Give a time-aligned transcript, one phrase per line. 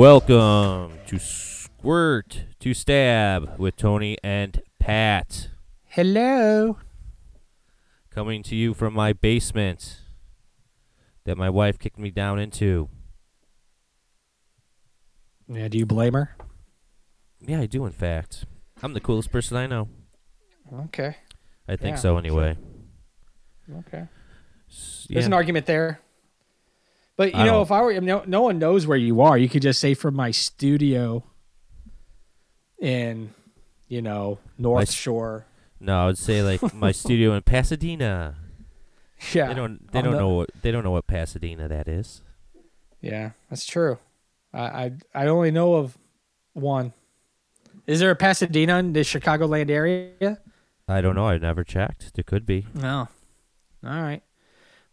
[0.00, 5.50] Welcome to Squirt to Stab with Tony and Pat.
[5.84, 6.78] Hello.
[8.08, 10.00] Coming to you from my basement
[11.24, 12.88] that my wife kicked me down into.
[15.46, 16.34] Yeah, do you blame her?
[17.38, 18.46] Yeah, I do, in fact.
[18.82, 19.90] I'm the coolest person I know.
[20.72, 21.14] Okay.
[21.68, 22.56] I think Yeah, so, anyway.
[23.70, 24.08] Okay.
[24.70, 25.26] S- There's yeah.
[25.26, 26.00] an argument there.
[27.20, 29.36] But you I know, don't- if I were no, no one knows where you are,
[29.36, 31.22] you could just say from my studio
[32.80, 33.34] in,
[33.88, 35.44] you know, North s- Shore.
[35.80, 38.36] No, I would say like my studio in Pasadena.
[39.34, 39.48] Yeah.
[39.48, 39.92] They don't.
[39.92, 40.28] They on don't the- know.
[40.30, 42.22] What, they don't know what Pasadena that is.
[43.02, 43.98] Yeah, that's true.
[44.54, 45.98] I, I I only know of
[46.54, 46.94] one.
[47.86, 50.38] Is there a Pasadena in the Chicagoland area?
[50.88, 51.26] I don't know.
[51.26, 52.14] I've never checked.
[52.14, 52.66] There could be.
[52.74, 53.08] No.
[53.84, 54.22] All right.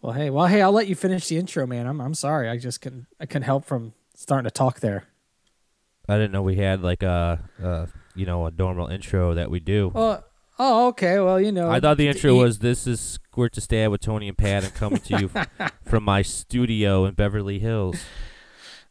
[0.08, 1.86] Well, hey, well, hey, I'll let you finish the intro, man.
[1.86, 2.48] I'm I'm sorry.
[2.48, 5.04] I just couldn't I couldn't help from starting to talk there.
[6.08, 9.60] I didn't know we had like a, a you know, a normal intro that we
[9.60, 9.92] do.
[9.94, 10.24] Well,
[10.60, 11.20] oh, okay.
[11.20, 14.30] Well, you know, I thought the intro was "This is Squirt to Stab with Tony
[14.30, 15.32] and Pat, and coming to you
[15.86, 17.98] from my studio in Beverly Hills."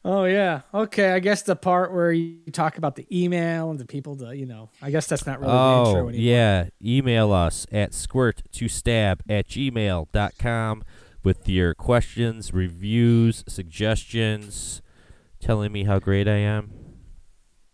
[0.05, 0.61] Oh yeah.
[0.75, 1.13] Okay.
[1.13, 4.47] I guess the part where you talk about the email and the people to, you
[4.47, 6.13] know, I guess that's not really the intro Oh anymore.
[6.13, 10.85] yeah, email us at squirt to stab at gmail.com
[11.27, 14.81] with your questions, reviews, suggestions,
[15.41, 16.71] telling me how great I am.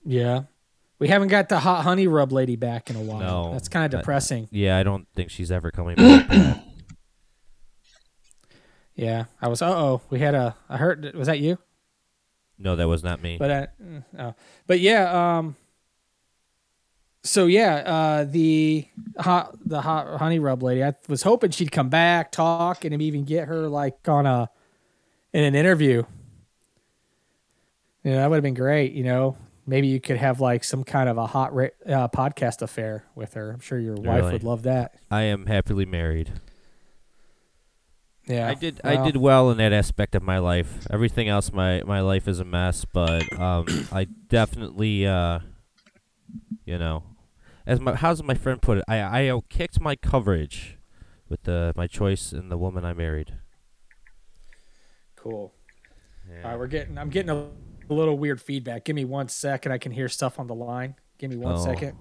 [0.07, 0.45] Yeah.
[0.99, 3.19] We haven't got the hot honey rub lady back in a while.
[3.19, 4.49] No, That's kind of depressing.
[4.51, 6.65] Yeah, I don't think she's ever coming back.
[8.95, 9.25] Yeah.
[9.41, 9.63] I was.
[9.63, 10.03] Uh oh.
[10.11, 10.55] We had a.
[10.69, 11.15] I heard.
[11.15, 11.59] Was that you?
[12.59, 13.39] no, that was not me.
[13.39, 14.35] But uh, mm, oh.
[14.67, 15.39] but yeah.
[15.39, 15.57] Um.
[17.25, 20.83] So yeah, uh, the hot the hot honey rub lady.
[20.83, 24.51] I was hoping she'd come back, talk, and even get her like on a
[25.33, 26.03] in an interview.
[28.03, 28.93] Yeah, that would have been great.
[28.93, 32.61] You know, maybe you could have like some kind of a hot ra- uh, podcast
[32.61, 33.53] affair with her.
[33.53, 34.33] I'm sure your wife Really?
[34.33, 34.95] would love that.
[35.09, 36.33] I am happily married.
[38.27, 40.87] Yeah, I did well, I did well in that aspect of my life.
[40.91, 45.41] Everything else my my life is a mess, but um I definitely uh
[46.65, 47.03] you know
[47.67, 48.85] as my how's my friend put it?
[48.89, 50.79] I I kicked my coverage
[51.29, 53.39] with the my choice in the woman I married.
[55.17, 55.53] Cool.
[56.29, 56.43] Yeah.
[56.45, 56.99] All right, we're getting.
[56.99, 57.49] I'm getting a,
[57.91, 58.85] a little weird feedback.
[58.85, 59.73] Give me one second.
[59.73, 60.97] I can hear stuff on the line.
[61.19, 61.65] Give me one Oh.
[61.65, 61.97] second.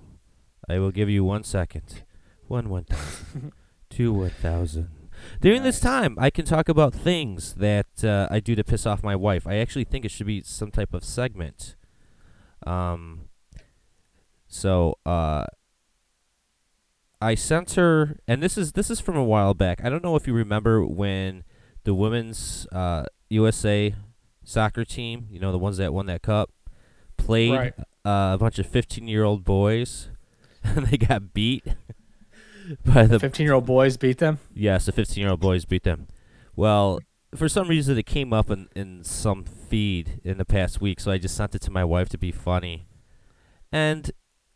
[0.70, 2.04] I will give you one second.
[2.48, 3.52] One one thousand.
[3.90, 4.90] Two one thousand.
[5.40, 9.04] During this time, I can talk about things that uh, I do to piss off
[9.04, 9.46] my wife.
[9.46, 11.76] I actually think it should be some type of segment.
[12.66, 13.26] Um.
[14.54, 15.46] So, uh,
[17.22, 19.80] I sent her, and this is this is from a while back.
[19.84, 21.44] I don't know if you remember when
[21.86, 23.96] the women's uh, USA
[24.44, 26.52] soccer team, you know, the ones that won that cup,
[27.18, 27.74] played Right.
[28.06, 30.10] uh, a bunch of fifteen-year-old boys,
[30.64, 31.64] and they got beat
[32.86, 34.40] by the 15 year old boys beat them.
[34.54, 36.08] Yes, the 15 year old boys beat them.
[36.56, 37.00] Well,
[37.36, 41.10] for some reason, it came up in, in some feed in the past week, so
[41.12, 42.88] I just sent it to my wife to be funny.
[43.72, 44.12] And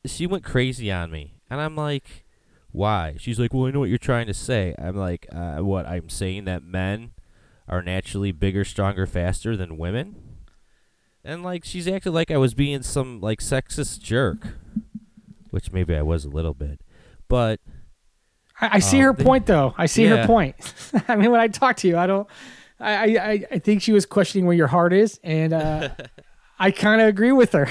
[0.07, 1.35] she went crazy on me.
[1.49, 2.25] And I'm like,
[2.71, 3.15] why?
[3.17, 4.75] She's like, well, I know what you're trying to say.
[4.77, 5.85] I'm like, uh, what?
[5.87, 7.11] I'm saying that men
[7.67, 10.15] are naturally bigger, stronger, faster than women?
[11.23, 14.47] And, like, she's acted like I was being some, like, sexist jerk.
[15.49, 16.81] Which maybe I was a little bit.
[17.27, 17.59] But
[18.61, 19.73] I, I see Oh, her they- point, though.
[19.77, 20.17] I see Yeah.
[20.17, 20.55] her point.
[21.07, 22.27] I mean, when I talk to you, I don't.
[22.79, 25.89] I, I, I- I think she was questioning where your heart is, and uh,
[26.57, 27.67] I kind of agree with her.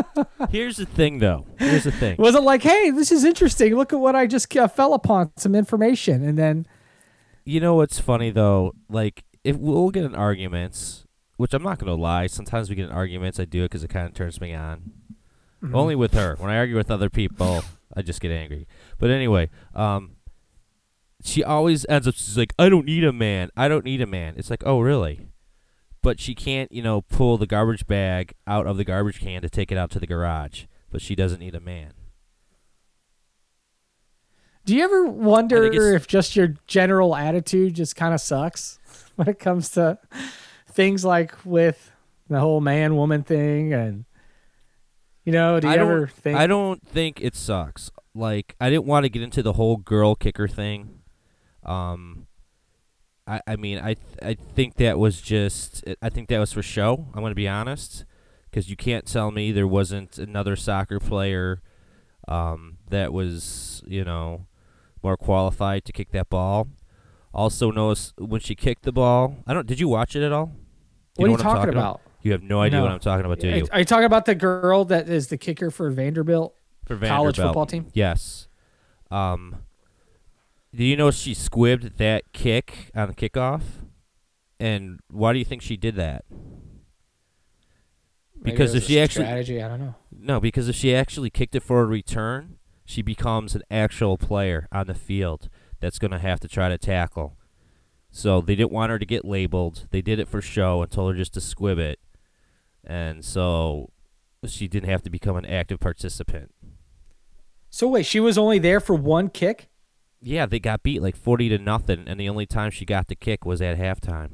[0.50, 1.46] Here's the thing, though.
[1.58, 2.12] Here's the thing.
[2.14, 3.74] It wasn't like, "Hey, this is interesting.
[3.74, 6.66] Look at what I just uh, fell upon some information," and then
[7.44, 8.74] You know what's funny though?
[8.88, 12.92] Like, if we'll get in arguments, which I'm not gonna lie, sometimes we get in
[12.92, 13.40] arguments.
[13.40, 14.92] I do it because it kind of turns me on.
[15.62, 15.74] Mm-hmm.
[15.74, 16.36] Only with her.
[16.38, 17.64] When I argue with other people,
[17.96, 18.68] I just get angry.
[18.98, 20.16] But anyway, um,
[21.24, 22.14] she always ends up.
[22.14, 23.50] She's like, "I don't need a man.
[23.56, 25.28] I don't need a man." It's like, oh really?
[26.06, 29.50] But she can't, you know, pull the garbage bag out of the garbage can to
[29.50, 30.66] take it out to the garage.
[30.88, 31.94] But she doesn't need a man.
[34.64, 38.20] Do you ever wonder I think it's- if just your general attitude just kind of
[38.20, 38.78] sucks
[39.16, 39.98] when it comes to
[40.70, 41.90] things like with
[42.28, 44.04] the whole man woman thing and
[45.24, 47.90] you know, do you I ever think I don't think it sucks.
[48.14, 51.00] Like I didn't want to get into the whole girl kicker thing.
[51.64, 52.25] Um,
[53.26, 56.62] I I mean I th- I think that was just I think that was for
[56.62, 57.08] show.
[57.14, 58.04] I'm gonna be honest,
[58.50, 61.60] because you can't tell me there wasn't another soccer player,
[62.28, 64.46] um, that was you know,
[65.02, 66.68] more qualified to kick that ball.
[67.34, 69.36] Also notice when she kicked the ball.
[69.46, 69.66] I don't.
[69.66, 70.46] Did you watch it at all?
[70.46, 72.00] Do what are you know I'm talking about?
[72.22, 72.84] You have no idea No.
[72.84, 73.66] what I'm talking about, do you?
[73.70, 76.54] are you talking about the girl that is the kicker for Vanderbilt?
[76.84, 77.86] For college football team?
[77.92, 78.48] Yes.
[79.10, 79.56] Um.
[80.76, 83.62] Do you know she squibbed that kick on the kickoff?
[84.60, 86.26] And why do you think she did that?
[88.38, 89.94] Maybe Because if she actually strategy, I don't know.
[90.12, 94.68] no, because if she actually kicked it for a return, she becomes an actual player
[94.70, 95.48] on the field
[95.80, 97.38] that's going to have to try to tackle.
[98.10, 99.86] So they didn't want her to get labeled.
[99.90, 101.98] They did it for show and told her just to squib it.
[102.84, 103.92] And so
[104.46, 106.54] she didn't have to become an active participant.
[107.70, 109.68] So wait, she was only there for one kick?
[110.26, 113.14] Yeah, they got beat like 40 to nothing, and the only time she got the
[113.14, 114.30] kick was at halftime.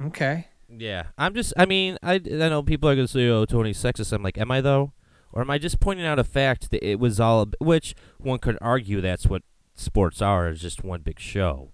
[0.00, 0.48] Okay.
[0.68, 1.52] Yeah, I'm just.
[1.58, 2.18] I mean, I, I
[2.48, 4.92] know people are gonna say, "Oh, Tony's sexist." I'm like, am I though,
[5.30, 7.46] or am I just pointing out a fact that it was all?
[7.60, 9.42] Which one could argue that's what
[9.74, 11.70] sports are, is just one big show.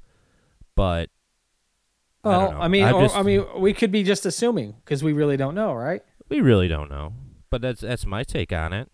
[0.74, 1.08] But
[2.24, 2.58] I Well, know.
[2.60, 5.54] I, mean, or, just- I mean, we could be just assuming because we really don't
[5.54, 6.02] know, right?
[6.28, 7.14] we really don't know.
[7.48, 8.90] But that's that's my take on it.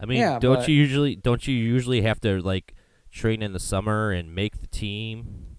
[0.00, 2.74] I mean, Yeah, don't but- you usually don't you usually have to like
[3.10, 5.56] train in the summer and make the team?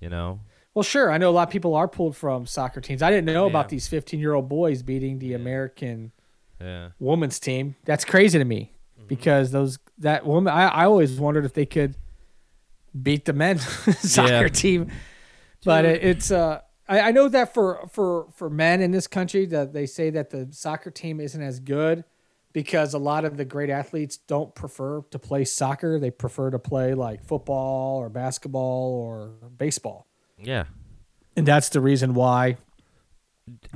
[0.00, 0.40] You know.
[0.74, 1.10] Well, sure.
[1.10, 3.00] I know a lot of people are pulled from soccer teams.
[3.02, 3.50] I didn't know Yeah.
[3.50, 6.12] about these 15 year old boys beating the American
[6.60, 6.90] Yeah.
[6.98, 7.76] women's team.
[7.84, 9.06] That's crazy to me Mm-hmm.
[9.08, 10.52] because those that woman.
[10.52, 11.96] I, I always wondered if they could
[13.02, 13.62] beat the men's
[14.10, 14.48] soccer Yeah.
[14.48, 14.90] team,
[15.64, 16.60] but it, it's uh.
[16.88, 20.30] I, I know that for for for men in this country that they say that
[20.30, 22.04] the soccer team isn't as good
[22.56, 25.98] because a lot of the great athletes don't prefer to play soccer.
[25.98, 30.06] They prefer to play like football or basketball or baseball.
[30.42, 30.64] Yeah.
[31.36, 32.56] And that's the reason why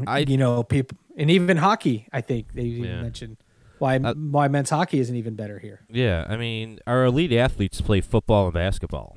[0.06, 3.02] I you know people and even hockey i think they even Yeah.
[3.02, 3.36] mentioned
[3.78, 7.80] why Uh, why men's hockey isn't even better here Yeah, I mean, our elite athletes
[7.82, 9.14] play football and basketball.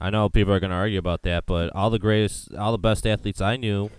[0.00, 2.78] I know people are going to argue about that, but all the greatest, all the
[2.78, 3.90] best athletes I knew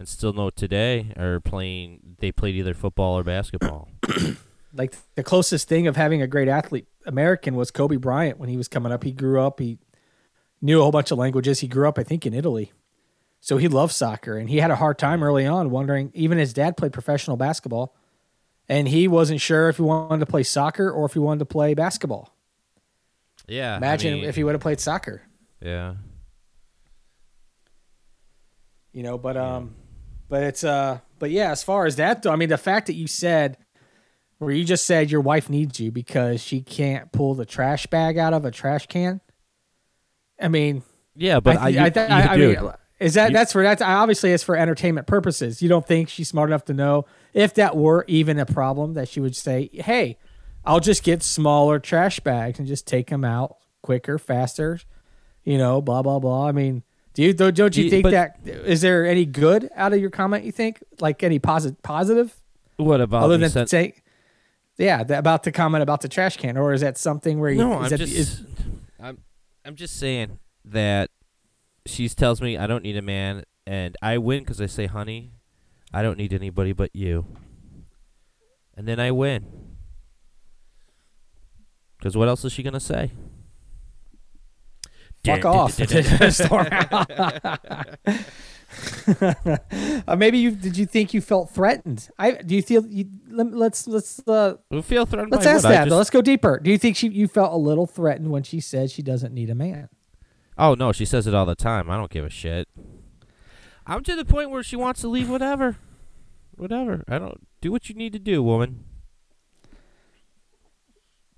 [0.00, 3.88] and still know today are playing, they played either football or basketball.
[4.74, 8.56] like the closest thing of having a great athlete american was kobe bryant when he
[8.56, 9.78] was coming up he grew up he
[10.62, 12.70] knew a whole bunch of languages he grew up i think in italy
[13.40, 16.52] so he loved soccer and he had a hard time early on wondering even his
[16.52, 17.96] dad played professional basketball
[18.68, 21.46] and he wasn't sure if he wanted to play soccer or if he wanted to
[21.46, 22.32] play basketball
[23.48, 23.74] yeah.
[23.74, 25.22] I imagine mean, if he would have played soccer
[25.60, 25.94] Yeah.
[28.92, 29.74] you know but um
[30.30, 32.94] but it's uh but yeah as far as that though i mean the fact that
[32.94, 33.58] you said
[34.38, 38.16] where you just said your wife needs you because she can't pull the trash bag
[38.16, 39.20] out of a trash can
[40.40, 40.82] i mean
[41.14, 43.82] Yeah, but I, you, I, you- I, I mean is that you- that's for that's
[43.82, 45.60] obviously it's for entertainment purposes.
[45.62, 47.04] You don't think she's smart enough to know
[47.34, 50.16] if that were even a problem that she would say hey
[50.64, 54.78] i'll just get smaller trash bags and just take them out quicker faster
[55.44, 56.46] you know blah blah blah.
[56.46, 56.82] I mean
[57.14, 60.10] do you don't, don't you think but- that is there any good out of your
[60.10, 62.36] comment you think like any positive
[62.76, 63.94] what about other than sen- say
[64.78, 67.58] yeah the, about the comment about the trash can or is that something where you
[67.58, 68.44] No, is I'm that, just, is-
[68.98, 69.18] I'm,
[69.64, 71.10] I'm just saying that
[71.86, 75.32] she tells me I don't need a man, and I win because I say, "Honey,
[75.94, 77.24] I don't need anybody but you,"
[78.76, 79.46] and then I win.
[81.98, 83.12] Because what else is she gonna say?
[85.24, 85.78] Fuck off
[90.06, 93.52] uh, maybe you did you think you felt threatened i do you feel you, let,
[93.52, 95.32] let's let's uh We feel threatened.
[95.32, 95.62] let's ask?
[95.64, 98.42] That just- let's go deeper do you think she you felt a little threatened when
[98.44, 99.88] she said she doesn't need a man
[100.58, 101.88] Oh no, she says it all the time.
[101.88, 102.68] I don't give a shit.
[103.86, 105.30] I'm to the point where she wants to leave.
[105.30, 105.76] Whatever,
[106.54, 107.02] whatever.
[107.08, 108.84] I don't do what you need to do, woman.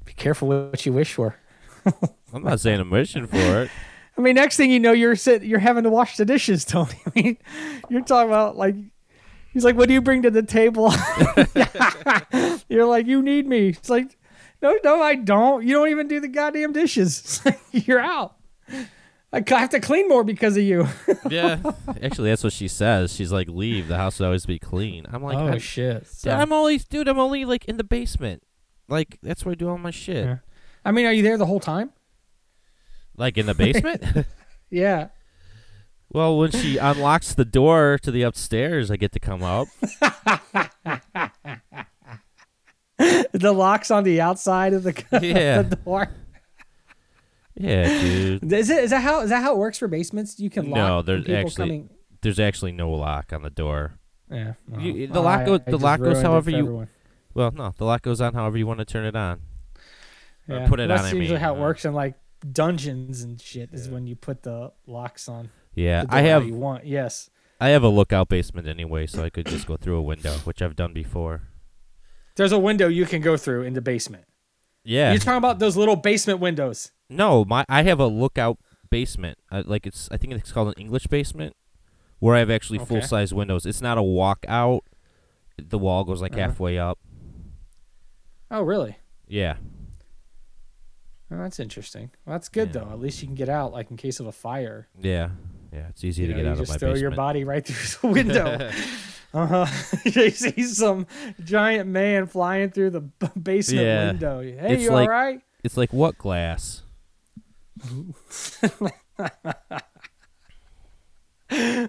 [0.05, 1.37] be careful with what you wish for
[2.33, 3.71] I'm not saying I'm wishing for it.
[4.17, 6.93] i mean next thing you know you're sit you're having to wash the dishes tony
[7.07, 7.39] i mean
[7.89, 8.75] you're talking about like
[9.55, 10.93] he's like what do you bring to the table
[12.69, 14.17] you're like you need me it's like
[14.61, 18.37] no no i don't you don't even do the goddamn dishes you're out
[19.35, 20.87] I have to clean more because of you.
[21.31, 21.59] Yeah,
[22.03, 23.15] actually, that's what she says.
[23.15, 23.89] She's like, "Leave.
[23.89, 26.07] The house would always be clean." I'm like, oh, I'm, Oh, shit!
[26.23, 27.09] dude, I'm only, dude.
[27.09, 28.43] I'm only like in the basement.
[28.89, 30.27] Like that's where I do all my shit.
[30.27, 30.37] Yeah.
[30.85, 31.93] I mean, are you there the whole time?
[33.17, 34.03] Like in the basement.
[34.71, 35.09] Yeah.
[36.11, 39.69] well, when she unlocks the door to the upstairs, I get to come up.
[43.33, 44.93] The locks on the outside of the,
[45.23, 45.63] Yeah.
[45.63, 46.09] the door.
[47.55, 48.53] Yeah, dude.
[48.53, 48.85] Is it?
[48.85, 49.21] Is that how?
[49.21, 50.39] Is that how it works for basements?
[50.39, 50.77] You can lock.
[50.77, 51.91] No, there's actually- Coming,
[52.23, 53.99] There's actually no lock on the door.
[54.31, 54.55] yeah.
[54.79, 56.89] You- well, the lock goes- I the lock goes however you- everyone.
[57.35, 59.41] Well, no, the lock goes on however you want to turn it on.
[60.49, 60.69] Or Yeah.
[60.69, 61.07] put it That's on.
[61.09, 62.15] I usually mean, how it works in like
[62.51, 63.71] dungeons and shit.
[63.73, 63.95] Is Yeah.
[63.95, 65.51] when you put the locks on.
[65.75, 66.85] Yeah, I have you want.
[66.87, 67.31] Yes.
[67.61, 70.61] I have a lookout basement anyway, so I could just go through a window, which
[70.61, 71.43] I've done before.
[72.37, 74.25] There's a window you can go through in the basement.
[74.85, 75.13] Yeah.
[75.13, 76.91] You're talking about those little basement windows.
[77.09, 78.59] No, my I have a lookout
[78.91, 79.39] basement.
[79.51, 81.55] Uh, like it's I think it's called an English basement,
[82.19, 82.87] where I have actually Okay.
[82.89, 83.65] full size windows.
[83.65, 84.81] It's not a walkout.
[85.57, 86.41] The wall goes like Uh-huh.
[86.49, 86.99] halfway up.
[88.51, 88.97] Oh, really?
[89.29, 89.57] Yeah.
[91.33, 92.11] Oh, that's interesting.
[92.27, 92.83] Well, that's good Yeah.
[92.83, 92.91] though.
[92.91, 94.89] At least you can get out, like in case of a fire.
[95.01, 95.31] Yeah.
[95.73, 95.89] Yeah.
[95.89, 98.11] It's easy You, to know, get out of just my throw your body right through
[98.11, 98.71] the window.
[99.35, 99.67] uh huh.
[100.05, 101.07] you see some
[101.43, 104.07] giant man flying through the basement Yeah.
[104.09, 104.43] window.
[104.43, 105.41] Hey, It's you like- all right?
[105.65, 106.83] It's like what glass?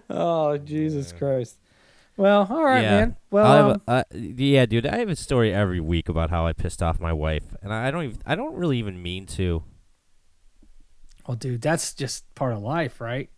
[0.09, 1.57] Oh, Jesus Christ.
[2.15, 2.91] Well, all right, Yeah.
[2.99, 3.15] man.
[3.31, 4.85] Well, um, a- uh, yeah, dude.
[4.85, 7.89] I have a story every week about how I pissed off my wife, and I
[7.91, 9.63] don't even I don't really even mean to.
[11.27, 13.29] well, dude, that's just part of life, right?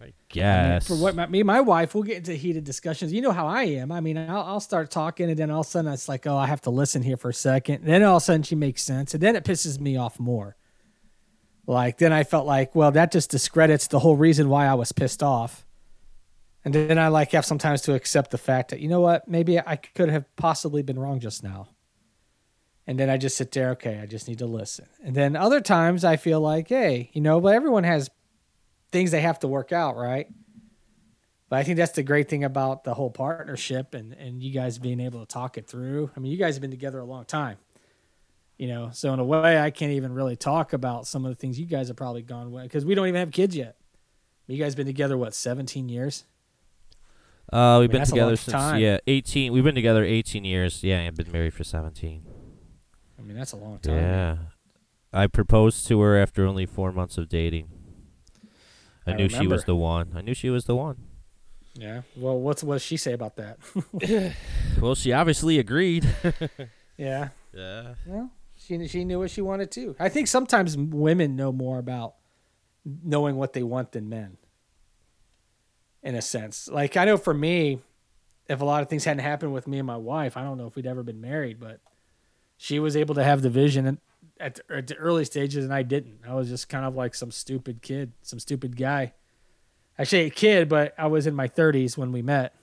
[0.00, 0.86] I I mean, guess.
[0.86, 3.12] for what my, me and my wife, we'll get into heated discussions.
[3.12, 3.90] You know how I am.
[3.90, 6.36] I mean, I'll, I'll start talking, and then all of a sudden it's like, oh,
[6.36, 7.76] I have to listen here for a second.
[7.80, 10.20] And then all of a sudden she makes sense, and then it pisses me off
[10.20, 10.54] more.
[11.66, 14.92] Like then I felt like, well, that just discredits the whole reason why I was
[14.92, 15.66] pissed off.
[16.64, 19.58] And then I like have sometimes to accept the fact that you know what, maybe
[19.58, 21.68] I could have possibly been wrong just now.
[22.86, 24.86] And then I just sit there, okay, I just need to listen.
[25.04, 28.10] And then other times I feel like, hey, you know, but everyone has
[28.90, 30.26] things they have to work out, right?
[31.48, 34.78] But I think that's the great thing about the whole partnership and, and you guys
[34.78, 36.10] being able to talk it through.
[36.16, 37.58] I mean, you guys have been together a long time,
[38.58, 41.36] you know, so in a way, I can't even really talk about some of the
[41.36, 43.76] things you guys have probably gone with because we don't even have kids yet.
[44.46, 46.24] You guys been together, what, 17 years?
[47.52, 48.80] Uh, we've mean, been that's a long together since time.
[48.80, 49.52] yeah, eighteen.
[49.52, 50.82] We've been together eighteen years.
[50.82, 52.24] Yeah, I've been married for seventeen.
[53.18, 53.96] I mean, that's a long time.
[53.96, 54.36] Yeah.
[55.12, 57.68] I proposed to her after only four months of dating.
[59.06, 60.12] I, I knew she was the one.
[60.14, 60.98] I knew she was the one.
[61.74, 62.02] Yeah.
[62.16, 63.58] Well, what's what does she say about that?
[64.80, 66.06] Well, she obviously agreed.
[66.96, 67.30] yeah.
[67.52, 67.94] Yeah.
[68.06, 69.96] Well, she she knew what she wanted too.
[69.98, 72.14] I think sometimes women know more about
[72.84, 74.36] knowing what they want than men.
[76.02, 77.80] In a sense, like I know for me,
[78.48, 80.66] if a lot of things hadn't happened with me and my wife, I don't know
[80.66, 81.58] if we'd ever been married.
[81.60, 81.80] But
[82.56, 83.98] she was able to have the vision
[84.40, 86.20] at the, at the early stages, and I didn't.
[86.26, 89.12] I was just kind of like some stupid kid, some stupid guy.
[89.98, 92.54] Actually, a kid, but I was in my 30s when we met,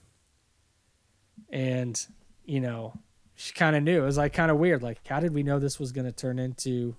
[1.50, 2.00] and
[2.46, 2.94] you know,
[3.36, 4.02] she kind of knew.
[4.02, 4.82] It was like kind of weird.
[4.82, 6.96] Like, how did we know this was going to turn into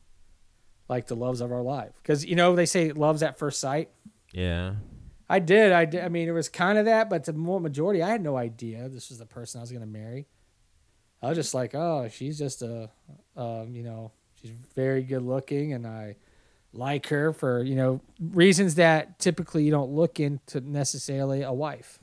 [0.89, 1.93] like the loves of our life?
[2.03, 3.91] Because you know they say love's at first sight.
[4.33, 4.75] Yeah.
[5.29, 5.73] I did.
[5.73, 6.05] I did.
[6.05, 9.09] I mean, it was kind of that, but the majority, I had no idea this
[9.09, 10.27] was the person I was going to marry.
[11.23, 12.91] I was just like, oh, she's just a,
[13.37, 16.17] um, you know, she's very good looking, and I
[16.73, 21.99] like her for you know reasons that typically you don't look into necessarily a wife.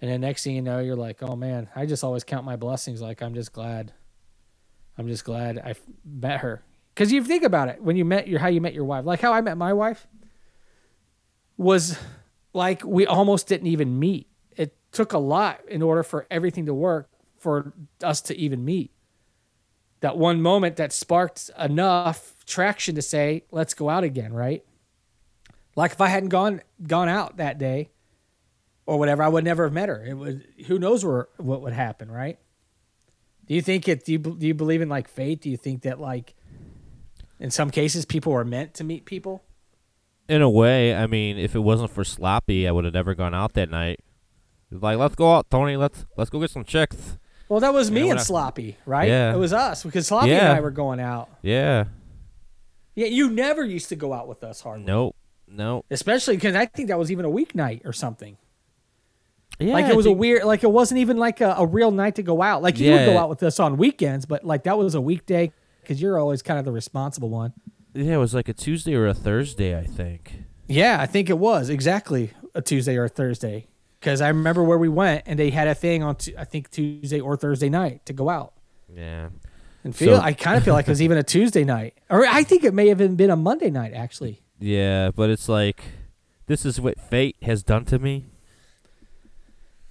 [0.00, 2.56] And then next thing you know, you're like, oh man, I just always count my
[2.56, 3.00] blessings.
[3.00, 3.92] Like I'm just glad,
[4.98, 5.74] I'm just glad I
[6.04, 6.62] met her.
[6.94, 9.20] Because you think about it, when you met your how you met your wife, like
[9.20, 10.06] how I met my wife,
[11.56, 11.98] was
[12.52, 14.28] like we almost didn't even meet.
[14.56, 18.92] It took a lot in order for everything to work for us to even meet.
[20.00, 24.64] That one moment that sparked enough traction to say, "Let's go out again," right?
[25.76, 27.90] Like if I hadn't gone gone out that day
[28.86, 30.04] or whatever, I would never have met her.
[30.04, 32.38] It would who knows where what would happen, right?
[33.46, 35.40] Do you think it do you, do you believe in like fate?
[35.40, 36.34] Do you think that like
[37.40, 39.42] in some cases people are meant to meet people?
[40.28, 43.34] In a way, I mean, if it wasn't for Sloppy, I would have never gone
[43.34, 44.00] out that night.
[44.70, 45.76] Like, let's go out, Tony.
[45.76, 47.18] Let's let's go get some chicks.
[47.48, 49.06] Well, that was Yeah, me when and I- Sloppy, right?
[49.08, 49.34] Yeah.
[49.34, 50.48] It was us because Sloppy Yeah.
[50.50, 51.28] and I were going out.
[51.42, 51.84] Yeah.
[52.94, 54.86] Yeah, you never used to go out with us hardly.
[54.86, 55.14] Nope.
[55.46, 55.84] Nope.
[55.90, 58.36] Especially because I think that was even a weeknight or something.
[59.60, 59.72] Yeah.
[59.74, 62.22] like it was a weird, like it wasn't even like a, a real night to
[62.24, 62.60] go out.
[62.62, 65.52] Like you would go out with us on weekends, but like that was a weekday
[65.80, 67.52] because you're always kind of the responsible one.
[67.94, 70.42] Yeah, it was like a Tuesday or a Thursday, I think.
[70.66, 73.66] Yeah, I think it was exactly a Tuesday or a Thursday
[74.00, 76.70] because I remember where we went and they had a thing on Tu- I think
[76.70, 78.54] Tuesday or Thursday night to go out.
[78.94, 79.28] Yeah.
[79.84, 82.26] And feel So- I kind of feel like it was even a Tuesday night, or
[82.26, 84.42] I think it may have even been a Monday night actually.
[84.58, 85.82] Yeah, but it's like
[86.46, 88.26] this is what fate has done to me.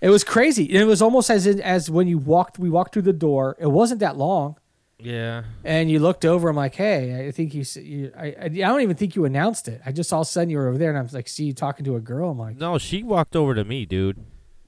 [0.01, 0.65] It was crazy.
[0.65, 2.59] It was almost as in, as when you walked.
[2.59, 3.55] We walked through the door.
[3.59, 4.57] It wasn't that long,
[5.03, 5.43] Yeah.
[5.63, 6.49] and you looked over.
[6.49, 7.63] I'm like, hey, I think you.
[7.81, 9.81] you I, I don't even think you announced it.
[9.85, 11.45] I just all of a sudden you were over there, and I was like, see
[11.45, 12.29] you talking to a girl.
[12.31, 14.23] I'm like, No, she walked over to me, dude.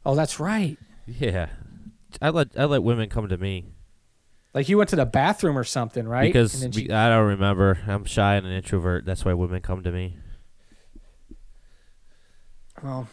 [0.06, 0.78] oh, that's right.
[1.08, 1.48] Yeah.
[2.22, 3.66] I let I let women come to me
[4.54, 6.28] Like you went to the bathroom or something, right?
[6.28, 7.80] because and then she, I don't remember.
[7.88, 9.06] I'm shy and an introvert.
[9.06, 10.18] That's why women come to me.
[12.84, 13.08] Well,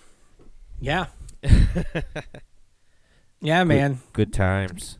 [0.81, 1.07] yeah.
[3.41, 4.01] yeah, man.
[4.13, 4.99] Good times.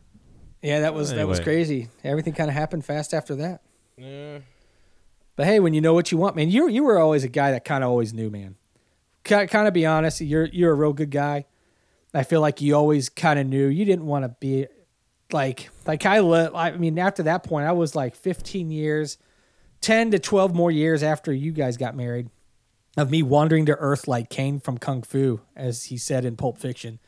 [0.63, 1.43] Yeah, that was that was Anyway.
[1.55, 1.89] crazy.
[2.03, 3.61] Everything kind of happened fast after that.
[3.97, 4.39] Yeah.
[5.35, 7.51] But hey, when you know what you want, man, you you were always a guy
[7.51, 8.55] that kind of always knew, man.
[9.23, 11.45] Kind kind of be honest, you're you're a real good guy.
[12.13, 14.67] I feel like you always kind of knew you didn't want to be
[15.31, 19.17] like like I li- I mean after that point I was like 15 years,
[19.81, 22.29] 10 to 12 more years after you guys got married
[22.95, 26.59] of me wandering to earth like Caine from Kung Fu as he said in Pulp
[26.59, 26.99] Fiction.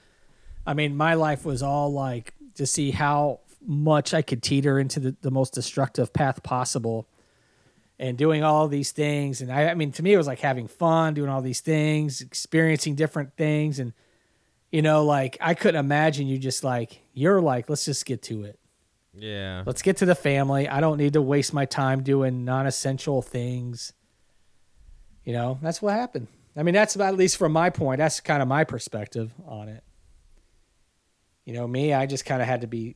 [0.65, 4.99] I mean, my life was all like to see how much I could teeter into
[4.99, 7.07] the, the most destructive path possible
[7.97, 9.41] and doing all these things.
[9.41, 12.21] And I, I mean, to me, it was like having fun, doing all these things,
[12.21, 13.79] experiencing different things.
[13.79, 13.93] And,
[14.71, 18.43] you know, like I couldn't imagine you just like, you're like, let's just get to
[18.43, 18.59] it.
[19.13, 19.63] Yeah.
[19.65, 20.67] Let's get to the family.
[20.67, 23.93] I don't need to waste my time doing non essential things.
[25.23, 26.27] You know, that's what happened.
[26.57, 29.69] I mean, that's about, at least from my point, that's kind of my perspective on
[29.69, 29.83] it.
[31.45, 32.95] You know, me, I just kind of had to be,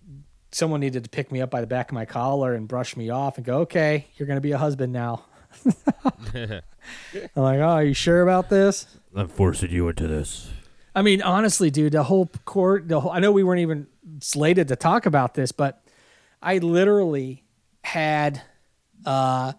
[0.52, 3.10] someone needed to pick me up by the back of my collar and brush me
[3.10, 5.26] off and go, okay, you're going to be a husband now.
[6.34, 6.62] I'm
[7.36, 8.88] like, oh, are you sure about this?
[9.16, 10.52] I'm forcing you into this.
[10.96, 13.88] I mean, honestly, dude, the whole court, the whole, I know we weren't even
[14.22, 15.84] slated to talk about this, but
[16.42, 17.44] I literally
[17.84, 18.42] had
[19.06, 19.54] uh,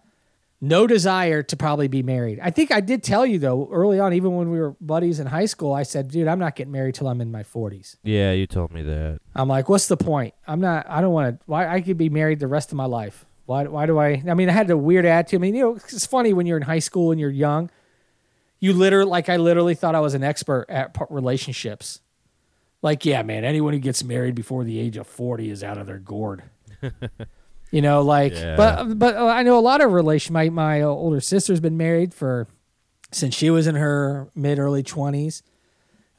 [0.61, 2.39] no desire to probably be married.
[2.41, 5.25] I think I did tell you though early on, even when we were buddies in
[5.27, 7.97] high school, I said, dude, I'm not getting married till I'm in my 40s.
[8.03, 9.19] Yeah, you told me that.
[9.35, 10.35] I'm like, what's the point?
[10.47, 10.87] I'm not.
[10.87, 11.45] I don't want to.
[11.47, 13.25] Why I could be married the rest of my life.
[13.47, 13.63] Why?
[13.65, 14.23] Why do I?
[14.27, 15.39] I mean, I had a weird attitude.
[15.39, 17.71] I mean, you know, it's funny when you're in high school and you're young.
[18.59, 21.99] You literally, like, I literally thought I was an expert at relationships.
[22.83, 25.87] Like, yeah, man, anyone who gets married before the age of 40 is out of
[25.87, 26.43] their gourd.
[27.71, 28.55] you know, like, Yeah.
[28.55, 30.33] but but uh, I know a lot of relation.
[30.33, 32.47] My my uh, older sister's been married for
[33.11, 35.41] since she was in her mid early 20s.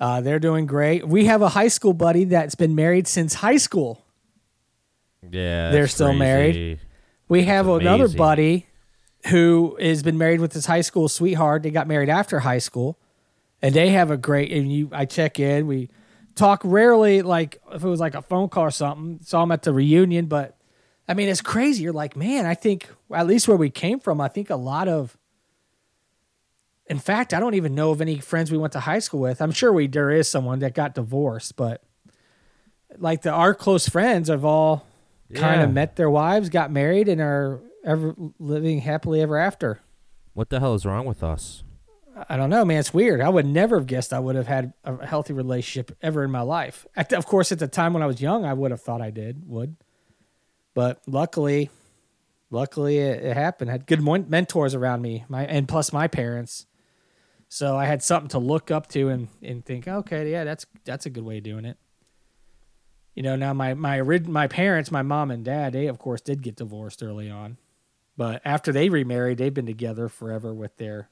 [0.00, 1.06] Uh, they're doing great.
[1.06, 4.04] We have a high school buddy that's been married since high school.
[5.22, 5.70] Yeah.
[5.70, 6.54] They're that's still married.
[6.54, 6.80] crazy.
[7.28, 8.66] We have That's another buddy
[9.28, 11.62] who has been married with his high school sweetheart.
[11.62, 12.98] They got married after high school,
[13.62, 14.52] and they have a great.
[14.52, 15.66] And you, I check in.
[15.66, 15.88] We
[16.34, 19.20] talk rarely, like if it was like a phone call or something.
[19.22, 20.56] Saw them at the reunion, but
[21.12, 21.82] I mean, it's crazy.
[21.82, 24.88] You're like, man, I think at least where we came from, I think a lot
[24.88, 25.14] of.
[26.86, 29.42] In fact, I don't even know of any friends we went to high school with.
[29.42, 31.82] I'm sure we there is someone that got divorced, but
[32.96, 34.86] like the our close friends have all
[35.34, 39.80] kind of met their wives, got married, and are ever living happily ever after.
[40.32, 41.62] What the hell is wrong with us?
[42.26, 42.78] I don't know, man.
[42.78, 43.20] It's weird.
[43.20, 46.40] I would never have guessed I would have had a healthy relationship ever in my
[46.40, 46.86] life.
[46.96, 49.02] At the- of course, at the time when I was young, I would have thought
[49.02, 49.76] I did would,
[50.74, 51.70] but luckily,
[52.50, 53.70] luckily it, it happened.
[53.70, 56.66] I had good mon- mentors around me, my and plus my parents.
[57.48, 61.06] So I had something to look up to and, and think, okay, yeah, that's that's
[61.06, 61.76] a good way of doing it.
[63.14, 66.42] You know, now my my my parents, my mom and dad, they of course did
[66.42, 67.58] get divorced early on,
[68.16, 71.10] but after they remarried, they've been together forever with their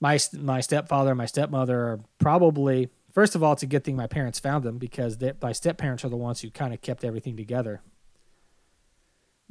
[0.00, 3.94] my my stepfather and my stepmother are probably first of all it's a good thing
[3.94, 6.80] my parents found them because they, my step parents are the ones who kind of
[6.80, 7.82] kept everything together.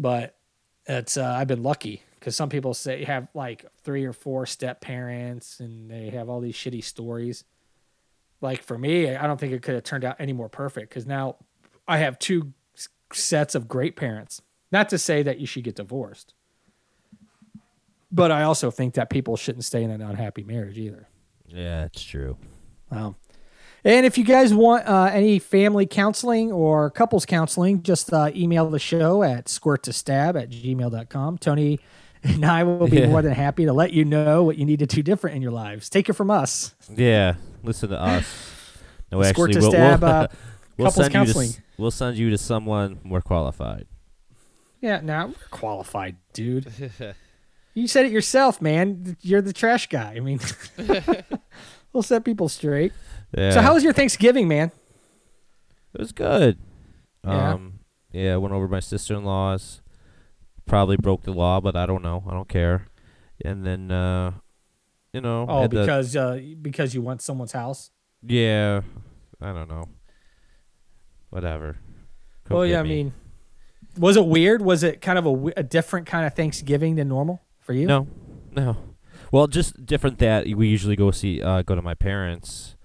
[0.02, 0.36] But
[0.88, 4.48] it's uh, I've been lucky because some people say you have like three or four
[4.48, 7.44] step parents and they have all these shitty stories.
[8.42, 11.06] Like for me, I don't think it could have turned out any more perfect because
[11.06, 11.36] now
[11.88, 12.54] I have two
[13.14, 14.42] sets of great parents.
[14.72, 16.34] Not to say that you should get divorced,
[18.12, 21.08] but I also think that people shouldn't stay in an unhappy marriage either.
[21.48, 22.38] Yeah, it's true.
[22.90, 23.16] Um,
[23.84, 28.70] and if you guys want uh, any family counseling or couples counseling, just uh, email
[28.70, 31.38] the show at squirt to stab at gmail.com.
[31.38, 31.80] Tony
[32.24, 33.08] and I will be Yeah.
[33.08, 35.52] more than happy to let you know what you need to do different in your
[35.52, 35.90] lives.
[35.90, 36.76] Take it from us.
[36.96, 38.26] Yeah, listen to us.
[39.12, 40.28] No, Squirt actually, to we'll, stab, we'll, uh,
[40.78, 43.88] we'll couples send you to we'll send you to someone more qualified.
[44.82, 46.72] Yeah, now we're qualified, dude.
[47.74, 49.18] you said it yourself, man.
[49.22, 50.14] You're the trash guy.
[50.16, 50.40] I mean,
[51.94, 52.94] we'll set people straight.
[53.38, 53.52] Yeah.
[53.52, 54.72] So, how was your Thanksgiving, man?
[55.94, 56.58] It was good.
[57.26, 57.54] Yeah.
[57.54, 57.80] Um,
[58.12, 59.82] yeah, I went over to my sister in law's.
[60.66, 62.24] Probably broke the law, but I don't know.
[62.28, 62.88] I don't care.
[63.44, 64.32] And then, uh,
[65.14, 67.92] you know, Oh, had the- because uh, because you went someone's house.
[68.22, 68.82] yeah,
[69.42, 69.86] I don't know.
[71.30, 71.78] Whatever.
[72.46, 72.90] Come Well, yeah, I me.
[72.90, 73.14] mean,
[73.98, 74.62] was it weird?
[74.62, 77.88] Was it kind of a, a different kind of Thanksgiving than normal for you?
[77.88, 78.08] no,
[78.52, 78.78] no.
[79.32, 82.76] Well, just different that we usually go see, uh, go to my parents.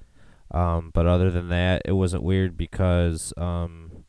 [0.56, 4.04] Um, but other than that, it wasn't weird because, um,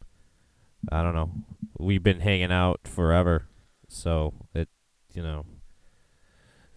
[0.89, 1.31] I don't know.
[1.77, 3.49] We've been hanging out forever,
[3.89, 4.69] so it,
[5.13, 5.45] you know.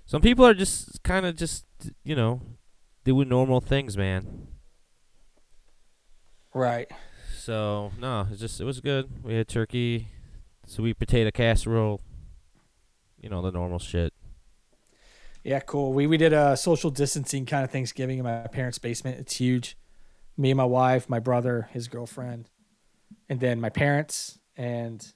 [0.06, 1.66] Some people are just kind of just,
[2.02, 2.40] you know,
[3.04, 4.48] doing normal things, man.
[6.52, 6.90] Right.
[7.36, 9.08] So no, it's just it was good.
[9.22, 10.08] We had turkey,
[10.66, 12.00] sweet potato casserole.
[13.20, 14.12] You know the normal shit.
[15.44, 15.92] Yeah, cool.
[15.92, 19.18] We we did a social distancing kind of Thanksgiving in my parents' basement.
[19.20, 19.76] It's huge.
[20.36, 22.48] Me and my wife, my brother, his girlfriend,
[23.28, 24.38] and then my parents.
[24.56, 25.06] And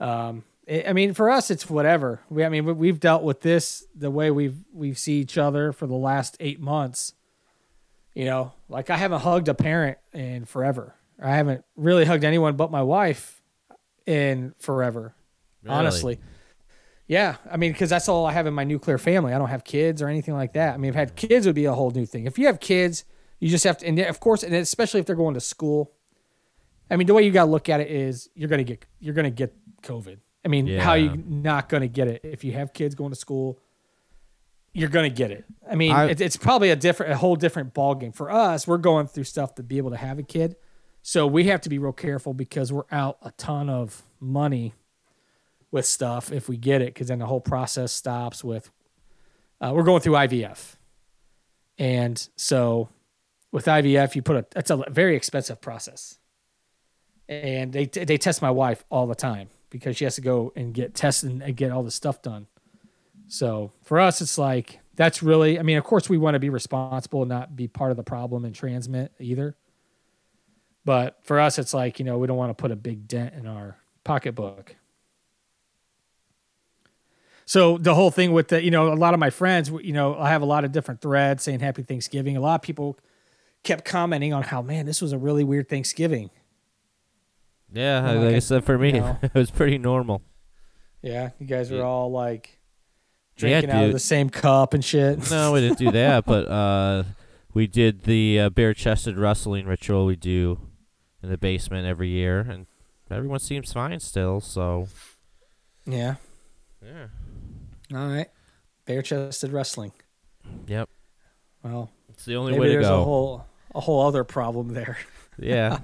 [0.00, 2.20] um, it, I mean, for us, it's whatever.
[2.30, 5.72] We, I mean, we- we've dealt with this the way we've we've see each other
[5.72, 7.14] for the last eight months.
[8.14, 10.94] You know, like I haven't hugged a parent in forever.
[11.22, 13.42] I haven't really hugged anyone but my wife
[14.06, 15.14] in forever.
[15.68, 16.18] Honestly.
[17.08, 19.32] Yeah, I mean, because that's all I have in my nuclear family.
[19.32, 20.74] I don't have kids or anything like that.
[20.74, 22.26] I mean, if I had kids, it would be a whole new thing.
[22.26, 23.04] If you have kids,
[23.40, 25.92] you just have to, and of course, and especially if they're going to school.
[26.90, 29.14] I mean, the way you got to look at it is you're gonna get you're
[29.14, 30.18] gonna get COVID.
[30.44, 33.16] I mean, how are you not gonna get it if you have kids going to
[33.16, 33.58] school?
[34.74, 35.44] You're gonna get it.
[35.70, 38.66] I mean, I- it, it's probably a different, a whole different ball game for us.
[38.66, 40.56] We're going through stuff to be able to have a kid,
[41.02, 44.74] so we have to be real careful because we're out a ton of money
[45.70, 48.42] with stuff if we get it, because then the whole process stops.
[48.42, 48.70] With
[49.60, 50.76] uh, we're going through IVF,
[51.78, 52.88] and so
[53.52, 56.18] with IVF, you put a it's a very expensive process,
[57.28, 60.74] and they they test my wife all the time because she has to go and
[60.74, 62.46] get tested and get all the stuff done.
[63.28, 65.58] So for us, it's like that's really.
[65.58, 68.02] I mean, of course, we want to be responsible and not be part of the
[68.02, 69.54] problem and transmit either.
[70.84, 73.34] But for us, it's like you know we don't want to put a big dent
[73.34, 74.74] in our pocketbook.
[77.48, 80.18] So the whole thing with the, you know, a lot of my friends, you know,
[80.18, 82.36] I have a lot of different threads saying Happy Thanksgiving.
[82.36, 82.98] A lot of people
[83.64, 86.28] kept commenting on how, man, this was a really weird Thanksgiving.
[87.72, 89.18] Yeah, like like I said, for me, you know.
[89.22, 90.20] it was pretty normal.
[91.00, 91.84] Yeah, you guys were Yeah.
[91.84, 92.58] all like
[93.38, 95.18] Yeah, drinking out of the same cup and shit.
[95.30, 97.04] No, we didn't do that, but uh,
[97.54, 100.60] we did the uh, bare-chested wrestling ritual we do
[101.22, 102.66] in the basement every year, and
[103.10, 104.40] everyone seems fine still.
[104.42, 104.88] So
[105.86, 106.16] Yeah.
[106.84, 107.06] yeah,
[107.94, 108.28] All right.
[108.86, 109.92] Bare chested wrestling.
[110.66, 110.88] yep,
[111.62, 113.00] Well, it's the only maybe way to there's go.
[113.00, 114.96] a whole a whole other problem there.
[115.38, 115.78] yeah,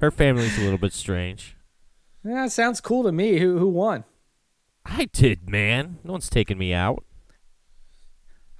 [0.00, 1.56] her family's a little bit strange.
[2.24, 3.38] Yeah, it sounds cool to me.
[3.38, 4.04] Who who won?
[4.86, 5.98] I did, man.
[6.04, 7.04] No one's taking me out.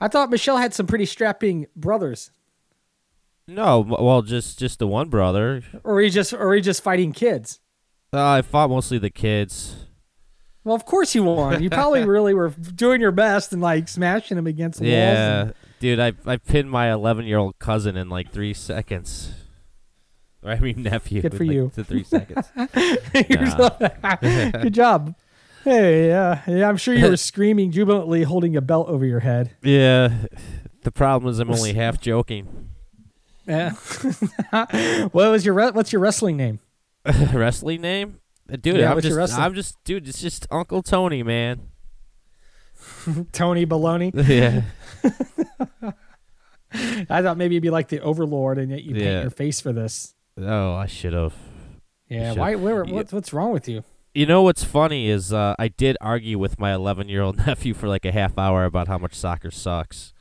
[0.00, 2.30] I thought Michelle had some pretty strapping brothers.
[3.46, 5.62] No, well, just just the one brother.
[5.82, 7.60] Or he just or he just fighting kids.
[8.12, 9.87] Uh, I fought mostly the kids.
[10.64, 11.62] Well, of course you won.
[11.62, 14.92] You probably really were doing your best and like smashing him against the walls.
[14.94, 19.33] Yeah, dude, I I pinned my 11 year old cousin in like three seconds.
[20.42, 21.22] Or I mean nephew.
[21.22, 21.72] Good in, for like, you.
[21.74, 22.46] To three seconds.
[23.57, 24.18] So- ah,
[24.62, 25.14] Good job.
[25.64, 26.68] Hey, yeah, yeah.
[26.68, 29.57] I'm sure you were screaming jubilantly, holding a belt over your head.
[29.62, 30.12] Yeah.
[30.83, 32.68] The problem is I'm only half joking.
[33.46, 33.70] Yeah.
[35.12, 36.61] what was your re- what's your wrestling name?
[37.33, 38.20] Wrestling name?
[38.61, 41.68] Dude, Yeah, I'm just wrestling- I'm just dude, it's just Uncle Tony, man.
[43.33, 44.11] Tony Baloney.
[44.28, 44.62] yeah.
[47.09, 49.72] I thought maybe you'd be like the Overlord, and yet you paint your face for
[49.72, 50.14] this.
[50.38, 51.35] Oh, I should have.
[52.09, 52.30] Yeah.
[52.30, 52.38] Shit.
[52.38, 52.54] Why?
[52.57, 52.85] Where?
[52.85, 52.94] Yeah.
[52.94, 53.85] What's what's wrong with you?
[54.12, 57.74] You know what's funny is uh, I did argue with my 11 year old nephew
[57.74, 60.12] for like a half hour about how much soccer sucks.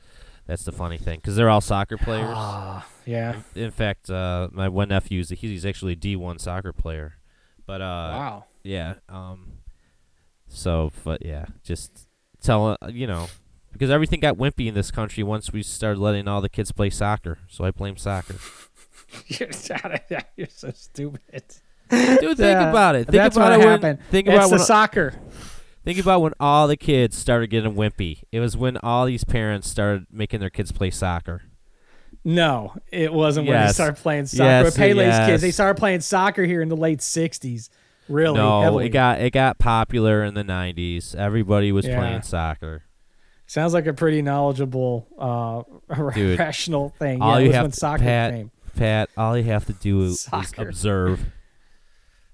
[0.46, 2.30] That's the funny thing because they're all soccer players.
[2.32, 3.36] Ah, yeah.
[3.54, 7.14] In fact, uh, my one nephew is he's actually a D1 soccer player.
[7.66, 8.44] But uh, wow.
[8.62, 9.52] yeah, um,
[10.48, 12.08] so but yeah, just
[12.42, 13.28] tell uh, you know
[13.72, 16.90] because everything got wimpy in this country once we started letting all the kids play
[16.90, 17.38] soccer.
[17.48, 18.36] So I blame soccer.
[19.28, 19.50] You're,
[20.36, 21.20] you're so stupid.
[21.90, 23.04] Dude, think Yeah, about it.
[23.06, 23.98] Think That's about what it when- happened.
[24.10, 25.14] think it's about the when soccer.
[25.84, 28.22] Think about when all the kids started getting wimpy.
[28.32, 31.42] It was when all these parents started making their kids play soccer.
[32.24, 33.74] No, it wasn't when they Yes.
[33.74, 34.44] started playing soccer.
[34.44, 35.26] Yes, Pele's yes.
[35.28, 37.68] kids, they started playing soccer here in the late '60s.
[38.08, 38.86] Really no, heavily.
[38.86, 41.14] it got it got popular in the '90s.
[41.14, 41.98] Everybody was Yeah.
[41.98, 42.82] playing soccer.
[43.46, 45.62] Sounds like a pretty knowledgeable, uh,
[46.14, 47.20] Dude, rational thing.
[47.20, 48.50] all yeah, it you was have when to- soccer Pat, came.
[48.76, 50.66] Pat, all you have to do is Soccer.
[50.68, 51.26] observe.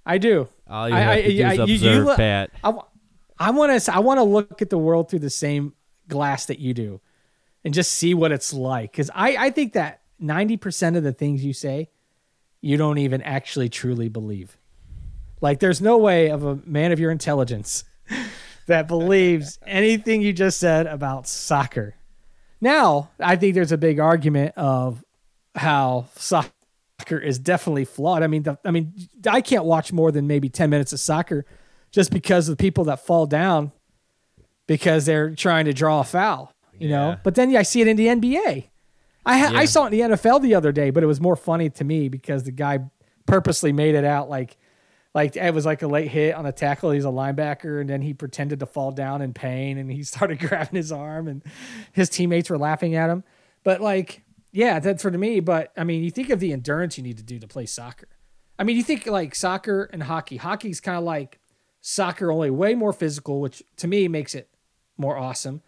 [0.07, 0.48] I do.
[0.68, 2.50] All you I- have I- to do I- is you- you observe, look- Pat.
[2.62, 3.94] I want to.
[3.94, 5.72] I want to look at the world through the same
[6.09, 7.00] glass that you do,
[7.64, 8.92] and just see what it's like.
[8.92, 11.90] Because I, I think that ninety percent of the things you say,
[12.61, 14.57] you don't even actually truly believe.
[15.40, 17.85] Like, there's no way of a man of your intelligence
[18.66, 21.94] that believes anything you just said about soccer.
[22.61, 25.03] Now, I think there's a big argument of
[25.55, 26.53] how soccer
[27.18, 28.23] is definitely flawed.
[28.23, 28.92] I mean, the, I mean,
[29.27, 31.46] I can't watch more than maybe 10 minutes of soccer
[31.90, 33.73] just because of the people that fall down
[34.66, 36.53] because they're trying to draw a foul.
[36.81, 37.16] You know.
[37.23, 38.69] But then yeah, I see it in the NBA.
[39.27, 41.37] I ha- I saw it in the NFL the other day, but it was more
[41.37, 42.81] funny to me because the guy
[43.27, 44.57] purposely made it out like
[45.14, 46.90] like it was like a late hit on a tackle.
[46.90, 50.38] He's a linebacker, and then he pretended to fall down in pain, and he started
[50.38, 51.43] grabbing his arm, and
[51.93, 53.25] his teammates were laughing at him.
[53.64, 55.40] But like, yeah, that's for me.
[55.40, 58.09] But I mean, you think of the endurance you need to do to play soccer.
[58.59, 60.37] I mean, you think like soccer and hockey.
[60.37, 61.40] Hockey's kind of like
[61.81, 64.49] soccer, only way more physical, which to me makes it
[64.97, 65.62] more awesome.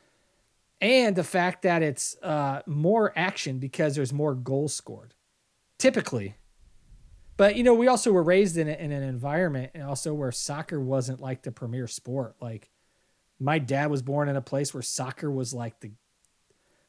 [0.82, 5.14] And the fact that it's uh, more action because there's more goals scored,
[5.78, 6.34] typically.
[7.36, 10.32] But you know, we also were raised in, a, in an environment, and also where
[10.32, 12.34] soccer wasn't like the premier sport.
[12.40, 12.68] Like
[13.38, 15.92] my dad was born in a place where soccer was like the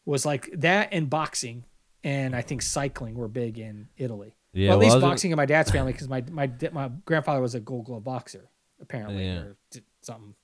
[0.06, 1.64] was like that and boxing,
[2.04, 4.36] and I think cycling were big in Italy.
[4.54, 7.56] Yeah, well, at least boxing in my dad's family because my my my grandfather was
[7.56, 8.50] a Gold Glove boxer
[8.82, 9.38] apparently Yeah.
[9.40, 9.58] or
[10.02, 10.36] something.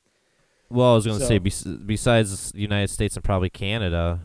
[0.70, 4.20] Well, I was gonna So- say bes- besides the United States and probably Canada.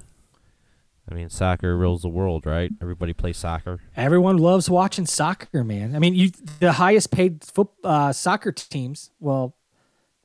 [1.10, 2.70] I mean, soccer rules the world, right?
[2.80, 3.80] Everybody plays soccer.
[3.94, 5.94] Everyone loves watching soccer, man.
[5.94, 6.30] I mean, you
[6.60, 9.10] the highest paid foot, uh, soccer teams.
[9.20, 9.54] Well,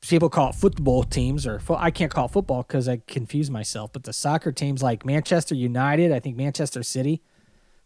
[0.00, 3.50] people call it football teams, or fo- I can't call it football because I confuse
[3.50, 3.92] myself.
[3.92, 7.20] But the soccer teams like Manchester United, I think Manchester City,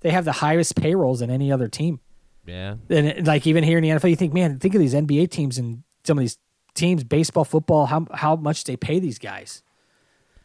[0.00, 1.98] they have the highest payrolls than any other team.
[2.46, 2.76] Yeah.
[2.88, 5.26] And it- like even here in the NFL, you think, man, think of these NBA
[5.26, 6.38] teams and some of these
[6.74, 9.62] teams, baseball, football, how how much they pay these guys.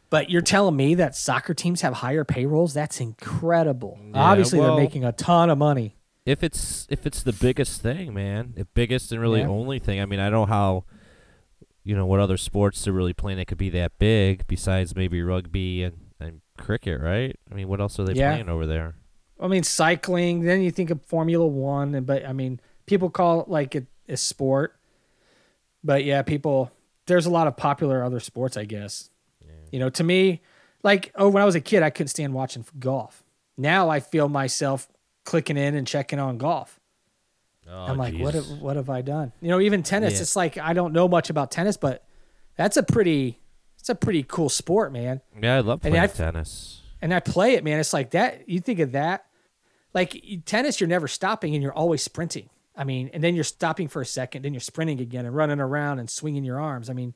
[0.10, 2.74] But you're telling me that soccer teams have higher payrolls?
[2.74, 4.00] That's incredible.
[4.12, 5.96] Yeah, Obviously, well- they're making a ton of money.
[6.26, 9.48] If it's if it's the biggest thing, man, the biggest and really Yeah.
[9.48, 10.00] only thing.
[10.00, 10.84] I mean, I don't know how,
[11.84, 15.24] you know, what other sports they're really playing that could be that big besides maybe
[15.24, 17.36] rugby and, and cricket, right?
[17.52, 18.32] I mean, what else are they Yeah.
[18.34, 18.96] playing over there?
[19.40, 20.42] I mean, cycling.
[20.42, 23.88] Then you think of Formula One, and but I mean, people call it like it
[24.08, 24.76] a sport.
[25.84, 26.72] But yeah, people.
[27.06, 29.10] There's a lot of popular other sports, I guess.
[29.72, 30.42] You know, to me,
[30.84, 33.24] like oh, when I was a kid, I couldn't stand watching golf.
[33.58, 34.88] Now I feel myself
[35.26, 36.80] clicking in and checking on golf.
[37.68, 39.32] Oh, I'm like, what have, what have I done?
[39.42, 40.16] You know, even tennis.
[40.16, 40.22] Yeah.
[40.22, 42.04] It's like I don't know much about tennis, but
[42.58, 43.40] that's a pretty,
[43.78, 45.22] it's a pretty cool sport, man.
[45.40, 46.82] Yeah, I love And playing I've- tennis.
[47.02, 47.80] and I play it, man.
[47.80, 48.50] It's like that.
[48.50, 49.26] You think of that,
[49.94, 52.50] like tennis, you're never stopping and you're always sprinting.
[52.80, 55.60] I mean, and then you're stopping for a second, then you're sprinting again and running
[55.60, 56.90] around and swinging your arms.
[56.90, 57.14] I mean,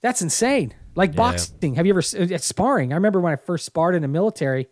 [0.00, 0.74] that's insane.
[0.94, 1.16] Like Yeah.
[1.16, 1.74] boxing.
[1.74, 2.92] Have you ever uh, at sparring?
[2.92, 4.68] I remember when I first sparred in the military,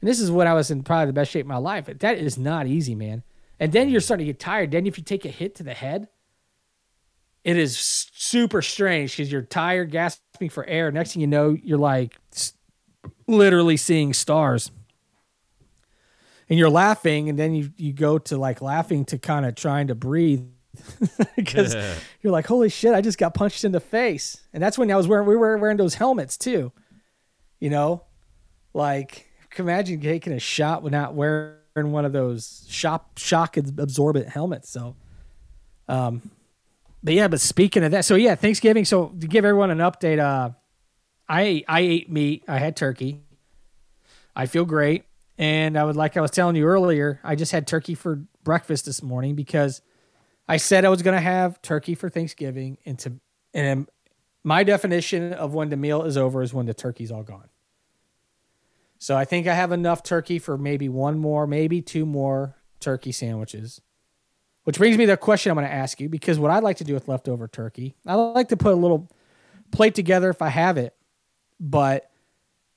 [0.00, 1.84] and this is when I was in probably the best shape of my life.
[1.84, 3.24] That is not easy, man.
[3.60, 4.04] And then you're mm-hmm.
[4.04, 4.70] starting to get tired.
[4.70, 6.08] Then if you take a hit to the head,
[7.44, 10.90] it is super strange because you're tired, gasping for air.
[10.90, 12.16] Next thing you know, you're like
[13.26, 14.70] literally seeing stars.
[16.48, 19.88] And you're laughing, and then you, you go to like laughing to kind of trying
[19.88, 20.44] to breathe
[21.36, 21.74] because
[22.22, 24.42] you're like, holy shit, I just got punched in the face.
[24.52, 26.72] And that's when I was wearing, we were wearing those helmets too.
[27.58, 28.04] You know,
[28.74, 34.68] like imagine taking a shot without wearing one of those shock, shock absorbent helmets.
[34.68, 34.94] So,
[35.88, 36.30] um,
[37.02, 38.84] but yeah, but speaking of that, so yeah, Thanksgiving.
[38.84, 40.50] So to give everyone an update, uh,
[41.28, 42.44] I I ate meat.
[42.48, 43.20] I had turkey.
[44.34, 45.04] I feel great,
[45.38, 47.20] and I would like I was telling you earlier.
[47.22, 49.82] I just had turkey for breakfast this morning because
[50.48, 53.14] I said I was going to have turkey for Thanksgiving, and to
[53.52, 53.88] and
[54.44, 57.48] my definition of when the meal is over is when the turkey's all gone.
[58.98, 63.12] So I think I have enough turkey for maybe one more, maybe two more turkey
[63.12, 63.80] sandwiches.
[64.64, 66.78] Which brings me to the question I'm going to ask you because what I like
[66.78, 69.08] to do with leftover turkey, I like to put a little
[69.70, 70.94] plate together if I have it,
[71.60, 72.10] but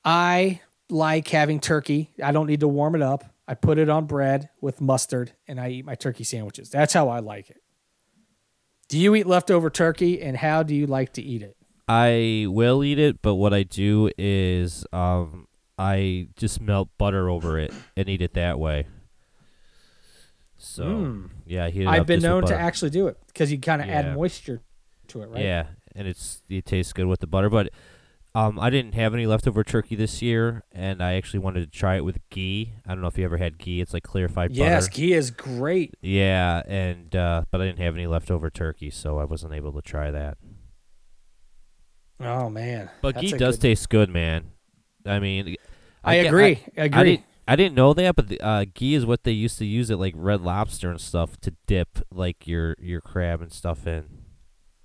[0.04, 2.12] I like having turkey.
[2.24, 3.24] I don't need to warm it up.
[3.48, 6.70] I put it on bread with mustard and I eat my turkey sandwiches.
[6.70, 7.58] That's how I like it.
[8.90, 11.56] Do you eat leftover turkey and how do you like to eat it?
[11.88, 15.48] I will eat it, but what I do is um
[15.78, 18.86] I just melt butter over it and eat it that way.
[20.58, 21.30] So Mm.
[21.46, 23.82] yeah, I heat it I've up been known to actually do it because you kind
[23.82, 24.00] of Yeah.
[24.00, 24.62] add moisture
[25.08, 25.42] to it, right?
[25.44, 27.50] Yeah, and it's it tastes good with the butter.
[27.50, 27.70] But
[28.48, 31.96] um, I didn't have any leftover turkey this year, and I actually wanted to try
[31.98, 32.74] it with ghee.
[32.86, 33.82] I don't know if you ever had ghee.
[33.82, 34.96] It's like clarified Yes, butter.
[34.98, 35.94] ghee is great.
[36.02, 39.82] Yeah, and uh, but I didn't have any leftover turkey, so I wasn't able to
[39.82, 40.38] try that.
[42.22, 44.52] Oh man, But That's ghee does good- taste good, man.
[45.06, 45.56] I mean,
[46.04, 46.60] I, ge- agree.
[46.78, 47.04] I, I agree.
[47.12, 47.26] didn't.
[47.48, 49.98] I didn't know that, but the, uh, ghee is what they used to use at
[50.00, 54.06] like Red Lobster and stuff to dip like your your crab and stuff in.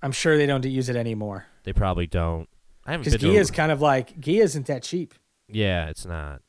[0.01, 2.47] I'm sure they don't use it anymore They probably don't.
[2.85, 5.13] I haven't because been ghee is kind of like ghee isn't that cheap.
[5.47, 6.41] Yeah, it's not.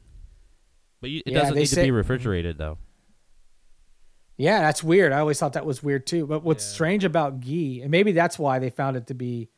[1.00, 2.78] But you, it Yeah, doesn't need say- to be refrigerated though.
[4.38, 5.12] Yeah, that's weird.
[5.12, 6.26] I always thought that was weird too.
[6.26, 6.74] But what's Yeah.
[6.74, 9.48] strange about ghee, and maybe that's why they found it to be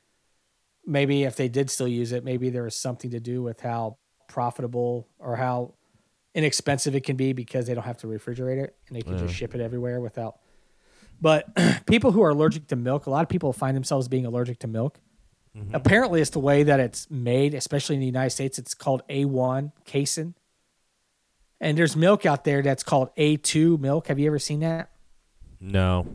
[0.87, 3.99] maybe if they did still use it, maybe there was something to do with how
[4.29, 5.75] profitable or how
[6.35, 9.19] inexpensive it can be because they don't have to refrigerate it and they can Yeah.
[9.27, 10.39] just ship it everywhere without.
[11.21, 11.47] But
[11.87, 14.67] people who are allergic to milk, a lot of people find themselves being allergic to
[14.69, 15.01] milk.
[15.59, 15.75] Mhm.
[15.75, 18.59] Apparently, it's the way that it's made, especially in the United States.
[18.59, 20.35] It's called A1 casein.
[21.61, 24.07] And there's milk out there that's called A2 milk.
[24.07, 24.91] Have you ever seen that?
[25.61, 26.07] No.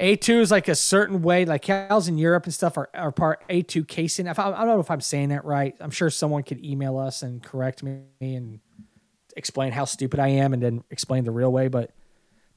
[0.00, 3.44] A2 is like a certain way, like cows in Europe and stuff are, are part
[3.48, 4.26] A2 casein.
[4.26, 5.76] I, I don't know if I'm saying that right.
[5.78, 8.60] I'm sure someone could email us and correct me and
[9.36, 11.68] explain how stupid I am and then explain the real way.
[11.68, 11.92] But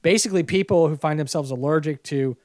[0.02, 2.36] basically, people who find themselves allergic to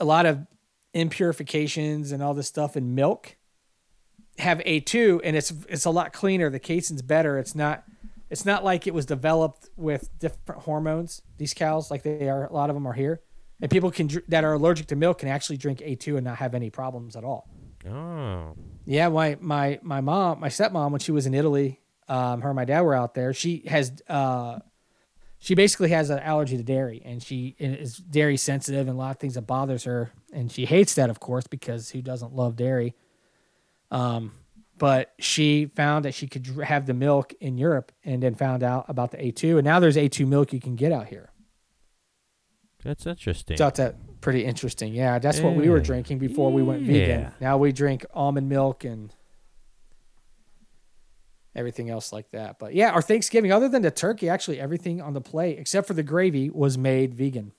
[0.00, 0.46] a lot of
[0.94, 3.36] impurifications and all this stuff in milk
[4.38, 6.50] have A2 and it's it's a lot cleaner.
[6.50, 7.38] The casein's better.
[7.38, 7.84] It's not
[8.30, 11.20] it's not like it was developed with different hormones.
[11.36, 13.20] These cows, like they are, a lot of them are here,
[13.60, 16.54] and people can that are allergic to milk can actually drink A2 and not have
[16.54, 17.48] any problems at all.
[17.88, 18.54] Oh.
[18.84, 22.56] Yeah, my my my mom, my stepmom, when she was in Italy, um, her and
[22.56, 23.32] my dad were out there.
[23.32, 24.60] She has uh,
[25.38, 29.10] she basically has an allergy to dairy, and she is dairy sensitive, and a lot
[29.10, 32.56] of things that bothers her, and she hates that, of course, because who doesn't love
[32.56, 32.94] dairy?
[33.90, 34.32] Um,
[34.78, 38.86] but she found that she could have the milk in Europe, and then found out
[38.88, 41.30] about the A2, and now there's A2 milk you can get out here.
[42.82, 43.56] That's interesting.
[43.56, 44.94] Thought that pretty interesting.
[44.94, 47.20] Yeah, that's what we were drinking before we went vegan.
[47.20, 47.30] Yeah.
[47.40, 49.14] Now we drink almond milk and
[51.54, 52.58] everything else like that.
[52.58, 55.94] But yeah, our Thanksgiving, other than the turkey, actually everything on the plate except for
[55.94, 57.52] the gravy was made vegan.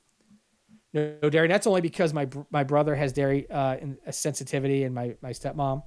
[0.94, 1.48] No, no dairy.
[1.48, 5.84] That's only because my my brother has dairy uh, a sensitivity, and my my stepmom.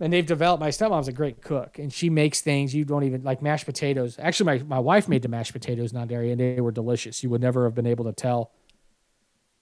[0.00, 0.60] And they've developed.
[0.60, 4.16] My stepmom's a great cook, and she makes things you don't even like mashed potatoes.
[4.18, 7.22] Actually, my, my wife made the mashed potatoes non dairy, and they were delicious.
[7.22, 8.52] You would never have been able to tell.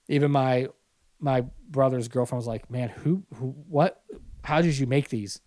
[0.09, 0.69] Even my
[1.19, 4.03] my brother's girlfriend was like, "Man, who who what?
[4.45, 5.41] How did you make these?"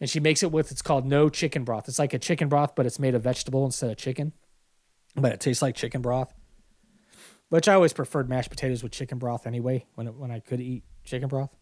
[0.00, 1.88] And she makes it with it's called no chicken broth.
[1.88, 4.32] It's like a chicken broth, but it's made of vegetable instead of chicken.
[5.14, 6.34] But it tastes like chicken broth.
[7.52, 10.58] Which I always preferred mashed potatoes with chicken broth anyway when it, when I could
[10.58, 11.54] eat chicken broth.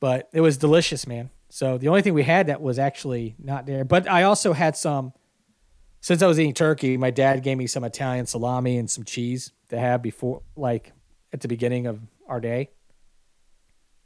[0.00, 1.30] But it was delicious, man.
[1.48, 3.86] So the only thing we had that was actually not there.
[3.86, 5.14] But I also had some
[6.02, 9.50] since I was eating turkey, my dad gave me some Italian salami and some cheese
[9.70, 10.92] to have before like
[11.32, 12.68] at the beginning of our day.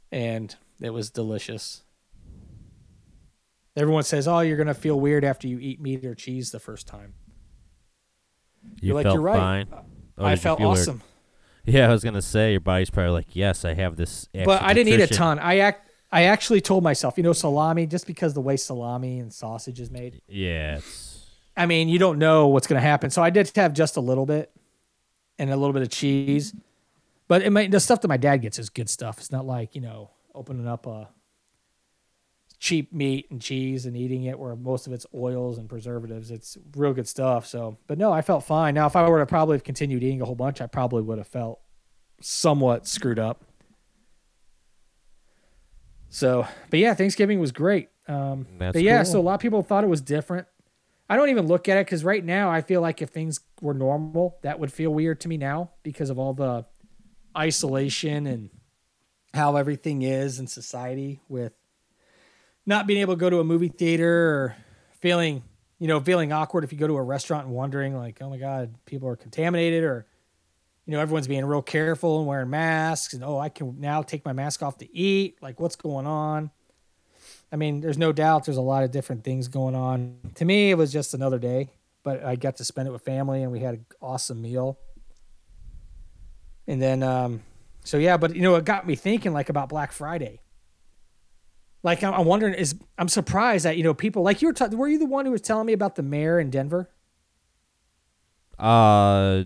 [0.09, 1.83] And it was delicious.
[3.75, 6.87] Everyone says, "Oh, you're gonna feel weird after you eat meat or cheese the first
[6.87, 7.13] time."
[8.79, 9.73] you You're like, "You're right." fine.
[9.73, 9.83] Uh,
[10.17, 11.01] Or I felt awesome,
[11.65, 14.27] Yeah, I was gonna say your body's probably like, yes, I have this.
[14.33, 15.39] but I didn't eat a ton.
[15.39, 19.33] I act, I actually told myself, you know, salami, just because the way salami and
[19.33, 20.21] sausage is made.
[20.27, 21.15] Yeah, it's
[21.57, 23.09] I mean, you don't know what's going to happen.
[23.09, 24.51] So I did have just a little bit
[25.39, 26.53] and a little bit of cheese.
[27.27, 29.17] But it might, the stuff that my dad gets is good stuff.
[29.19, 31.09] It's not like, you know, opening up a
[32.59, 36.31] cheap meat and cheese and eating it where most of it's oils and preservatives.
[36.31, 37.45] It's real good stuff.
[37.45, 38.73] So, but no, I felt fine.
[38.75, 41.17] Now, if I were to probably have continued eating a whole bunch, I probably would
[41.17, 41.59] have felt
[42.21, 43.43] somewhat screwed up.
[46.09, 47.89] So, but yeah, Thanksgiving was great.
[48.07, 49.11] Um, That's but yeah, cool.
[49.13, 50.47] so a lot of people thought it was different.
[51.09, 53.73] I don't even look at it because right now I feel like if things were
[53.73, 56.65] normal, that would feel weird to me now because of all the
[57.37, 58.49] isolation and
[59.33, 61.53] how everything is in society with
[62.65, 64.55] not being able to go to a movie theater or
[64.99, 65.43] feeling,
[65.79, 68.37] you know, feeling awkward if you go to a restaurant and wondering like, oh my
[68.37, 70.05] God, people are contaminated or,
[70.85, 74.25] you know, everyone's being real careful and wearing masks and, oh, I can now take
[74.25, 75.37] my mask off to eat.
[75.41, 76.51] Like, what's going on?
[77.51, 80.17] I mean, there's no doubt there's a lot of different things going on.
[80.35, 81.69] To me, it was just another day,
[82.03, 84.79] but I got to spend it with family and we had an awesome meal.
[86.67, 87.43] And then, um,
[87.83, 90.41] so yeah, but you know, it got me thinking like about Black Friday.
[91.85, 94.67] Like I'm, I'm wondering, is I'm surprised that you know people like you were.
[94.75, 96.89] Were you the one who was telling me about the mayor in Denver?
[98.57, 99.43] uh,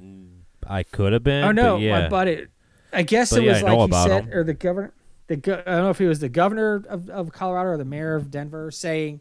[0.66, 1.44] I could have been.
[1.44, 2.08] oh no, but yeah.
[2.10, 2.50] but it.
[2.94, 4.34] I guess But it yeah, was know like he said, him.
[4.34, 4.94] or the governor.
[5.28, 7.86] The go- I don't know if he was the governor of, of Colorado or the
[7.86, 9.20] mayor of Denver saying,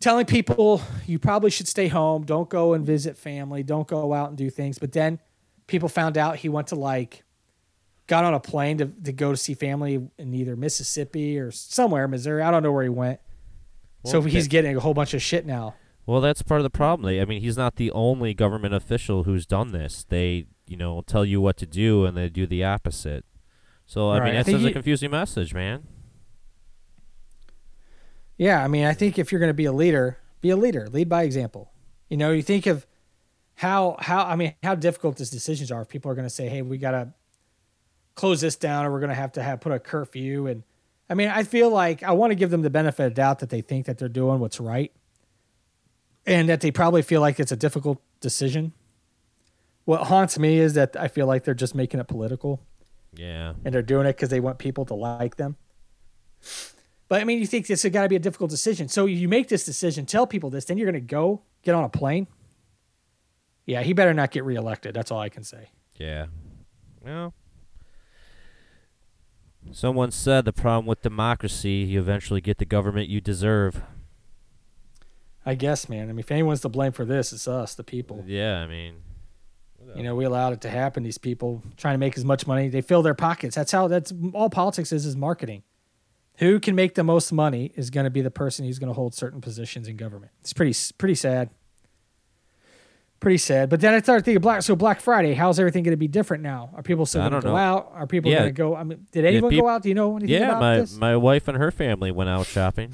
[0.00, 4.28] telling people you probably should stay home, don't go and visit family, don't go out
[4.28, 4.78] and do things.
[4.78, 5.18] But then
[5.66, 7.24] people found out he went to like,
[8.06, 12.06] got on a plane to, to go to see family in either Mississippi or somewhere,
[12.08, 12.42] Missouri.
[12.42, 13.20] I don't know where he went.
[14.04, 15.74] so he's getting a whole bunch of shit now.
[16.06, 17.18] Well, that's part of the problem.
[17.18, 20.04] I mean, he's not the only government official who's done this.
[20.06, 23.24] They, you know, tell you what to do and they do the opposite.
[23.86, 25.84] So I Right, mean, that's sends a confusing message, man.
[28.36, 30.88] Yeah, I mean, I think if you're going to be a leader, be a leader.
[30.88, 31.72] Lead by example.
[32.08, 32.86] You know, you think of
[33.54, 35.82] how how I mean, how difficult these decisions are.
[35.82, 37.12] If people are going to say, "Hey, we got to
[38.14, 40.62] close this down," or we're going to have to have put a curfew, and
[41.10, 43.50] I mean, I feel like I want to give them the benefit of doubt that
[43.50, 44.90] they think that they're doing what's right
[46.26, 48.72] and that they probably feel like it's a difficult decision.
[49.84, 52.62] What haunts me is that I feel like they're just making it political
[53.14, 53.52] Yeah.
[53.64, 55.56] and they're doing it because they want people to like them.
[57.08, 58.88] But I mean, you think this has got to be a difficult decision.
[58.88, 61.84] So you make this decision, tell people this, then you're going to go get on
[61.84, 62.26] a plane.
[63.66, 64.94] Yeah, he better not get reelected.
[64.94, 65.68] That's all I can say.
[65.98, 66.26] Yeah.
[67.04, 67.34] Well,
[69.72, 73.82] someone said the problem with democracy, you eventually get the government you deserve.
[75.46, 76.04] I guess, man.
[76.04, 78.24] I mean, if anyone's to blame for this, it's us, the people.
[78.26, 78.94] Yeah, I mean,
[79.94, 81.02] You know, we allowed it to happen.
[81.02, 83.54] These people trying to make as much money, they fill their pockets.
[83.54, 83.88] That's how.
[83.88, 85.62] That's all politics is is marketing.
[86.38, 88.94] Who can make the most money is going to be the person who's going to
[88.94, 90.32] hold certain positions in government.
[90.40, 91.50] It's pretty pretty sad.
[93.20, 93.70] Pretty sad.
[93.70, 94.62] But then I started thinking, Black.
[94.62, 96.70] So Black Friday, how's everything going to be different now?
[96.74, 97.56] Are people still going to go know.
[97.56, 97.90] out?
[97.94, 98.40] Are people Yeah.
[98.40, 98.76] going to go?
[98.76, 99.82] I mean, did anyone peop- go out?
[99.82, 100.96] Do you know anything yeah, about my this?
[100.96, 102.92] my wife and her family went out shopping.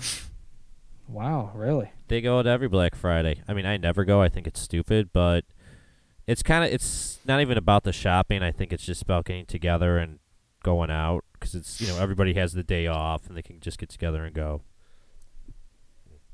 [1.08, 1.90] wow, really?
[2.08, 3.42] They go out every Black Friday.
[3.48, 4.22] I mean, I never go.
[4.22, 5.44] I think it's stupid, but
[6.28, 8.42] it's kind of it's not even about the shopping.
[8.42, 10.18] I think it's just about getting together and
[10.62, 13.78] going out because it's you know everybody has the day off and they can just
[13.78, 14.62] get together and go.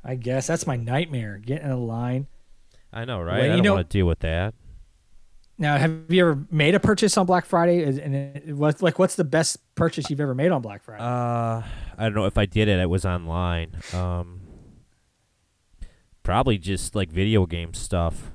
[0.04, 1.40] I guess that's my nightmare.
[1.44, 2.26] getting in a line.
[2.92, 3.42] I know, right?
[3.42, 4.54] Well, I don't know- want to deal with that.
[5.58, 7.82] Now, have you ever made a purchase on Black Friday?
[7.82, 11.02] And it was like, what's the best purchase you've ever made on Black Friday?
[11.02, 11.62] Uh,
[11.96, 12.78] I don't know if I did it.
[12.78, 13.74] It was online.
[13.94, 14.42] Um,
[16.22, 18.30] probably just like video game stuff.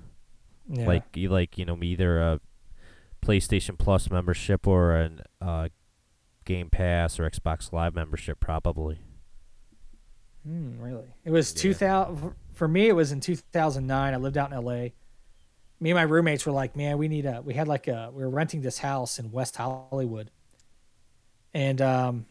[0.68, 0.88] Yeah.
[0.88, 2.40] Like you like you know either a
[3.24, 5.70] PlayStation Plus membership or an uh,
[6.46, 9.00] Game Pass or Xbox Live membership, probably.
[10.44, 11.14] Hmm, really?
[11.24, 11.62] It was Yeah.
[11.74, 14.14] 2000 for me it was in 2009.
[14.14, 14.90] I lived out in LA.
[15.80, 18.22] Me and my roommates were like, "Man, we need a we had like a we
[18.22, 20.30] were renting this house in West Hollywood."
[21.56, 22.28] And um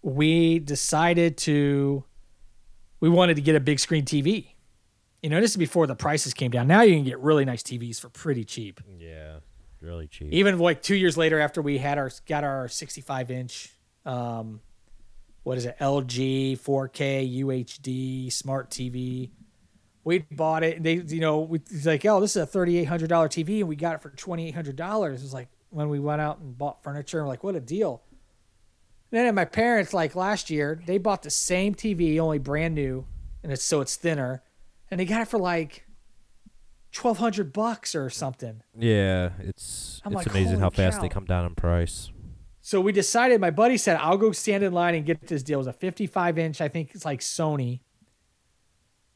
[0.00, 2.04] we decided to
[3.00, 4.54] we wanted to get a big screen TV.
[5.24, 6.68] You know, this is before the prices came down.
[6.68, 8.80] Now you can get really nice TVs for pretty cheap.
[8.96, 9.38] Yeah,
[9.80, 10.32] really cheap.
[10.32, 13.72] Even like 2 years later after we had our got our 65 inch
[14.04, 14.60] um
[15.46, 19.30] what is it LG 4K UHD smart TV.
[20.02, 20.82] We bought it.
[20.82, 23.60] They, you know, we, it's like, oh, this is a thirty eight hundred dollar TV,
[23.60, 25.20] and we got it for twenty eight hundred dollars.
[25.20, 27.22] It was like when we went out and bought furniture.
[27.22, 28.02] We're like, what a deal!
[29.12, 33.06] And then my parents, like last year, they bought the same TV, only brand new,
[33.44, 34.42] and it's so it's thinner,
[34.90, 35.86] and they got it for like
[36.90, 38.62] twelve hundred bucks or something.
[38.76, 41.02] yeah, it's I'm it's like, amazing how fast cow.
[41.02, 42.10] they come down in price.
[42.66, 43.40] So we decided.
[43.40, 45.72] My buddy said, "I'll go stand in line and get this deal." It was a
[45.72, 46.60] 55 inch.
[46.60, 47.78] I think it's like Sony.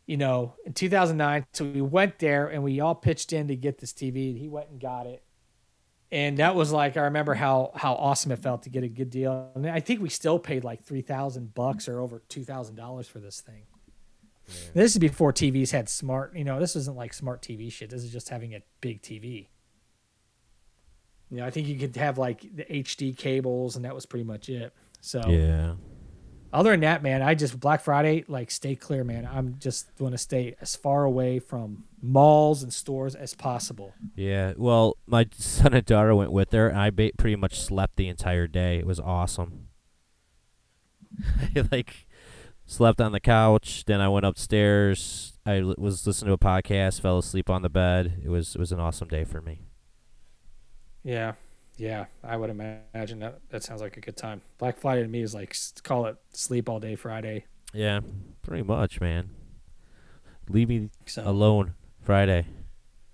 [0.07, 1.46] You know, in 2009.
[1.53, 4.38] So we went there and we all pitched in to get this TV.
[4.38, 5.24] He went and got it,
[6.12, 9.11] and that was like I remember how how awesome it felt to get a good
[9.11, 9.51] deal.
[9.57, 13.09] And I think we still paid like three thousand bucks or over two thousand dollars
[13.09, 13.64] for this thing.
[14.74, 16.36] This is before TVs had smart.
[16.36, 17.90] You know, this isn't like smart TV shit.
[17.90, 19.48] This is just having a big TV.
[21.31, 24.24] You know, I think you could have like the HD cables, and that was pretty
[24.24, 24.72] much it.
[25.01, 25.74] So, Yeah,
[26.53, 29.28] other than that, man, I just Black Friday, like, stay clear, man.
[29.33, 33.95] I'm just going to stay as far away from malls and stores as possible.
[34.16, 34.55] yeah.
[34.57, 38.09] Well, my son and daughter went with her, and I ba- pretty much slept the
[38.09, 38.78] entire day.
[38.78, 39.68] It was awesome.
[41.57, 42.07] I like
[42.66, 43.85] slept on the couch.
[43.87, 45.39] Then I went upstairs.
[45.47, 47.01] I l- was listening to a podcast.
[47.01, 48.20] Fell asleep on the bed.
[48.24, 49.61] It was it was an awesome day for me.
[51.03, 51.32] Yeah,
[51.76, 53.40] yeah, I would imagine that.
[53.48, 54.42] That sounds like a good time.
[54.59, 57.46] Black Friday to me is like call it sleep all day Friday.
[57.72, 58.01] Yeah,
[58.42, 59.30] pretty much, man.
[60.48, 62.46] Leave me So alone Friday.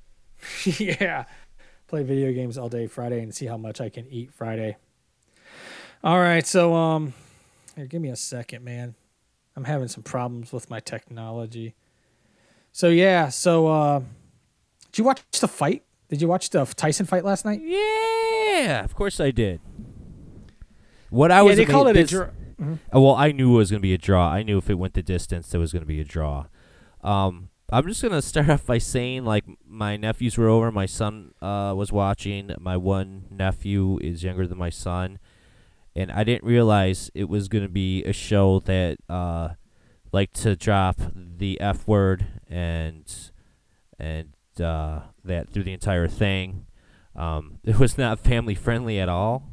[0.65, 1.25] yeah,
[1.87, 4.77] play video games all day Friday and see how much I can eat Friday.
[6.03, 7.15] All right, so um,
[7.77, 8.95] here, give me a second, man.
[9.55, 11.75] I'm having some problems with my technology.
[12.73, 14.01] So yeah, so uh,
[14.93, 15.86] did you watch the fight?
[16.09, 17.61] Did you watch the Tyson fight last night?
[17.63, 19.61] Yeah, of course I did.
[21.11, 22.29] What I yeah, was they called it a draw.
[22.61, 24.31] Uh, Well, I knew it was going to be a draw.
[24.31, 26.47] I knew if it went the distance, there was going to be a draw.
[27.03, 30.71] Um, I'm just going to start off by saying, like, my nephews were over.
[30.73, 32.51] My son uh, was watching.
[32.61, 35.19] My one nephew is younger than my son.
[35.95, 39.51] And I didn't realize it was going to be a show that uh,
[40.13, 43.05] liked to drop the F word and
[43.99, 46.67] and uh, that through the entire thing.
[47.15, 49.51] Um, it was not family friendly at all.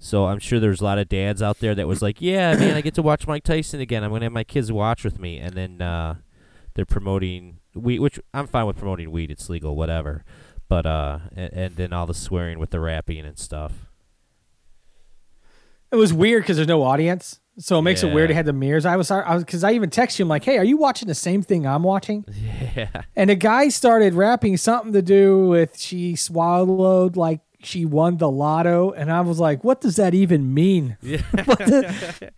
[0.00, 2.76] So I'm sure there's a lot of dads out there that was like, "Yeah, man,
[2.76, 4.04] I get to watch Mike Tyson again.
[4.04, 6.16] I'm gonna have my kids watch with me." And then uh,
[6.74, 9.30] they're promoting weed, which I'm fine with promoting weed.
[9.32, 10.24] It's legal, whatever.
[10.68, 13.87] But uh, and, and then all the swearing with the rapping and stuff.
[15.92, 18.30] It was weird because there's no audience, so it makes it weird.
[18.30, 18.34] Yeah.
[18.34, 18.84] He had the mirrors.
[18.86, 21.14] I was, I was, because I even texted him like, "Hey, are you watching the
[21.14, 22.24] same thing I'm watching?"
[22.76, 23.02] Yeah.
[23.16, 28.30] And the guy started rapping something to do with she swallowed like she won the
[28.30, 31.22] lotto, and I was like, "What does that even mean?" Yeah.
[31.32, 32.32] The-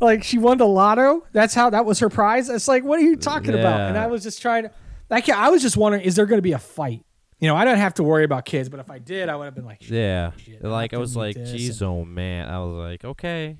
[0.00, 1.24] like she won the lotto.
[1.32, 2.48] That's how that was her prize.
[2.48, 3.80] It's like, what are you talking about?
[3.88, 4.70] And I was just trying to,
[5.10, 7.04] like, I was just wondering, is there going to be a fight?
[7.42, 9.46] You know, I don't have to worry about kids, but if I did, I would
[9.46, 10.30] have been like, Yeah.
[10.36, 12.48] Shit, like I I was like, geez, oh man.
[12.48, 13.56] I was like, okay.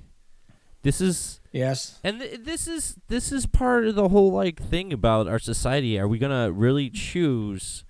[0.82, 4.92] This is yes, and th- this is this is part of the whole like thing
[4.92, 5.98] about our society.
[5.98, 7.84] Are we gonna really choose?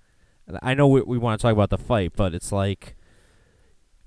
[0.63, 2.95] I know we, we want to talk about the fight, but it's like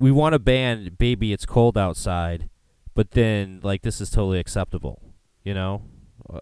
[0.00, 2.48] we want to ban "Baby, It's Cold Outside,"
[2.94, 5.02] but then like this is totally acceptable,
[5.42, 5.82] you know?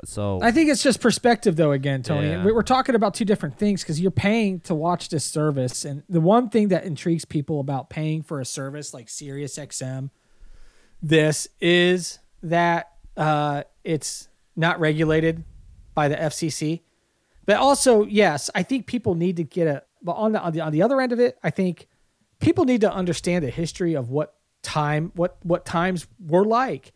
[0.04, 1.72] So I think it's just perspective, though.
[1.72, 2.44] Again, Tony, Yeah.
[2.44, 6.02] we- we're talking about two different things because you're paying to watch this service, and
[6.08, 10.10] the one thing that intrigues people about paying for a service like SiriusXM,
[11.02, 15.44] this is that uh, it's not regulated
[15.94, 16.82] by the FCC,
[17.46, 19.82] but also yes, I think people need to get a.
[20.02, 21.88] But on the on the on the other end of it, I think
[22.40, 26.92] people need to understand the history of what time what what times were like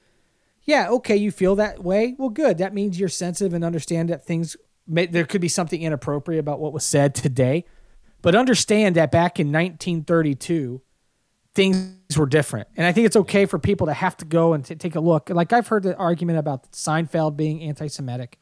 [0.68, 2.14] yeah, okay, you feel that way.
[2.18, 2.58] Well, good.
[2.58, 4.54] That means you're sensitive and understand that things
[4.86, 7.64] may, there could be something inappropriate about what was said today.
[8.20, 10.82] But understand that back in 1932,
[11.54, 12.68] things were different.
[12.76, 15.00] And I think it's okay for people to have to go and t- take a
[15.00, 15.30] look.
[15.30, 18.38] Like I've heard the argument about Seinfeld being anti-Semitic.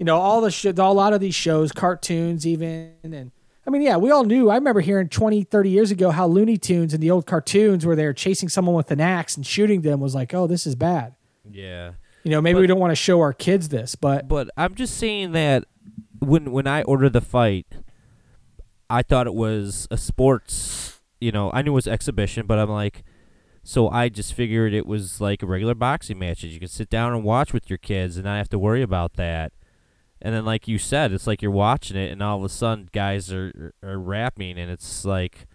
[0.00, 3.30] You know, all the sh- a lot of these shows, cartoons, even, and
[3.66, 4.50] I mean, yeah, we all knew.
[4.50, 7.94] I remember hearing 20, 30 years ago how Looney Tunes and the old cartoons where
[7.94, 11.14] they're chasing someone with an axe and shooting them was like, oh, this is bad.
[11.50, 11.92] yeah.
[12.24, 14.76] You know, maybe But- we don't want to show our kids this, but But I'm
[14.76, 15.64] just saying that
[16.20, 17.66] when when I ordered the fight,
[18.88, 21.00] I thought it was a sports.
[21.20, 23.02] You know, I knew it was exhibition, but I'm like,
[23.64, 26.88] so I just figured it was like a regular boxing match that you could sit
[26.88, 29.52] down and watch with your kids and not have to worry about that.
[30.24, 32.88] And then, like you said, it's like you're watching it, and all of a sudden,
[32.92, 35.46] guys are are, are rapping, and it's like.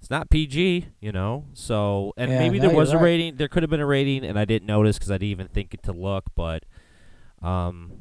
[0.00, 1.44] It's not PG, you know.
[1.54, 3.04] So, and Yeah, maybe no, there you're was a right.
[3.04, 3.36] rating.
[3.36, 5.74] There could have been a rating, and I didn't notice because I didn't even think
[5.74, 6.24] it to look.
[6.34, 6.64] But,
[7.40, 7.92] um,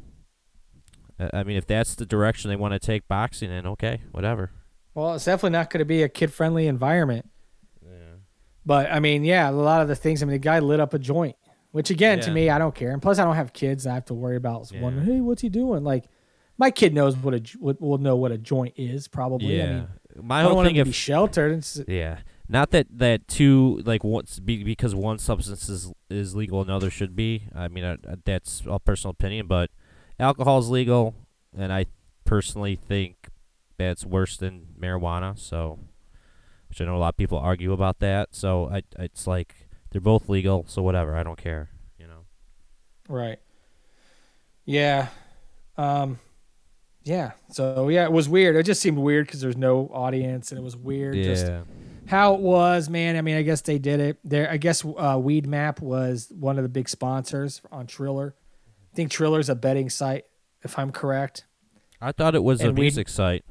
[1.19, 4.49] I I mean, if that's the direction they want to take boxing in, okay, whatever.
[4.95, 7.29] well, it's definitely not going to be a kid-friendly environment.
[7.85, 8.15] Yeah.
[8.65, 10.23] But I mean, yeah, a lot of the things.
[10.23, 11.35] I mean, the guy lit up a joint,
[11.71, 12.91] which again, to me, I don't care.
[12.91, 13.87] And plus, I don't have kids.
[13.87, 14.81] I have to worry about Yeah.
[14.81, 15.83] wondering, hey, what's he doing?
[15.83, 16.05] Like,
[16.57, 19.07] my kid knows what a would will know what a joint is.
[19.07, 19.57] Probably.
[19.57, 19.63] Yeah.
[19.63, 19.87] I mean,
[20.23, 21.57] My I don't whole want thing to be sheltered.
[21.57, 22.19] It's, yeah,
[22.49, 27.15] not that that two like once be, because one substance is is legal, another should
[27.15, 27.47] be.
[27.55, 29.71] I mean, that's a personal opinion, but
[30.19, 31.15] alcohol is legal,
[31.57, 31.85] and I
[32.25, 33.29] personally think
[33.77, 35.39] that's worse than marijuana.
[35.39, 35.79] So,
[36.69, 38.35] which I know a lot of people argue about that.
[38.35, 41.15] So I, it's like they're both legal, so whatever.
[41.15, 41.69] I don't care.
[41.99, 42.25] You know.
[43.09, 43.39] Right.
[44.65, 45.07] Yeah.
[45.77, 46.19] Um
[47.03, 47.31] yeah.
[47.49, 48.55] So yeah, it was weird.
[48.55, 51.61] It just seemed weird because there's no audience and it was weird just Yeah.
[52.07, 53.15] how it was, man.
[53.17, 54.17] I mean, I guess they did it.
[54.23, 58.35] There I guess uh Weed Map was one of the big sponsors on Triller.
[58.93, 60.25] I think Triller's a betting site,
[60.63, 61.45] if I'm correct.
[62.01, 63.45] I thought it was a And we- music site.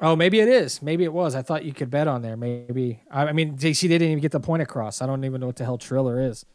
[0.00, 0.80] Oh, maybe it is.
[0.80, 1.34] Maybe it was.
[1.34, 2.36] I thought you could bet on there.
[2.36, 3.00] Maybe.
[3.10, 5.02] I, I mean, JC didn't even get the point across.
[5.02, 6.46] I don't even know what the hell Triller is.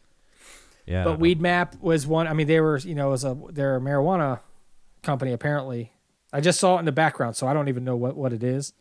[0.86, 1.04] Yeah.
[1.04, 1.18] But.
[1.18, 2.26] Weed Map was one.
[2.26, 4.40] I mean, they were, you know, as a they're a marijuana
[5.02, 5.92] company apparently.
[6.32, 8.42] I just saw it in the background, so I don't even know what, what it
[8.42, 8.72] is.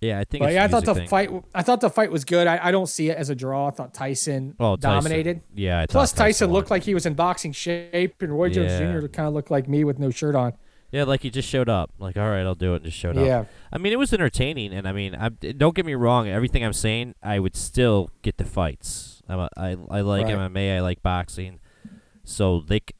[0.00, 0.42] Yeah, I think.
[0.42, 1.08] But it's yeah, I thought the thing.
[1.08, 1.30] fight.
[1.54, 2.46] I thought the fight was good.
[2.46, 3.68] I, I don't see it as a draw.
[3.68, 4.80] I thought Tyson Tyson.
[4.80, 5.42] dominated.
[5.54, 5.80] Yeah.
[5.80, 8.98] I Plus, thought Tyson looked like he was in boxing shape, and Roy Jones Yeah.
[9.00, 9.06] Jr.
[9.08, 10.54] kind of looked like me with no shirt on.
[10.92, 11.90] Yeah, like he just showed up.
[11.98, 13.24] Like, all right, I'll do it, and just showed up.
[13.24, 16.28] Yeah, I mean, it was entertaining, and I mean, I don't get me wrong.
[16.28, 19.22] Everything I'm saying, I would still get the fights.
[19.28, 20.34] I'm a, I I like Right.
[20.36, 20.76] MMA.
[20.76, 21.60] I like boxing.
[22.24, 22.94] So they, c-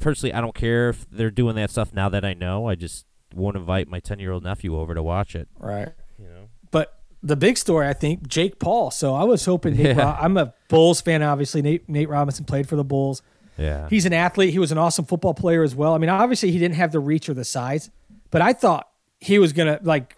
[0.00, 2.68] personally, I don't care if they're doing that stuff now that I know.
[2.68, 5.48] I just won't invite my ten year old nephew over to watch it.
[5.58, 5.88] right.
[6.18, 6.48] You know.
[6.70, 8.90] But the big story, I think, Jake Paul.
[8.90, 9.76] So I was hoping.
[9.76, 10.02] Nate Yeah.
[10.02, 11.62] Ro- I'm a Bulls fan, obviously.
[11.62, 13.22] Nate Nate Robinson played for the Bulls.
[13.58, 13.88] Yeah.
[13.88, 14.50] He's an athlete.
[14.50, 15.94] He was an awesome football player as well.
[15.94, 17.90] I mean, obviously he didn't have the reach or the size,
[18.30, 18.88] but I thought
[19.20, 20.14] he was gonna like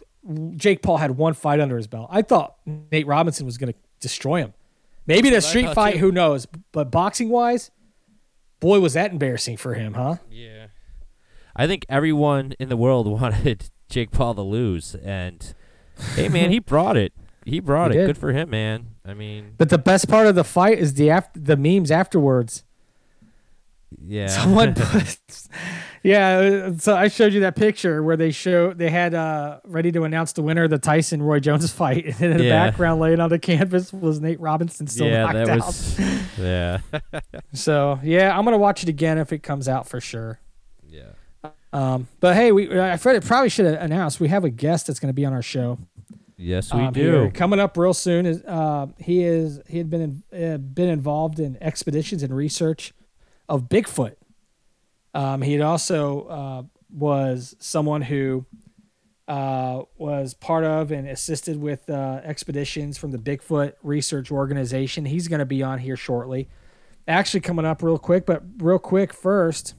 [0.57, 2.09] Jake Paul had one fight under his belt.
[2.11, 2.57] I thought
[2.93, 4.55] Nate Robinson was gonna destroy him.
[5.07, 5.99] Maybe the what street fight, too.
[6.01, 6.47] who knows?
[6.73, 7.71] But boxing wise,
[8.61, 10.17] boy, was that embarrassing for him, huh?
[10.31, 10.67] Yeah.
[11.57, 15.55] I think everyone in the world wanted Jake Paul to lose, and
[16.15, 17.13] hey, man, he brought it.
[17.47, 18.01] He brought He it.
[18.03, 18.07] did.
[18.09, 18.89] Good for him, man.
[19.07, 22.65] I mean, But the best part of the fight is the after the memes afterwards.
[24.07, 24.27] Yeah.
[24.29, 25.19] Someone put,
[26.03, 30.05] Yeah, so I showed you that picture where they show they had uh ready to
[30.05, 32.67] announce the winner of the Tyson Roy Jones fight, and in the Yeah.
[32.71, 35.57] background laying on the canvas was Nate Robinson still yeah, knocked that out.
[35.67, 36.01] was.
[36.39, 36.79] Yeah.
[37.53, 40.39] So yeah, I'm gonna watch it again if it comes out for sure.
[40.89, 41.03] yeah.
[41.73, 45.11] Um, but hey, we I probably should have announced we have a guest that's going
[45.11, 45.79] to be on our show.
[46.39, 47.01] Yes, we um, do.
[47.01, 47.31] here.
[47.31, 51.41] Coming up real soon is uh, he is he had been in, uh, been involved
[51.41, 52.95] in expeditions and research
[53.49, 54.17] of Bigfoot.
[55.15, 58.47] Um, he also uh, was someone who
[59.27, 65.05] uh, was part of and assisted with uh, expeditions from the Bigfoot Research Organization.
[65.05, 66.49] He's going to be on here shortly.
[67.07, 69.75] Actually, coming up real quick, but real quick first,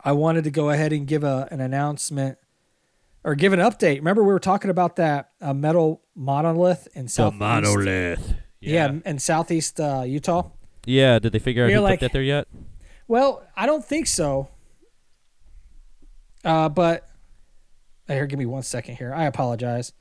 [0.00, 2.38] I wanted to go ahead and give a, an announcement
[3.24, 3.96] or give an update.
[3.96, 7.38] Remember, we were talking about that uh, metal monolith in southeast.
[7.40, 8.34] monolith.
[8.60, 10.50] Yeah, in southeast uh, Utah.
[10.86, 11.18] Yeah.
[11.18, 12.46] Did they figure out who like- put that there yet?
[13.06, 14.48] Well, I don't think so.
[16.44, 17.06] Uh, but
[18.08, 19.12] here, give me one second here.
[19.14, 19.92] I apologize.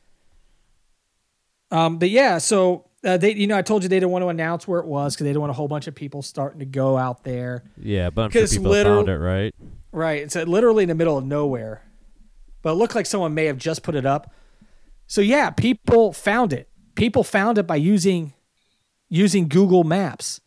[1.72, 4.30] Um, but yeah, so uh, they, you know, I told you they didn't want to
[4.30, 6.66] announce where it was because they didn't want a whole bunch of people starting to
[6.66, 7.64] go out there.
[7.78, 9.56] Yeah, but I'm sure people literal- found it, right?
[9.92, 10.22] Right.
[10.24, 11.82] It's uh, literally in the middle of nowhere.
[12.62, 14.34] But it looked like someone may have just put it up.
[15.08, 16.70] So yeah, people found it.
[16.96, 18.34] People found it by using
[19.10, 20.40] using Google Maps.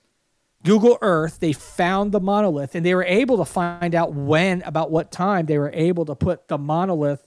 [0.67, 4.91] Google Earth, they found the monolith and they were able to find out when about
[4.91, 7.25] what time they were able to put the monolith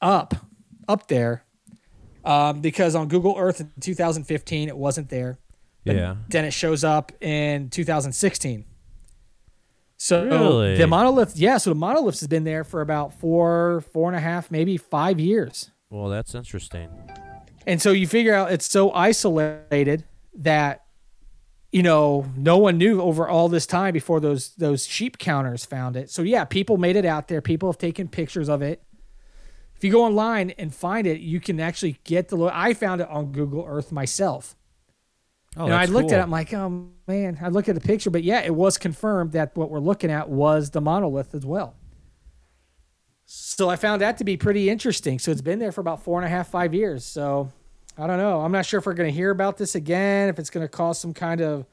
[0.00, 0.34] up
[0.88, 1.44] up there.
[2.24, 5.38] Um, because on Google Earth in 2015 it wasn't there.
[5.84, 6.16] But Yeah.
[6.28, 8.64] Then it shows up in 2016.
[9.98, 10.76] So Really?
[10.78, 11.58] the monolith, yeah.
[11.58, 15.20] So the monolith has been there for about four, four and a half, maybe five
[15.20, 15.70] years.
[15.90, 16.88] Well, that's interesting.
[17.66, 20.04] And so you figure out it's so isolated
[20.38, 20.86] that
[21.72, 25.96] you know no one knew over all this time before those those sheep counters found
[25.96, 26.10] it.
[26.10, 27.40] So yeah, people made it out there.
[27.40, 28.82] People have taken pictures of it.
[29.76, 32.36] If you go online and find it, you can actually get the.
[32.36, 34.56] Lo- I found it on Google Earth myself.
[35.56, 36.22] Oh, and I looked at it.
[36.22, 37.38] I'm like, oh man.
[37.40, 40.28] I look at the picture, but yeah, it was confirmed that what we're looking at
[40.28, 41.76] was the monolith as well.
[43.24, 45.18] So I found that to be pretty interesting.
[45.18, 47.04] So it's been there for about four and a half, five years.
[47.04, 47.52] So
[48.00, 48.40] I don't know.
[48.40, 50.68] I'm not sure if we're going to hear about this again, if it's going to
[50.68, 51.66] cause some kind of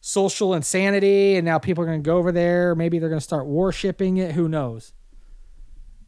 [0.00, 2.74] social insanity, and now people are going to go over there.
[2.74, 4.32] Maybe they're going to start worshipping it.
[4.32, 4.92] Who knows?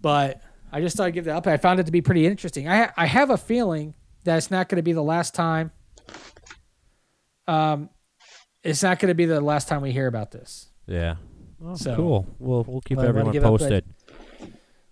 [0.01, 0.41] But
[0.73, 1.47] I just thought I'd give that up.
[1.47, 2.69] I found it to be pretty interesting.
[2.69, 3.95] I I have a feeling
[4.25, 5.71] that it's not going to be the last time.
[7.47, 7.89] Um,
[8.62, 10.71] it's not going to be the last time we hear about this.
[10.87, 11.16] Yeah.
[11.64, 12.27] Oh, So- cool.
[12.39, 13.85] We'll we'll keep Wanna- wanna everyone give up that- posted.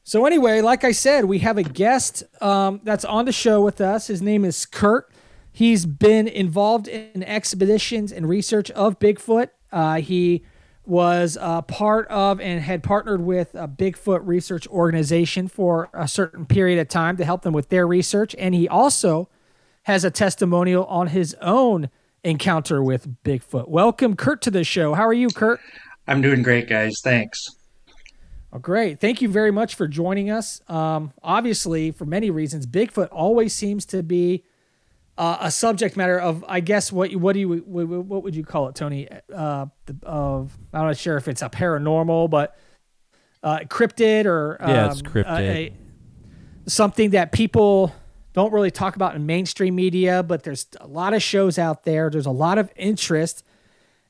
[0.08, 3.80] So anyway, like I said, we have a guest um, that's on the show with
[3.80, 4.06] us.
[4.06, 5.10] His name is Kurt.
[5.50, 9.48] He's been involved in expeditions and research of Bigfoot.
[9.72, 10.44] Uh, he
[10.84, 16.46] was uh, part of and had partnered with a Bigfoot research organization for a certain
[16.46, 18.32] period of time to help them with their research.
[18.38, 19.28] And he also
[19.82, 21.90] has a testimonial on his own
[22.22, 23.66] encounter with Bigfoot.
[23.66, 24.94] Welcome, Kurt, to the show.
[24.94, 25.58] How are you, Kurt?
[26.06, 27.00] I'm doing great, guys.
[27.02, 27.56] Thanks.
[28.56, 29.00] Oh, great.
[29.00, 30.62] Thank you very much for joining us.
[30.66, 34.44] Um, obviously, for many reasons, Bigfoot always seems to be
[35.18, 38.44] uh, a subject matter of, I guess, what what do you what, what would you
[38.44, 39.08] call it, Tony?
[39.34, 42.56] Uh, the, of I'm not sure if it's a paranormal, but
[43.42, 45.26] uh, cryptid or Yeah, it's um, cryptid.
[45.28, 45.72] a-
[46.66, 47.94] something that people
[48.32, 50.22] don't really talk about in mainstream media.
[50.22, 52.08] But there's a lot of shows out there.
[52.08, 53.42] There's a lot of interest.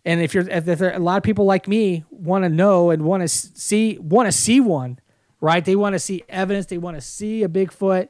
[0.07, 3.03] And if you're, if there a lot of people like me want to know and
[3.03, 5.01] want to see, want to see one,
[5.41, 5.65] right?
[5.65, 6.67] They want to see evidence.
[6.67, 8.09] They want to see a Bigfoot,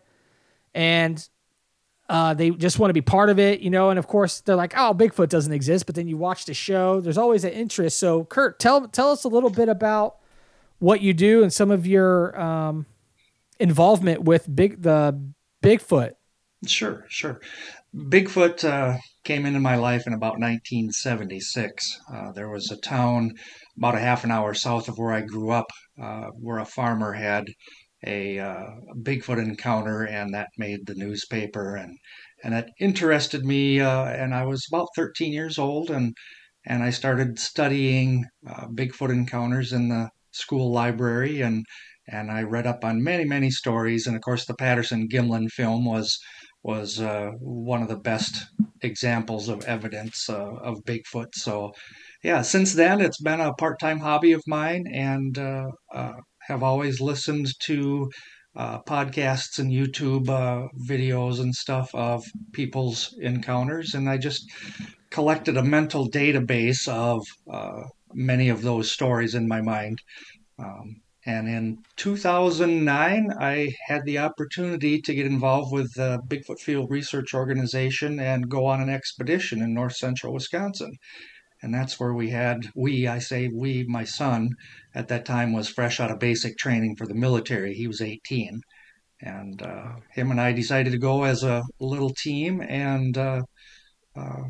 [0.74, 1.26] and
[2.10, 3.88] uh, they just want to be part of it, you know.
[3.88, 7.00] And of course, they're like, "Oh, Bigfoot doesn't exist." But then you watch the show.
[7.00, 7.98] There's always an interest.
[7.98, 10.16] So, Kurt, tell tell us a little bit about
[10.78, 12.84] what you do and some of your um,
[13.58, 15.18] involvement with big the
[15.62, 16.12] Bigfoot.
[16.66, 17.40] Sure, sure.
[17.94, 21.98] Bigfoot uh, came into my life in about 1976.
[22.14, 23.32] Uh, there was a town
[23.76, 25.66] about a half an hour south of where I grew up
[26.00, 27.48] uh, where a farmer had
[28.06, 28.66] a uh,
[29.02, 31.98] Bigfoot encounter, and that made the newspaper, and
[32.44, 33.80] and it interested me.
[33.80, 36.14] Uh, and I was about 13 years old, and
[36.64, 41.64] and I started studying uh, Bigfoot encounters in the school library, and
[42.06, 45.84] and I read up on many many stories, and of course the Patterson Gimlin film
[45.84, 46.16] was
[46.66, 48.44] was uh, one of the best
[48.82, 51.32] examples of evidence uh, of Bigfoot.
[51.34, 51.72] So,
[52.24, 56.14] yeah, since then it's been a part time hobby of mine, and uh, uh,
[56.48, 58.10] have always listened to
[58.56, 64.42] uh, podcasts and YouTube uh, videos and stuff of people's encounters, and I just
[65.10, 67.22] collected a mental database of
[68.12, 69.98] many of those stories in my mind.
[70.58, 70.96] Um,
[71.26, 77.34] and in 2009, I had the opportunity to get involved with the Bigfoot Field Research
[77.34, 80.92] Organization and go on an expedition in north central Wisconsin.
[81.62, 84.50] And that's where we had, we, I say we, my son
[84.94, 87.74] at that time was fresh out of basic training for the military.
[87.74, 88.60] He was 18.
[89.20, 93.42] And uh, him and I decided to go as a little team and uh,
[94.14, 94.42] uh,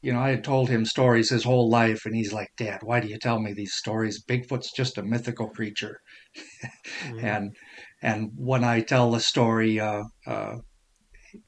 [0.00, 3.00] you know, I had told him stories his whole life, and he's like, "Dad, why
[3.00, 4.22] do you tell me these stories?
[4.24, 6.00] Bigfoot's just a mythical creature."
[7.04, 7.24] Mm-hmm.
[7.24, 7.56] And
[8.02, 10.56] and when I tell the story, uh, uh,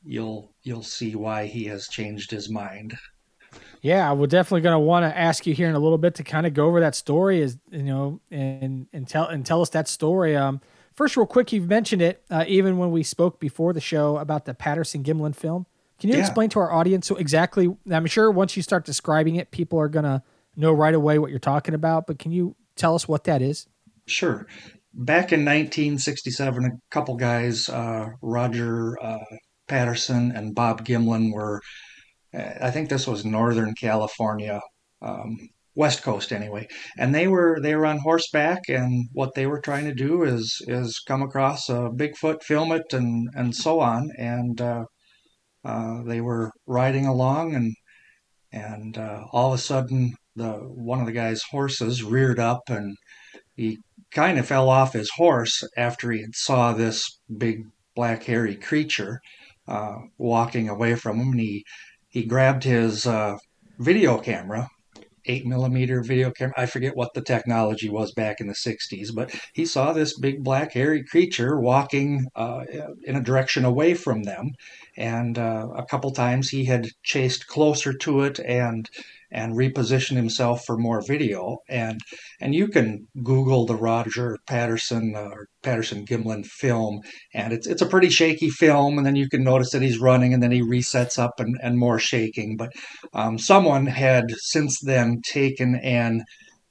[0.02, 2.96] you'll you'll see why he has changed his mind.
[3.82, 6.22] Yeah, we're definitely going to want to ask you here in a little bit to
[6.22, 9.70] kind of go over that story, is you know, and and tell and tell us
[9.70, 10.36] that story.
[10.36, 10.60] Um,
[10.94, 14.44] first, real quick, you've mentioned it uh, even when we spoke before the show about
[14.44, 15.66] the Patterson Gimlin film.
[15.98, 16.22] Can you yeah.
[16.22, 17.74] explain to our audience so exactly?
[17.90, 20.22] I'm sure once you start describing it, people are gonna
[20.56, 22.06] know right away what you're talking about.
[22.06, 23.66] But can you tell us what that is?
[24.06, 24.46] Sure.
[24.92, 29.24] Back in 1967, a couple guys, uh, Roger uh,
[29.68, 31.60] Patterson and Bob Gimlin, were.
[32.32, 34.60] I think this was Northern California,
[35.02, 35.36] um,
[35.74, 36.68] West Coast anyway,
[36.98, 40.60] and they were they were on horseback, and what they were trying to do is
[40.66, 44.84] is come across a Bigfoot, film it, and and so on, and uh,
[45.64, 47.74] uh, they were riding along, and
[48.52, 52.96] and uh, all of a sudden, the one of the guy's horses reared up, and
[53.54, 53.78] he
[54.12, 59.20] kind of fell off his horse after he saw this big black hairy creature
[59.68, 61.64] uh, walking away from him, and he
[62.08, 63.36] he grabbed his uh,
[63.78, 64.68] video camera
[65.26, 66.54] eight millimeter video camera.
[66.56, 70.42] I forget what the technology was back in the 60s, but he saw this big
[70.42, 72.64] black hairy creature walking uh,
[73.04, 74.52] in a direction away from them.
[74.96, 78.88] And uh, a couple times he had chased closer to it and
[79.32, 81.58] and reposition himself for more video.
[81.68, 82.00] And
[82.40, 87.00] and you can Google the Roger Patterson uh, or Patterson Gimlin film,
[87.34, 88.98] and it's it's a pretty shaky film.
[88.98, 91.78] And then you can notice that he's running, and then he resets up and, and
[91.78, 92.56] more shaking.
[92.56, 92.72] But
[93.12, 96.22] um, someone had since then taken and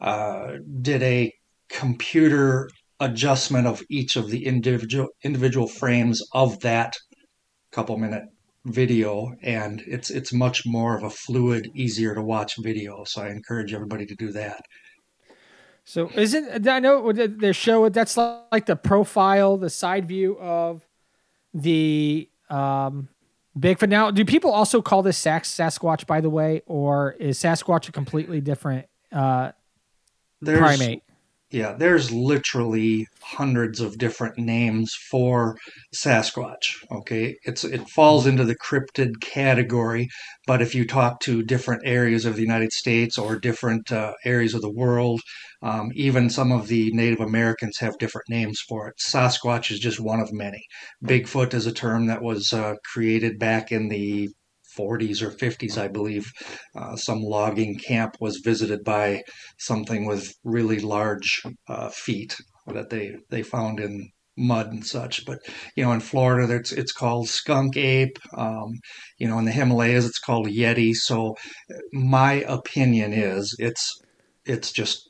[0.02, 1.34] uh, did a
[1.70, 6.96] computer adjustment of each of the individual individual frames of that
[7.72, 8.24] couple minute
[8.70, 13.30] video and it's it's much more of a fluid easier to watch video so i
[13.30, 14.62] encourage everybody to do that.
[15.84, 20.86] So isn't i know their show that's like the profile the side view of
[21.54, 23.10] the um
[23.58, 27.90] bigfoot now do people also call this sax sasquatch by the way or is sasquatch
[27.90, 29.52] a completely different uh
[30.42, 31.04] There's, primate
[31.52, 35.58] yeah, there's literally hundreds of different names for
[35.96, 36.76] Sasquatch.
[36.92, 40.10] Okay, it's it falls into the cryptid category,
[40.46, 44.54] but if you talk to different areas of the United States or different uh, areas
[44.54, 45.22] of the world,
[45.64, 48.96] um, even some of the Native Americans have different names for it.
[49.00, 50.64] Sasquatch is just one of many.
[51.04, 54.30] Bigfoot is a term that was uh, created back in the
[54.80, 56.32] 40s or 50s, I believe,
[56.76, 59.24] uh, some logging camp was visited by
[59.58, 62.36] something with really large uh, feet
[62.68, 64.10] that they, they found in
[64.40, 65.26] mud and such.
[65.26, 65.40] But
[65.76, 68.18] you know, in Florida, it's it's called skunk ape.
[68.38, 68.80] Um,
[69.18, 70.94] you know, in the Himalayas, it's called yeti.
[70.94, 71.36] So,
[71.92, 74.02] my opinion is it's
[74.46, 75.10] it's just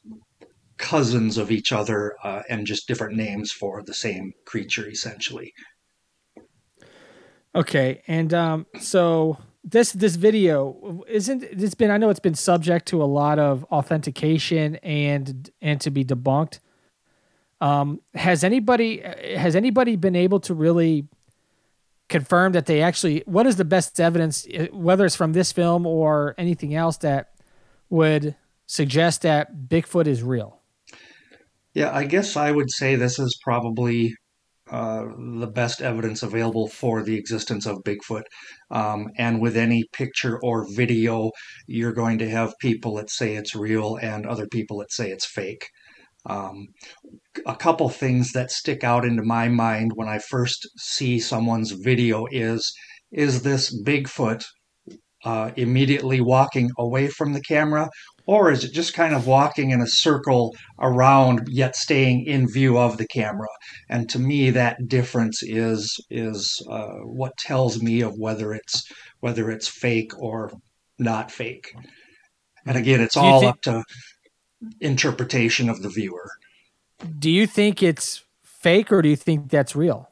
[0.78, 5.54] cousins of each other uh, and just different names for the same creature, essentially.
[7.56, 9.38] Okay, and um, so
[9.72, 13.64] this this video isn't it's been I know it's been subject to a lot of
[13.66, 16.60] authentication and and to be debunked.
[17.62, 19.02] Um, has anybody
[19.36, 21.08] has anybody been able to really
[22.08, 26.36] confirm that they actually what is the best evidence whether it's from this film or
[26.38, 27.32] anything else that
[27.90, 30.60] would suggest that Bigfoot is real?
[31.74, 34.16] Yeah, I guess I would say this is probably
[34.72, 35.06] uh,
[35.40, 38.24] the best evidence available for the existence of Bigfoot.
[38.72, 41.32] Um, and with any picture or video,
[41.68, 45.26] you're going to have people that say it's real and other people that say it's
[45.26, 45.66] fake.
[46.26, 46.68] Um,
[47.46, 52.26] a couple things that stick out into my mind when I first see someone's video
[52.32, 52.72] is
[53.12, 54.44] is this Bigfoot
[55.26, 57.90] uh, immediately walking away from the camera,
[58.30, 62.78] or is it just kind of walking in a circle around yet staying in view
[62.78, 63.48] of the camera?
[63.90, 68.86] And to me, that difference is is uh, what tells me of whether it's
[69.20, 70.52] whether it's fake or
[71.00, 71.74] not fake.
[72.68, 73.84] And again, it's all think, up to
[74.80, 76.30] interpretation of the viewer.
[77.18, 80.08] Do you think it's fake, or do you think that's real?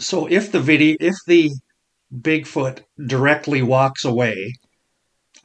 [0.00, 1.52] So if the video, if the
[2.12, 4.54] Bigfoot directly walks away,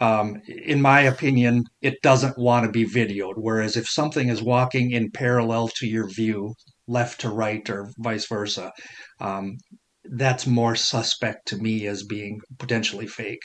[0.04, 3.36] um, in my opinion, it doesn't want to be videoed.
[3.38, 6.56] Whereas if something is walking in parallel to your view,
[6.88, 8.74] left to right or vice versa,
[9.22, 9.56] um,
[10.04, 13.40] that's more suspect to me as being potentially fake.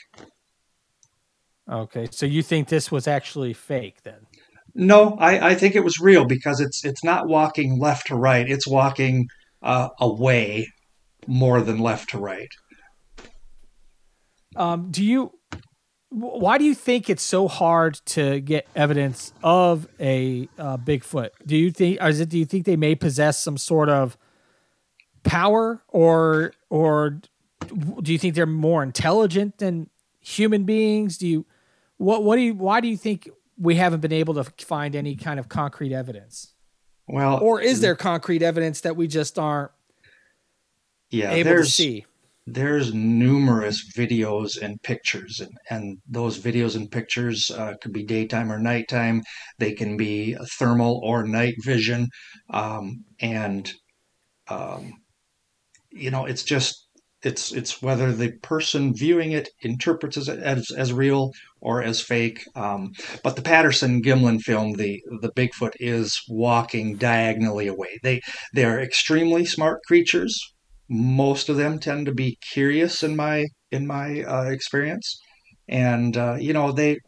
[1.70, 4.26] Okay, so you think this was actually fake then?
[4.74, 8.48] No, I, I think it was real because it's it's not walking left to right;
[8.48, 9.28] it's walking
[9.62, 10.66] uh, away
[11.28, 12.50] more than left to right.
[14.56, 15.37] Um, do you?
[16.10, 21.30] Why do you think it's so hard to get evidence of a uh, Bigfoot?
[21.44, 22.30] Do you think, or is it?
[22.30, 24.16] Do you think they may possess some sort of
[25.22, 27.20] power, or or
[28.02, 29.90] do you think they're more intelligent than
[30.20, 31.18] human beings?
[31.18, 31.46] Do you
[31.98, 33.28] what what do you why do you think
[33.58, 36.54] we haven't been able to find any kind of concrete evidence?
[37.06, 39.70] Well, or is there concrete evidence that we just aren't
[41.10, 42.06] yeah, able to see?
[42.52, 48.50] There's numerous videos and pictures, and, and those videos and pictures uh, could be daytime
[48.50, 49.22] or nighttime.
[49.58, 52.08] They can be thermal or night vision,
[52.50, 53.70] um, and
[54.48, 54.92] um,
[55.90, 56.86] you know, it's just
[57.22, 62.44] it's it's whether the person viewing it interprets it as as real or as fake.
[62.54, 62.92] Um,
[63.24, 67.98] but the Patterson Gimlin film, the the Bigfoot is walking diagonally away.
[68.02, 68.20] They
[68.54, 70.40] they are extremely smart creatures.
[70.88, 75.20] Most of them tend to be curious in my in my uh, experience,
[75.68, 76.98] and uh, you know they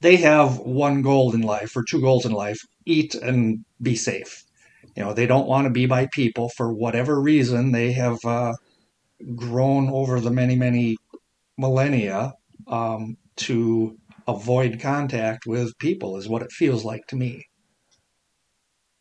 [0.00, 4.44] they have one goal in life or two goals in life: eat and be safe.
[4.96, 7.72] You know they don't want to be by people for whatever reason.
[7.72, 8.18] They have.
[8.24, 8.52] Uh,
[9.34, 10.96] grown over the many, many
[11.58, 12.32] millennia
[12.66, 17.46] um, to avoid contact with people, is what it feels like to me.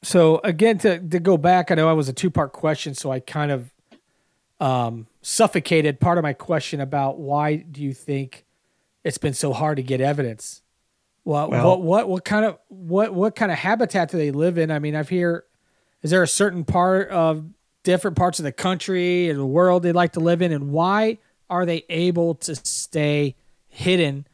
[0.03, 3.11] So again, to to go back, I know I was a two part question, so
[3.11, 3.71] I kind of
[4.61, 8.45] um, suffocated part of my question about why do you think
[9.03, 10.61] it's been so hard to get evidence?
[11.25, 14.57] Well, well what what what kind of what what kind of habitat do they live
[14.57, 14.71] in?
[14.71, 15.43] I mean, I've hear
[16.03, 17.43] is there a certain part of
[17.83, 21.17] different parts of the country and the world they like to live in, and why
[21.49, 23.35] are they able to stay
[23.67, 24.27] hidden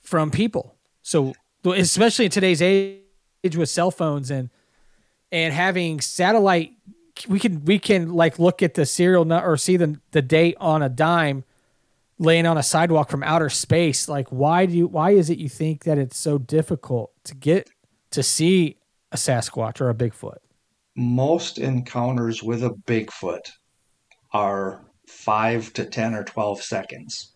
[0.00, 0.76] from people?
[1.02, 1.34] So,
[1.64, 4.50] especially in today's age with cell phones and
[5.30, 6.72] and having satellite,
[7.28, 10.56] we can we can like look at the serial number or see the the date
[10.60, 11.44] on a dime
[12.18, 14.08] laying on a sidewalk from outer space.
[14.08, 14.86] Like, why do you?
[14.86, 17.70] Why is it you think that it's so difficult to get
[18.10, 18.78] to see
[19.12, 20.38] a Sasquatch or a Bigfoot?
[20.96, 23.50] most encounters with a Bigfoot
[24.32, 27.32] are five to 10 or 12 seconds.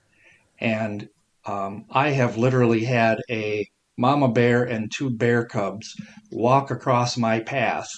[0.61, 1.09] And
[1.45, 3.66] um, I have literally had a
[3.97, 5.95] mama bear and two bear cubs
[6.31, 7.89] walk across my path.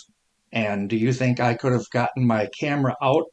[0.53, 3.25] And do you think I could have gotten my camera out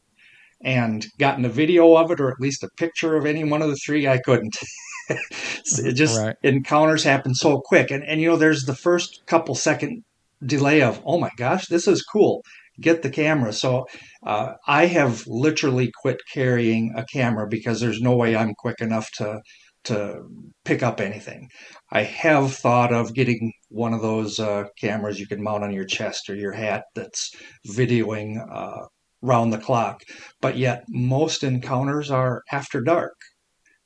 [0.62, 3.68] and gotten a video of it or at least a picture of any one of
[3.68, 4.06] the three?
[4.06, 4.56] I couldn't.
[5.08, 6.36] it just right.
[6.42, 7.90] encounters happen so quick.
[7.90, 10.04] And, and, you know, there's the first couple second
[10.44, 12.42] delay of oh my gosh this is cool
[12.80, 13.86] get the camera so
[14.24, 19.10] uh, i have literally quit carrying a camera because there's no way i'm quick enough
[19.12, 19.40] to
[19.84, 20.22] to
[20.64, 21.48] pick up anything.
[21.92, 25.86] I have thought of getting one of those uh, cameras you can mount on your
[25.86, 27.34] chest or your hat that's
[27.66, 28.86] videoing uh,
[29.22, 30.02] round the clock.
[30.40, 33.14] But yet most encounters are after dark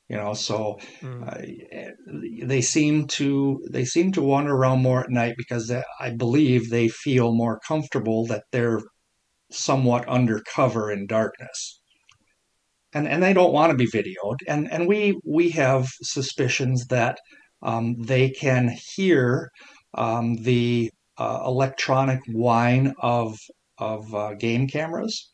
[0.09, 1.27] you know so mm.
[1.27, 6.69] uh, they seem to they seem to wander around more at night because i believe
[6.69, 8.81] they feel more comfortable that they're
[9.51, 11.81] somewhat undercover in darkness
[12.93, 17.17] and and they don't want to be videoed and and we we have suspicions that
[17.61, 19.49] um, they can hear
[19.95, 23.37] um, the uh, electronic whine of
[23.77, 25.29] of uh, game cameras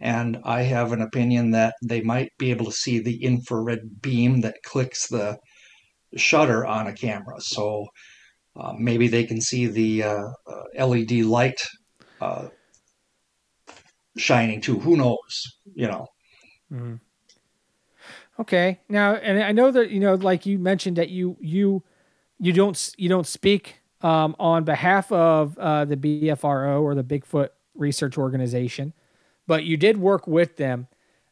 [0.00, 4.40] and I have an opinion that they might be able to see the infrared beam
[4.40, 5.38] that clicks the
[6.16, 7.40] shutter on a camera.
[7.40, 7.86] So
[8.56, 10.28] uh, maybe they can see the uh,
[10.78, 11.60] LED light
[12.20, 12.48] uh,
[14.16, 14.78] shining too.
[14.80, 15.42] Who knows?
[15.74, 16.06] You know.
[16.72, 16.94] Mm-hmm.
[18.40, 18.80] Okay.
[18.88, 21.82] Now, and I know that you know, like you mentioned that you you
[22.38, 27.50] you don't you don't speak um, on behalf of uh, the BFRO or the Bigfoot
[27.74, 28.94] Research Organization
[29.50, 30.86] but you did work with them.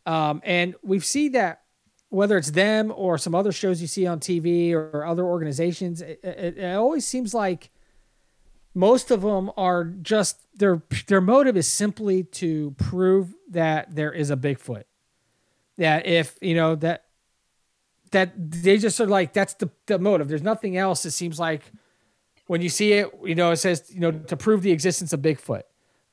[0.04, 1.62] Um, and we've seen that
[2.08, 6.18] whether it's them or some other shows you see on TV or, other organizations, it,
[6.24, 7.70] it, it, always seems like
[8.74, 14.32] most of them are just their their motive is simply to prove that there is
[14.32, 14.82] a Bigfoot.
[15.78, 17.04] That if you know that
[18.10, 20.28] that they just are like that's the, the motive.
[20.28, 21.04] There's nothing else.
[21.04, 21.62] It seems like
[22.46, 25.20] when you see it, you know, it says you know to prove the existence of
[25.20, 25.62] Bigfoot.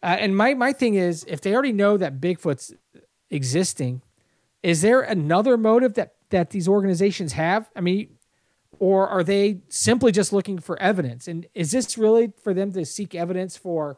[0.03, 2.73] Uh, and my my thing is, if they already know that Bigfoot's
[3.29, 4.01] existing,
[4.61, 7.69] is there another motive that that these organizations have?
[7.75, 8.09] I mean,
[8.79, 11.27] or are they simply just looking for evidence?
[11.27, 13.97] And is this really for them to seek evidence for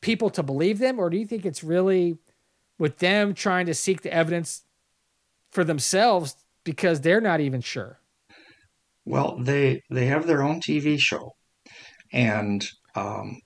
[0.00, 2.18] people to believe them, or do you think it's really
[2.78, 4.62] with them trying to seek the evidence
[5.52, 8.00] for themselves because they're not even sure?
[9.04, 11.32] Well, they they have their own TV show,
[12.12, 13.40] and um,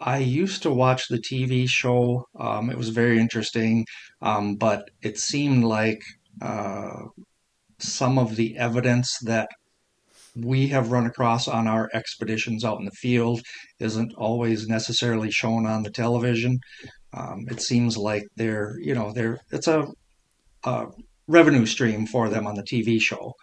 [0.00, 2.26] I used to watch the TV show.
[2.38, 3.86] Um, it was very interesting,
[4.20, 6.00] um, but it seemed like
[6.42, 7.06] uh,
[7.78, 9.48] some of the evidence that
[10.36, 13.40] we have run across on our expeditions out in the field
[13.80, 16.58] isn't always necessarily shown on the television.
[17.12, 19.86] Um, it seems like they're, you know, they're it's a,
[20.64, 20.86] a
[21.28, 23.34] revenue stream for them on the TV show.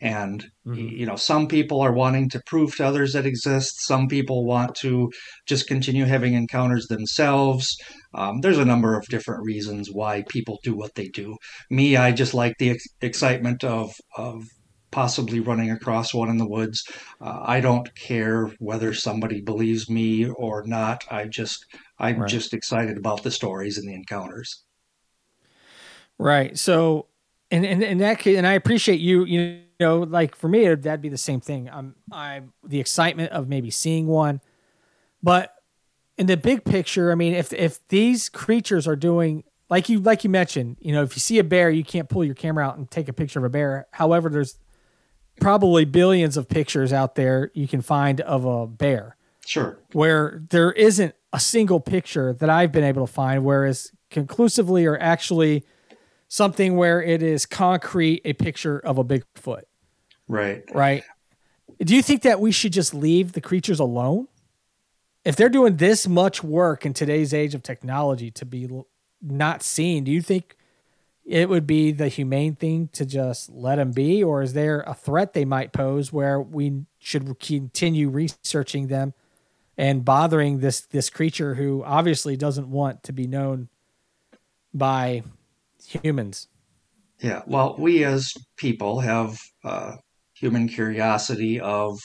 [0.00, 0.88] And mm-hmm.
[0.88, 3.86] you know, some people are wanting to prove to others that exists.
[3.86, 5.10] Some people want to
[5.46, 7.76] just continue having encounters themselves.
[8.12, 11.36] Um, there's a number of different reasons why people do what they do.
[11.70, 14.42] Me, I just like the ex- excitement of of
[14.90, 16.84] possibly running across one in the woods.
[17.20, 21.04] Uh, I don't care whether somebody believes me or not.
[21.10, 21.64] I just
[21.98, 22.28] I'm right.
[22.28, 24.64] just excited about the stories and the encounters.
[26.18, 26.56] Right.
[26.56, 27.08] So,
[27.54, 29.24] and and in that case, and I appreciate you.
[29.24, 31.70] You know, like for me, that'd be the same thing.
[31.70, 34.40] I'm I'm the excitement of maybe seeing one,
[35.22, 35.54] but
[36.16, 40.24] in the big picture, I mean, if if these creatures are doing like you like
[40.24, 42.76] you mentioned, you know, if you see a bear, you can't pull your camera out
[42.76, 43.86] and take a picture of a bear.
[43.92, 44.58] However, there's
[45.40, 49.16] probably billions of pictures out there you can find of a bear.
[49.46, 49.78] Sure.
[49.92, 54.98] Where there isn't a single picture that I've been able to find, whereas conclusively or
[54.98, 55.64] actually
[56.34, 59.62] something where it is concrete a picture of a Bigfoot.
[60.26, 60.64] Right.
[60.74, 61.04] Right.
[61.78, 64.26] Do you think that we should just leave the creatures alone?
[65.24, 68.68] If they're doing this much work in today's age of technology to be
[69.22, 70.56] not seen, do you think
[71.24, 74.92] it would be the humane thing to just let them be, or is there a
[74.94, 79.14] threat they might pose where we should continue researching them
[79.78, 83.68] and bothering this this creature who obviously doesn't want to be known
[84.74, 85.22] by
[85.86, 86.48] humans?
[87.20, 89.96] Yeah, well, we as people have uh,
[90.34, 91.98] human curiosity of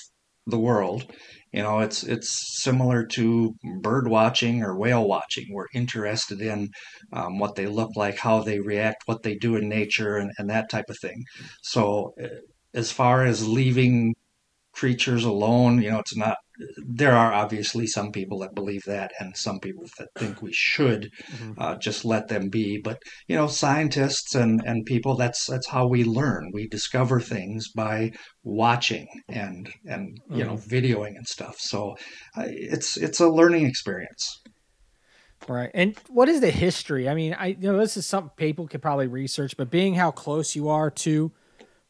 [0.46, 1.12] the world,
[1.52, 5.46] you know, it's it's similar to bird watching or whale watching.
[5.52, 6.70] We're interested in
[7.12, 10.50] um, what they look like, how they react, what they do in nature, and, and
[10.50, 11.24] that type of thing.
[11.64, 12.28] So, uh,
[12.76, 14.14] as far as leaving
[14.74, 16.38] creatures alone, you know, it's not
[16.78, 21.12] there are obviously some people that believe that and some people that think we should
[21.32, 21.54] mm-hmm.
[21.58, 22.80] uh, just let them be.
[22.84, 26.52] But you know scientists and and people that's that's how we learn.
[26.54, 28.12] We discover things by
[28.44, 30.48] watching and and you mm-hmm.
[30.48, 31.56] know videoing and stuff.
[31.60, 31.96] So
[32.38, 34.42] uh, it's it's a learning experience.
[35.48, 35.72] Right.
[35.74, 37.08] And what is the history?
[37.08, 40.12] I mean i you know this is something people could probably research but being how
[40.12, 41.32] close you are to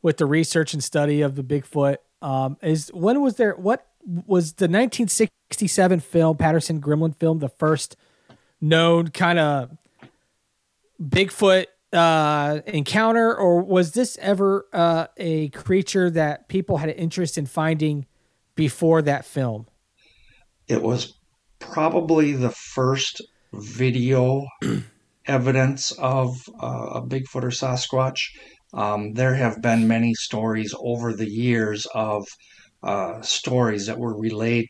[0.02, 4.54] with the research and study of the bigfoot um, is when was there what was
[4.54, 7.96] the 1967 film Patterson Gimlin film the first
[8.60, 9.78] known kind of
[11.02, 17.38] Bigfoot uh, encounter, or was this ever uh, a creature that people had an interest
[17.38, 18.06] in finding
[18.56, 19.68] before that film?
[20.68, 21.14] It was
[21.60, 23.22] probably the first
[23.54, 24.46] video
[25.26, 28.20] evidence of uh, a Bigfoot or Sasquatch.
[28.74, 32.28] Um, there have been many stories over the years of
[32.84, 34.70] uh, stories that were relayed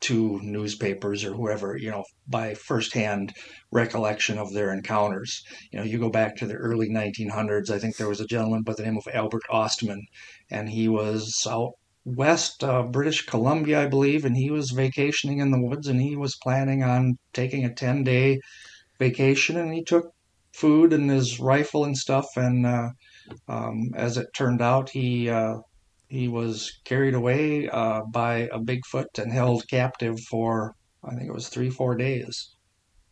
[0.00, 3.34] to newspapers or whoever, you know, by firsthand
[3.72, 5.42] recollection of their encounters.
[5.72, 7.70] You know, you go back to the early 1900s.
[7.70, 10.02] I think there was a gentleman by the name of Albert Ostman,
[10.50, 11.72] and he was out
[12.04, 16.16] west uh, British Columbia, I believe, and he was vacationing in the woods, and he
[16.16, 18.40] was planning on taking a 10 day
[18.98, 20.12] vacation, and he took
[20.52, 22.90] food and his rifle and stuff, and uh,
[23.48, 25.56] um, as it turned out, he uh,
[26.08, 31.34] he was carried away uh, by a Bigfoot and held captive for I think it
[31.34, 32.54] was three four days,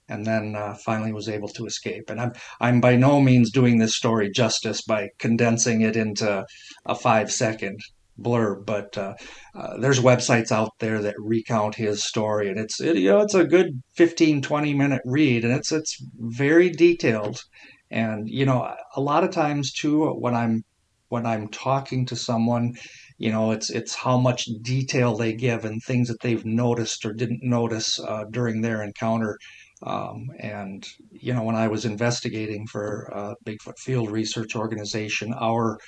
[0.08, 2.10] and then uh, finally was able to escape.
[2.10, 6.44] And I'm I'm by no means doing this story justice by condensing it into
[6.84, 7.78] a five second
[8.18, 9.14] blurb, but uh,
[9.54, 13.34] uh, there's websites out there that recount his story, and it's it, you know it's
[13.34, 17.42] a good 15 20 minute read, and it's it's very detailed.
[17.90, 20.64] And you know, a lot of times too, when I'm
[21.08, 22.74] when I'm talking to someone,
[23.18, 27.12] you know, it's it's how much detail they give and things that they've noticed or
[27.12, 29.38] didn't notice uh, during their encounter.
[29.82, 35.78] Um, and you know, when I was investigating for uh, Bigfoot Field Research Organization, our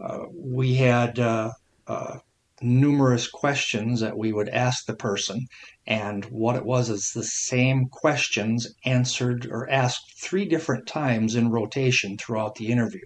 [0.00, 1.50] uh, we had uh,
[1.86, 2.18] uh,
[2.62, 5.46] numerous questions that we would ask the person,
[5.86, 11.50] and what it was is the same questions answered or asked three different times in
[11.50, 13.00] rotation throughout the interview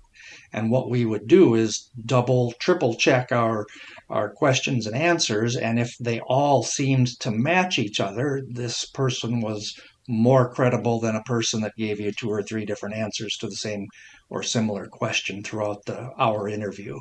[0.55, 3.67] And what we would do is double, triple check our
[4.09, 5.57] our questions and answers.
[5.57, 11.17] And if they all seemed to match each other, this person was more credible than
[11.17, 13.87] a person that gave you two or three different answers to the same
[14.29, 16.99] or similar question throughout the hour interview.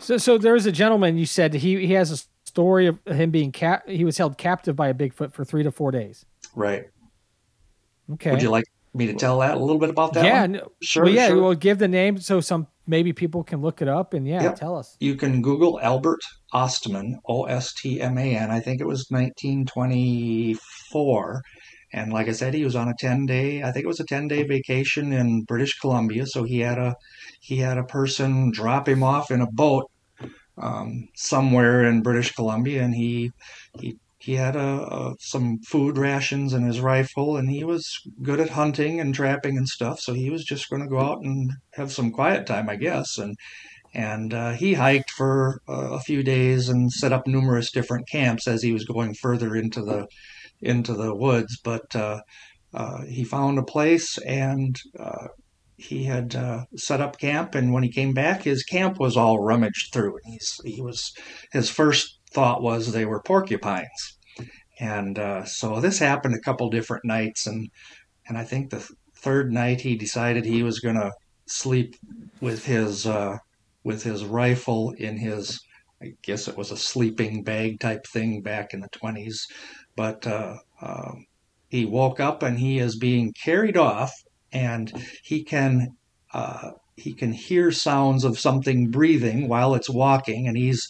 [0.00, 3.30] So, so there was a gentleman you said he he has a story of him
[3.30, 3.88] being cap.
[3.88, 6.24] He was held captive by a Bigfoot for three to four days.
[6.54, 6.86] Right.
[8.14, 8.30] Okay.
[8.32, 8.64] Would you like
[8.94, 10.24] me to tell that a little bit about that?
[10.24, 10.46] Yeah.
[10.46, 11.04] no- Sure.
[11.04, 11.28] well, yeah.
[11.28, 11.42] sure.
[11.42, 14.56] Well, give the name so some maybe people can look it up and yeah, Yep.
[14.56, 14.96] tell us.
[15.00, 16.20] you can Google Albert
[16.54, 18.50] Ostman, O S T M A N.
[18.50, 21.42] I think it was 1924.
[21.92, 24.04] And like I said, he was on a 10 day, I think it was a
[24.04, 26.26] 10 day vacation in British Columbia.
[26.26, 26.94] So he had a,
[27.40, 29.90] he had a person drop him off in a boat
[30.58, 32.82] um, somewhere in British Columbia.
[32.82, 33.30] And he,
[33.78, 33.96] he,
[34.28, 38.50] he had a, a, some food rations and his rifle, and he was good at
[38.50, 40.00] hunting and trapping and stuff.
[40.00, 43.16] So he was just going to go out and have some quiet time, I guess.
[43.16, 43.38] And
[43.94, 48.46] and uh, he hiked for uh, a few days and set up numerous different camps
[48.46, 50.06] as he was going further into the
[50.60, 51.58] into the woods.
[51.64, 52.20] But uh,
[52.74, 55.28] uh, he found a place and uh,
[55.78, 57.54] he had uh, set up camp.
[57.54, 60.18] And when he came back, his camp was all rummaged through.
[60.22, 61.14] And he's, he was
[61.50, 64.17] his first thought was they were porcupines.
[64.80, 67.68] And uh, so this happened a couple different nights, and
[68.28, 71.12] and I think the th- third night he decided he was going to
[71.46, 71.96] sleep
[72.40, 73.38] with his uh,
[73.84, 75.58] with his rifle in his
[76.02, 79.34] I guess it was a sleeping bag type thing back in the 20s.
[79.96, 81.24] But uh, um,
[81.68, 84.12] he woke up and he is being carried off,
[84.52, 84.92] and
[85.24, 85.88] he can
[86.32, 90.86] uh, he can hear sounds of something breathing while it's walking, and he's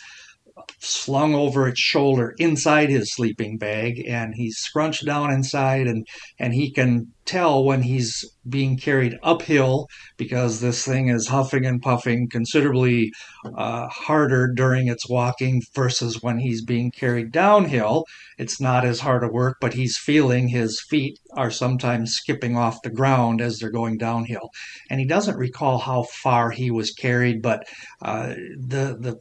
[0.81, 6.07] slung over its shoulder inside his sleeping bag and he's scrunched down inside and
[6.39, 11.83] and he can tell when he's being carried uphill because this thing is huffing and
[11.83, 13.11] puffing considerably
[13.57, 18.05] uh, harder during its walking versus when he's being carried downhill.
[18.39, 22.81] It's not as hard a work but he's feeling his feet are sometimes skipping off
[22.83, 24.49] the ground as they're going downhill.
[24.89, 27.69] And he doesn't recall how far he was carried but
[28.01, 29.19] uh, the the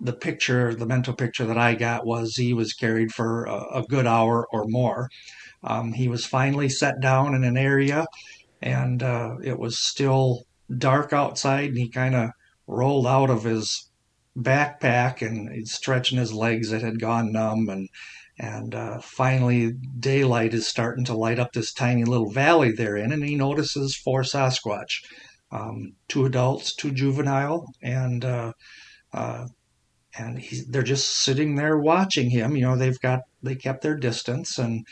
[0.00, 3.82] the picture, the mental picture that I got was he was carried for a, a
[3.82, 5.10] good hour or more.
[5.62, 8.06] Um, he was finally set down in an area,
[8.62, 10.44] and uh, it was still
[10.78, 12.30] dark outside, and he kind of
[12.66, 13.90] rolled out of his
[14.38, 17.88] backpack and stretching his legs that had gone numb and
[18.38, 23.12] and uh, finally daylight is starting to light up this tiny little valley they're in
[23.12, 25.02] and he notices four sasquatch
[25.50, 28.52] um, two adults two juvenile and uh,
[29.12, 29.46] uh,
[30.20, 32.56] and he's, they're just sitting there watching him.
[32.56, 34.86] You know, they've got they kept their distance, and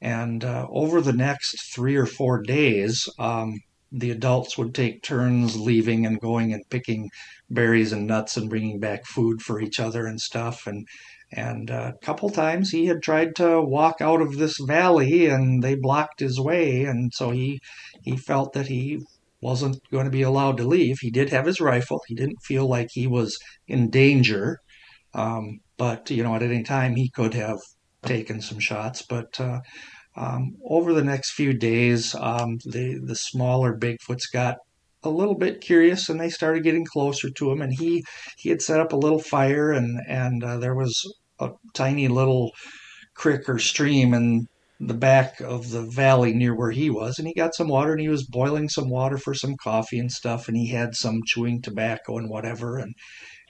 [0.00, 3.60] and uh, over the next three or four days, um,
[3.92, 7.10] the adults would take turns leaving and going and picking
[7.50, 10.66] berries and nuts and bringing back food for each other and stuff.
[10.66, 10.86] And
[11.34, 15.62] and uh, a couple times he had tried to walk out of this valley, and
[15.62, 17.60] they blocked his way, and so he
[18.02, 19.00] he felt that he
[19.42, 20.98] wasn't going to be allowed to leave.
[21.00, 22.00] He did have his rifle.
[22.06, 24.58] He didn't feel like he was in danger,
[25.14, 27.58] um, but you know, at any time he could have
[28.06, 29.02] taken some shots.
[29.02, 29.60] But uh,
[30.16, 34.58] um, over the next few days, um, the the smaller Bigfoots got
[35.02, 37.60] a little bit curious and they started getting closer to him.
[37.60, 38.04] And he
[38.36, 41.02] he had set up a little fire and and uh, there was
[41.40, 42.52] a tiny little
[43.14, 44.46] creek or stream and
[44.84, 48.00] the back of the valley near where he was and he got some water and
[48.00, 51.62] he was boiling some water for some coffee and stuff and he had some chewing
[51.62, 52.94] tobacco and whatever and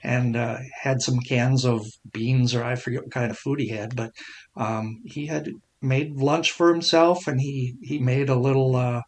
[0.03, 3.69] and uh, had some cans of beans or I forget what kind of food he
[3.69, 4.11] had but
[4.55, 5.49] um, he had
[5.81, 9.01] made lunch for himself and he he made a little uh,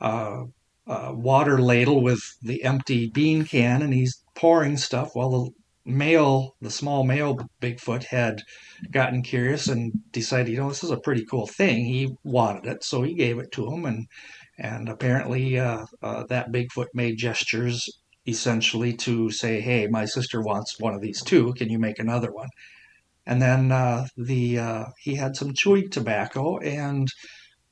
[0.00, 0.42] uh,
[0.86, 5.50] uh, water ladle with the empty bean can and he's pouring stuff while the
[5.84, 8.42] male, the small male Bigfoot had
[8.90, 11.84] gotten curious and decided, you know, this is a pretty cool thing.
[11.84, 14.06] He wanted it, so he gave it to him, and
[14.58, 17.88] and apparently uh, uh, that Bigfoot made gestures
[18.26, 21.52] essentially to say, hey, my sister wants one of these too.
[21.54, 22.48] Can you make another one?
[23.26, 27.08] And then uh, the uh, he had some chewing tobacco and.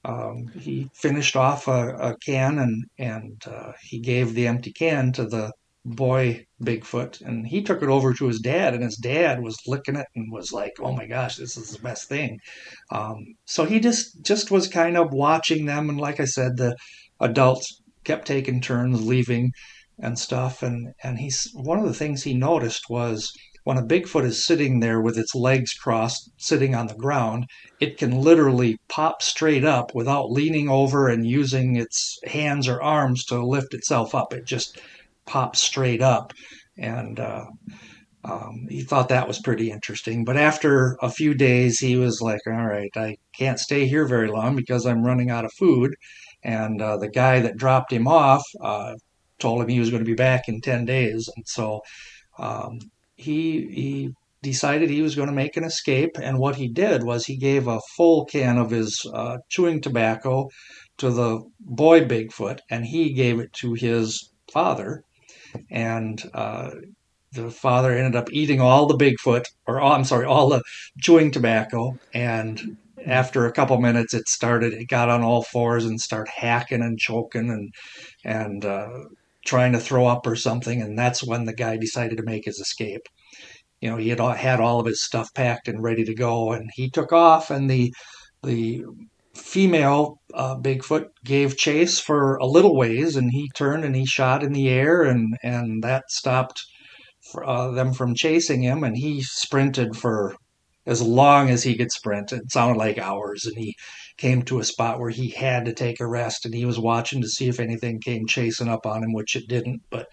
[0.02, 5.12] Um, he finished off a, a can and and uh, he gave the empty can
[5.12, 5.52] to the
[5.84, 9.96] boy Bigfoot, and he took it over to his dad, and his dad was licking
[9.96, 12.38] it and was like, "Oh my gosh, this is the best thing."
[12.90, 16.76] Um, so he just just was kind of watching them, and like I said, the
[17.20, 19.52] adults kept taking turns leaving
[19.98, 23.32] and stuff, and and he's one of the things he noticed was
[23.64, 27.44] when a Bigfoot is sitting there with its legs crossed, sitting on the ground,
[27.78, 33.24] it can literally pop straight up without leaning over and using its hands or arms
[33.26, 34.32] to lift itself up.
[34.32, 34.80] It just
[35.30, 36.32] pops straight up.
[36.76, 37.46] And uh,
[38.24, 40.24] um, he thought that was pretty interesting.
[40.24, 44.26] But after a few days, he was like, all right, I can't stay here very
[44.26, 45.94] long because I'm running out of food.
[46.42, 48.94] And uh, the guy that dropped him off uh,
[49.38, 51.28] told him he was going to be back in 10 days.
[51.36, 51.82] And so
[52.38, 52.80] um,
[53.14, 54.10] he, he
[54.42, 56.16] decided he was going to make an escape.
[56.20, 60.48] And what he did was he gave a full can of his uh, chewing tobacco
[60.98, 65.04] to the boy Bigfoot, and he gave it to his father.
[65.70, 66.70] And uh,
[67.32, 70.62] the father ended up eating all the Bigfoot, or oh, I'm sorry, all the
[71.00, 71.98] chewing tobacco.
[72.12, 76.82] And after a couple minutes, it started, it got on all fours and started hacking
[76.82, 77.72] and choking and,
[78.24, 78.88] and, uh,
[79.46, 80.82] trying to throw up or something.
[80.82, 83.02] And that's when the guy decided to make his escape.
[83.80, 86.52] You know, he had all, had all of his stuff packed and ready to go,
[86.52, 87.50] and he took off.
[87.50, 87.94] And the
[88.42, 88.84] the
[89.40, 94.42] female uh, Bigfoot gave chase for a little ways, and he turned and he shot
[94.42, 96.60] in the air, and and that stopped
[97.32, 100.34] for, uh, them from chasing him, and he sprinted for
[100.86, 102.32] as long as he could sprint.
[102.32, 103.74] It sounded like hours, and he
[104.16, 107.22] came to a spot where he had to take a rest, and he was watching
[107.22, 109.80] to see if anything came chasing up on him, which it didn't.
[109.90, 110.06] But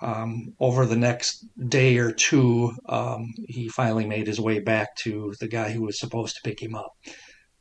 [0.00, 5.34] um, over the next day or two, um, he finally made his way back to
[5.40, 6.92] the guy who was supposed to pick him up.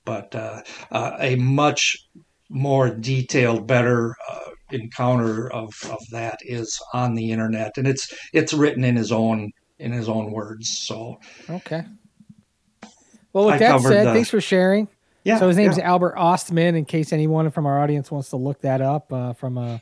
[0.07, 1.97] But uh, uh, a much
[2.49, 8.53] more detailed, better uh, encounter of, of that is on the internet, and it's it's
[8.53, 10.79] written in his own in his own words.
[10.87, 11.19] So
[11.49, 11.83] okay.
[13.33, 14.87] Well, with I that said, the, thanks for sharing.
[15.25, 15.39] Yeah.
[15.39, 15.89] So his name's yeah.
[15.89, 16.77] Albert Ostman.
[16.77, 19.81] In case anyone from our audience wants to look that up, uh, from a,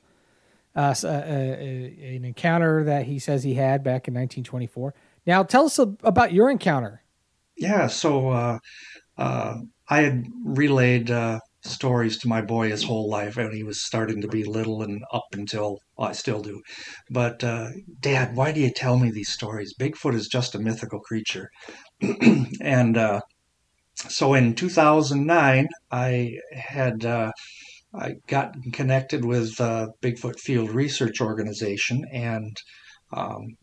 [0.74, 4.96] an encounter that he says he had back in 1924.
[5.28, 7.04] Now, tell us about your encounter.
[7.58, 7.86] Yeah.
[7.88, 8.60] So uh,
[9.18, 9.58] uh,
[9.90, 14.22] I had relayed uh, stories to my boy his whole life, and he was starting
[14.22, 16.62] to be little and up until well, I still do.
[17.10, 19.76] But uh, Dad, why do you tell me these stories?
[19.80, 21.50] Bigfoot is just a mythical creature,
[22.62, 23.22] and uh,
[23.96, 27.32] so in 2009, I had uh,
[27.94, 32.58] I got connected with uh, Bigfoot Field Research Organization, and
[33.14, 33.56] um,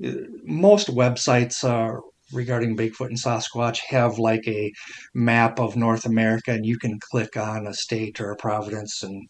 [0.44, 2.01] most websites are
[2.33, 4.73] regarding Bigfoot and Sasquatch have like a
[5.15, 9.29] map of North America, and you can click on a state or a province, and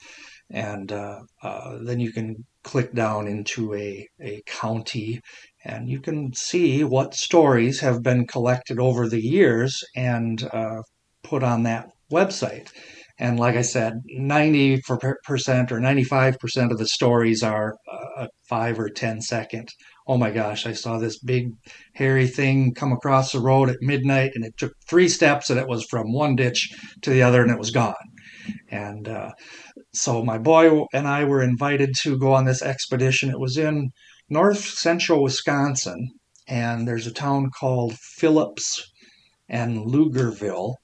[0.51, 5.21] and uh, uh, then you can click down into a, a county,
[5.65, 10.83] and you can see what stories have been collected over the years and uh,
[11.23, 12.69] put on that website.
[13.19, 19.21] And like I said, 90% or 95% of the stories are uh, five or 10
[19.21, 19.69] second
[20.07, 21.53] oh my gosh, I saw this big
[21.95, 25.69] hairy thing come across the road at midnight and it took three steps and it
[25.69, 26.71] was from one ditch
[27.03, 27.95] to the other and it was gone.
[28.71, 29.33] And uh,
[29.93, 33.31] so my boy and I were invited to go on this expedition.
[33.31, 33.91] It was in
[34.29, 36.09] north central Wisconsin
[36.49, 38.91] and there's a town called Phillips
[39.49, 40.75] and Lugerville.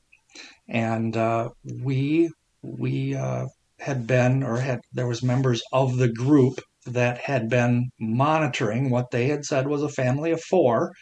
[0.69, 1.49] And uh,
[1.83, 2.31] we,
[2.63, 3.47] we, uh,
[3.81, 6.61] had been or had there was members of the group
[6.93, 10.93] that had been monitoring what they had said was a family of four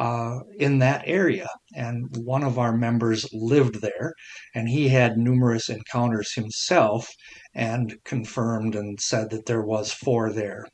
[0.00, 1.46] uh, in that area.
[1.74, 4.14] And one of our members lived there,
[4.54, 7.08] and he had numerous encounters himself
[7.54, 10.64] and confirmed and said that there was four there.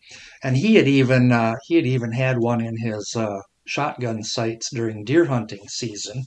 [0.43, 4.71] And he had even uh, he had even had one in his uh, shotgun sights
[4.73, 6.25] during deer hunting season.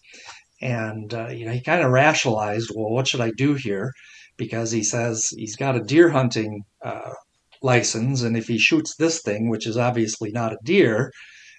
[0.62, 3.94] And uh, you know, he kind of rationalized, well, what should I do here?
[4.38, 7.14] Because he says he's got a deer hunting uh,
[7.62, 8.22] license.
[8.22, 11.12] And if he shoots this thing, which is obviously not a deer,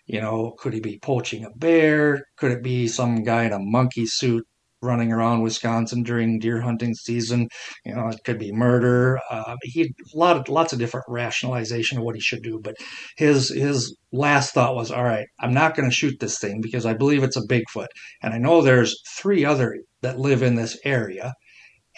[0.07, 2.25] you know, could he be poaching a bear?
[2.37, 4.45] Could it be some guy in a monkey suit
[4.83, 7.49] running around Wisconsin during deer hunting season?
[7.85, 9.21] You know, it could be murder.
[9.31, 12.59] Uh, he a lot of lots of different rationalization of what he should do.
[12.61, 12.75] But
[13.19, 16.87] his his last thought was, all right, I'm not going to shoot this thing because
[16.87, 17.89] I believe it's a Bigfoot,
[18.23, 21.35] and I know there's three other that live in this area.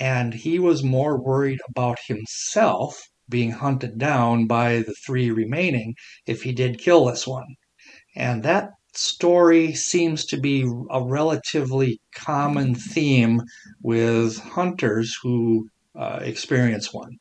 [0.00, 3.00] And he was more worried about himself
[3.32, 5.96] being hunted down by the three remaining
[6.26, 7.56] if he did kill this one.
[8.14, 13.40] And that story seems to be a relatively common theme
[13.82, 17.18] with hunters who uh, experience one.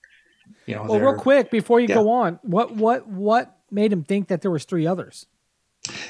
[0.66, 1.96] You know, well, real quick before you yeah.
[1.96, 5.26] go on, what what what made him think that there was three others?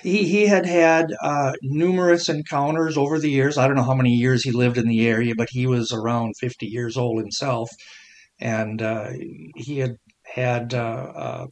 [0.03, 3.57] He he had had uh, numerous encounters over the years.
[3.57, 6.35] I don't know how many years he lived in the area, but he was around
[6.37, 7.69] fifty years old himself,
[8.41, 9.09] and uh,
[9.55, 9.95] he had
[10.25, 10.77] had uh,
[11.15, 11.47] uh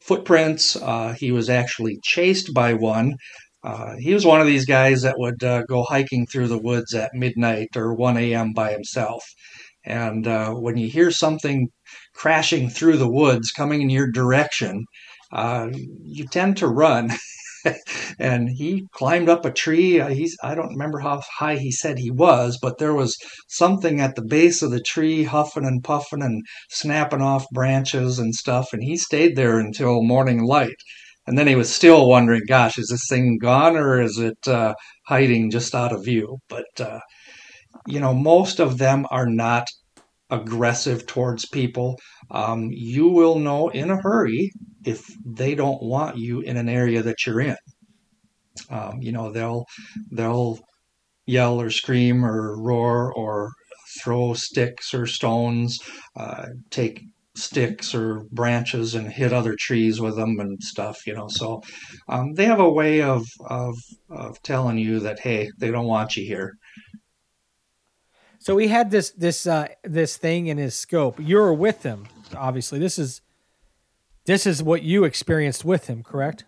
[0.00, 0.76] footprints.
[1.18, 3.16] He was actually chased by one
[3.98, 7.68] he was one of these guys that would go hiking through the woods at midnight
[7.76, 8.52] or 1 a.m.
[8.52, 9.24] by himself.
[9.84, 10.26] And
[10.62, 11.68] when you hear something
[12.14, 14.84] crashing through the woods coming in your direction,
[15.32, 17.10] you tend to run.
[18.18, 20.00] and he climbed up a tree.
[20.00, 23.16] Uh, he's I don't remember how high he said he was, but there was
[23.48, 28.34] something at the base of the tree huffing and puffing and snapping off branches and
[28.34, 28.72] stuff.
[28.72, 30.76] And he stayed there until morning light.
[31.26, 34.74] And then he was still wondering, gosh, is this thing gone or is it uh,
[35.06, 36.38] hiding just out of view?
[36.48, 37.00] But, uh,
[37.86, 39.66] you know, most of them are not
[40.30, 41.98] aggressive towards people.
[42.30, 44.52] Um, you will know in a hurry
[44.84, 47.56] if they don't want you in an area that you're in.
[48.70, 49.64] Um, you know, they'll
[50.10, 50.58] they'll
[51.26, 53.50] yell or scream or roar or
[54.02, 55.78] throw sticks or stones,
[56.16, 57.02] uh, take
[57.36, 61.26] sticks or branches and hit other trees with them and stuff, you know.
[61.28, 61.62] So
[62.08, 63.74] um, they have a way of, of,
[64.10, 66.56] of telling you that, hey, they don't want you here.
[68.44, 71.18] So he had this this uh, this thing in his scope.
[71.18, 72.78] You were with him, obviously.
[72.78, 73.22] This is
[74.26, 76.44] this is what you experienced with him, correct?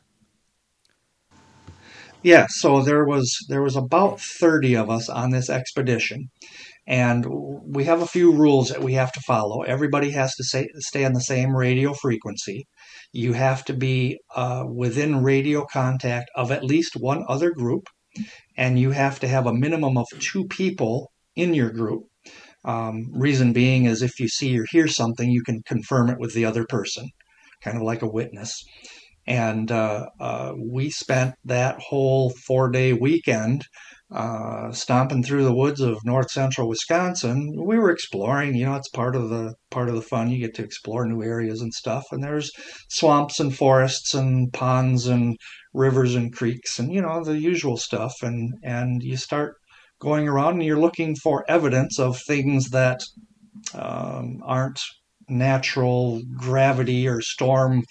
[2.22, 2.48] Yeah.
[2.50, 6.28] So there was there was about thirty of us on this expedition,
[6.86, 7.24] and
[7.64, 9.62] we have a few rules that we have to follow.
[9.62, 12.66] Everybody has to say, stay on the same radio frequency.
[13.14, 17.88] You have to be uh, within radio contact of at least one other group,
[18.54, 22.04] and you have to have a minimum of two people in your group.
[22.64, 26.34] Um, reason being is if you see or hear something, you can confirm it with
[26.34, 27.08] the other person,
[27.62, 28.64] kind of like a witness.
[29.28, 33.64] And uh, uh, we spent that whole four day weekend
[34.14, 38.54] uh, stomping through the woods of north central Wisconsin, we were exploring.
[38.54, 40.30] You know, it's part of the part of the fun.
[40.30, 42.04] You get to explore new areas and stuff.
[42.12, 42.52] And there's
[42.88, 45.36] swamps and forests and ponds and
[45.74, 48.14] rivers and creeks and you know the usual stuff.
[48.22, 49.56] And and you start
[50.00, 53.00] going around and you're looking for evidence of things that
[53.74, 54.80] um, aren't
[55.28, 57.82] natural gravity or storm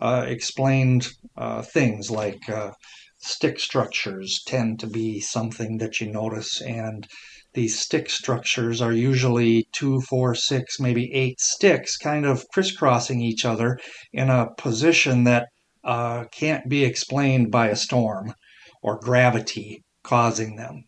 [0.00, 2.70] uh, explained uh, things like uh,
[3.18, 7.06] stick structures tend to be something that you notice and
[7.54, 13.44] these stick structures are usually two, four, six, maybe eight sticks kind of crisscrossing each
[13.44, 13.78] other
[14.12, 15.46] in a position that
[15.84, 18.34] uh, can't be explained by a storm
[18.82, 20.82] or gravity causing them.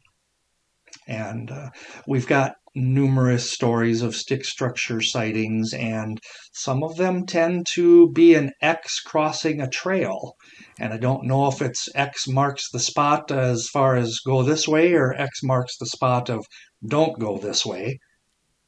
[1.07, 1.71] And uh,
[2.07, 6.21] we've got numerous stories of stick structure sightings, and
[6.53, 10.35] some of them tend to be an X crossing a trail.
[10.79, 14.69] And I don't know if it's X marks the spot as far as go this
[14.69, 16.45] way or X marks the spot of
[16.87, 17.99] don't go this way.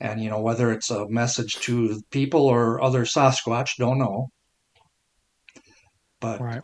[0.00, 4.28] And, you know, whether it's a message to people or other Sasquatch, don't know.
[6.20, 6.62] But right.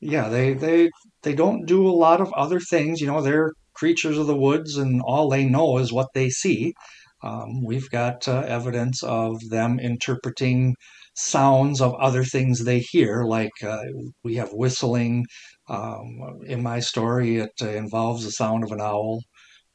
[0.00, 0.90] yeah, they, they,
[1.22, 3.00] they don't do a lot of other things.
[3.00, 6.74] You know, they're creatures of the woods and all they know is what they see.
[7.22, 10.76] Um, we've got uh, evidence of them interpreting
[11.14, 13.82] sounds of other things they hear, like uh,
[14.24, 15.24] we have whistling.
[15.68, 19.22] Um, in my story, it uh, involves the sound of an owl.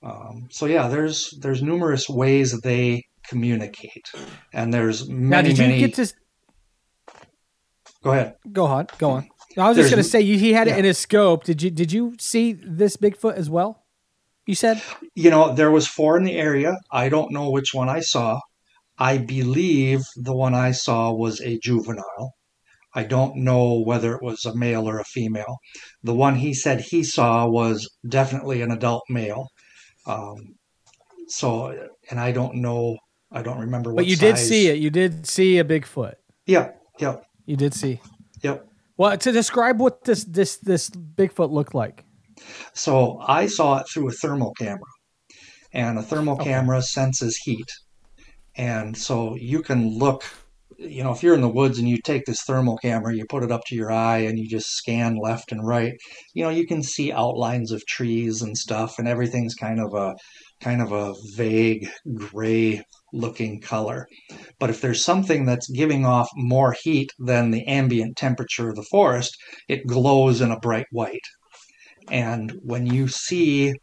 [0.04, 4.08] Um, so yeah, there's there's numerous ways they communicate,
[4.54, 5.30] and there's many.
[5.30, 5.80] Now, did you many...
[5.80, 6.14] get to?
[8.04, 8.36] Go ahead.
[8.52, 8.88] Go on.
[8.98, 9.30] Go on.
[9.58, 9.90] I was there's...
[9.90, 10.76] just going to say he had yeah.
[10.76, 11.44] it in his scope.
[11.44, 13.85] Did you did you see this Bigfoot as well?
[14.46, 14.82] You said.
[15.16, 16.76] You know, there was four in the area.
[16.92, 18.40] I don't know which one I saw.
[18.98, 22.34] I believe the one I saw was a juvenile.
[22.94, 25.58] I don't know whether it was a male or a female.
[26.04, 29.50] The one he said he saw was definitely an adult male.
[30.08, 30.56] Um,
[31.28, 32.98] so, and I don't know,
[33.32, 33.98] I don't remember what.
[33.98, 34.40] But you size.
[34.40, 34.78] did see it.
[34.78, 36.16] You did see a Bigfoot.
[36.46, 36.82] Yep.
[37.00, 37.26] Yep.
[37.46, 38.00] You did see.
[38.44, 38.66] Yep.
[38.96, 42.05] Well, to describe what this this this Bigfoot looked like.
[42.74, 44.92] So I saw it through a thermal camera,
[45.74, 46.46] and a thermal okay.
[46.46, 47.70] camera senses heat.
[48.56, 50.24] And so you can look,
[50.78, 53.44] you know, if you're in the woods and you take this thermal camera, you put
[53.44, 55.94] it up to your eye and you just scan left and right,
[56.34, 60.16] you know, you can see outlines of trees and stuff, and everything's kind of a
[60.62, 62.82] kind of a vague gray
[63.12, 64.08] looking color.
[64.60, 68.88] But if there's something that's giving off more heat than the ambient temperature of the
[68.90, 69.36] forest,
[69.68, 71.28] it glows in a bright white.
[72.10, 73.74] And when you see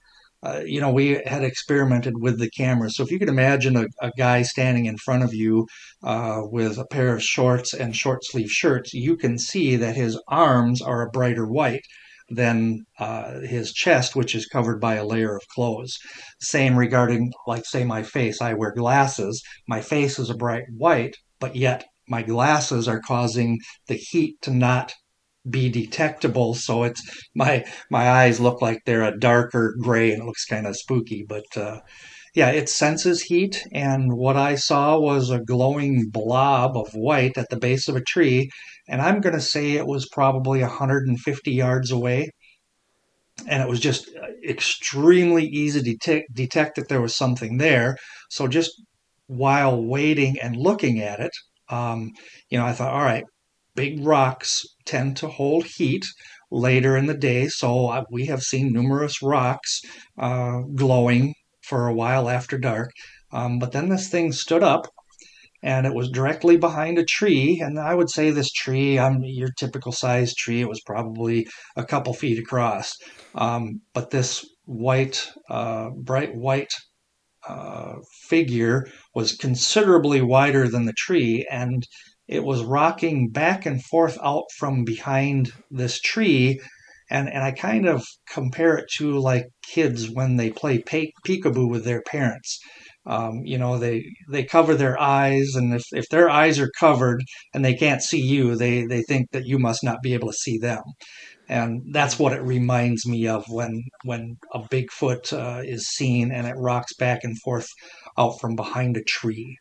[0.45, 2.91] uh, you know, we had experimented with the camera.
[2.91, 5.69] So if you could imagine a, a guy standing in front of you
[6.03, 10.21] uh, with a pair of shorts and short sleeve shirts, you can see that his
[10.27, 11.85] arms are a brighter white
[12.29, 15.97] than uh, his chest, which is covered by a layer of clothes.
[16.41, 18.41] Same regarding, like, say, my face.
[18.41, 19.41] I wear glasses.
[19.69, 24.51] My face is a bright white, but yet my glasses are causing the heat to
[24.51, 24.93] not
[25.49, 26.55] be detectable.
[26.55, 27.03] So it's
[27.35, 31.25] my my eyes look like they're a darker gray and it looks kind of spooky.
[31.29, 31.81] But uh,
[32.35, 37.51] yeah, it senses heat, and what I saw was a glowing blob of white at
[37.51, 38.51] the base of a tree,
[38.89, 42.31] and I'm going to say it was probably 150 yards away.
[43.49, 44.11] And it was just
[44.47, 47.97] extremely easy to detect, detect that there was something there.
[48.31, 48.71] So just
[49.27, 51.33] while waiting and looking at it,
[51.69, 52.11] um,
[52.51, 53.25] you know, I thought, all right,
[53.75, 56.05] big rocks tend to hold heat
[56.51, 57.49] later in the day.
[57.49, 59.81] So uh, we have seen numerous rocks
[60.19, 62.91] uh, glowing for a while after dark.
[63.33, 64.87] Um, but then this thing stood up
[65.63, 67.61] and it was directly behind a tree.
[67.65, 71.47] And I would say this tree, um, your typical size tree, it was probably
[71.77, 72.93] a couple feet across.
[73.35, 76.73] Um, but this white, uh, bright white
[77.49, 77.95] uh,
[78.29, 81.87] figure was considerably wider than the tree, and
[82.33, 86.61] it was rocking back and forth out from behind this tree.
[87.11, 91.69] And, and I kind of compare it to like kids when they play pe- peekaboo
[91.69, 92.59] with their parents.
[93.05, 97.21] Um, you know, they they cover their eyes, and if, if their eyes are covered
[97.53, 100.35] and they can't see you, they they think that you must not be able to
[100.45, 100.83] see them
[101.49, 106.47] and that's what it reminds me of when when a Bigfoot uh, is seen and
[106.47, 107.69] it rocks back and forth
[108.17, 109.59] out from behind a tree.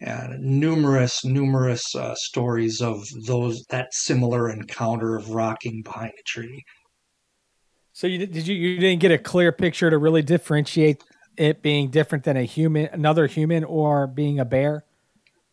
[0.00, 6.64] And numerous, numerous uh, stories of those that similar encounter of rocking behind a tree.
[7.92, 11.02] So you did you you didn't get a clear picture to really differentiate
[11.36, 14.84] it being different than a human, another human, or being a bear,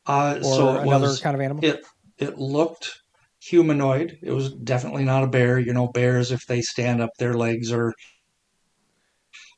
[0.06, 1.66] uh, or so another was, kind of animal.
[1.66, 1.84] It
[2.20, 3.02] it looked
[3.40, 4.20] humanoid.
[4.22, 5.58] It was definitely not a bear.
[5.58, 7.94] You know, bears, if they stand up, their legs are,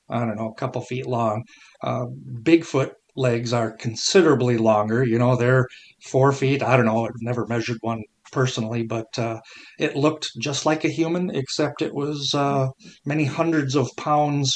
[0.09, 1.43] I don't know, a couple feet long.
[1.81, 2.05] Uh,
[2.41, 5.03] Bigfoot legs are considerably longer.
[5.05, 5.67] You know, they're
[6.05, 6.63] four feet.
[6.63, 7.05] I don't know.
[7.05, 9.39] I've never measured one personally, but uh,
[9.79, 12.67] it looked just like a human, except it was uh,
[13.05, 14.55] many hundreds of pounds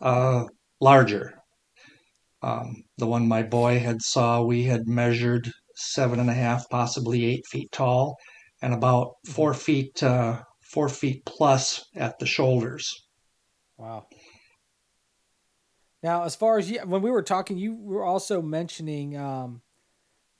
[0.00, 0.44] uh,
[0.80, 1.34] larger.
[2.42, 7.24] Um, the one my boy had saw, we had measured seven and a half, possibly
[7.24, 8.16] eight feet tall,
[8.62, 12.92] and about four feet uh, four feet plus at the shoulders.
[13.78, 14.06] Wow.
[16.02, 19.62] Now, as far as you, when we were talking, you were also mentioning um,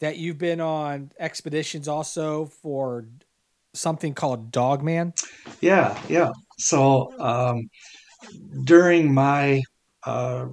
[0.00, 3.06] that you've been on expeditions also for
[3.74, 5.14] something called Dogman.
[5.60, 6.30] Yeah, yeah.
[6.58, 7.68] So um,
[8.64, 9.62] during my
[10.04, 10.46] uh,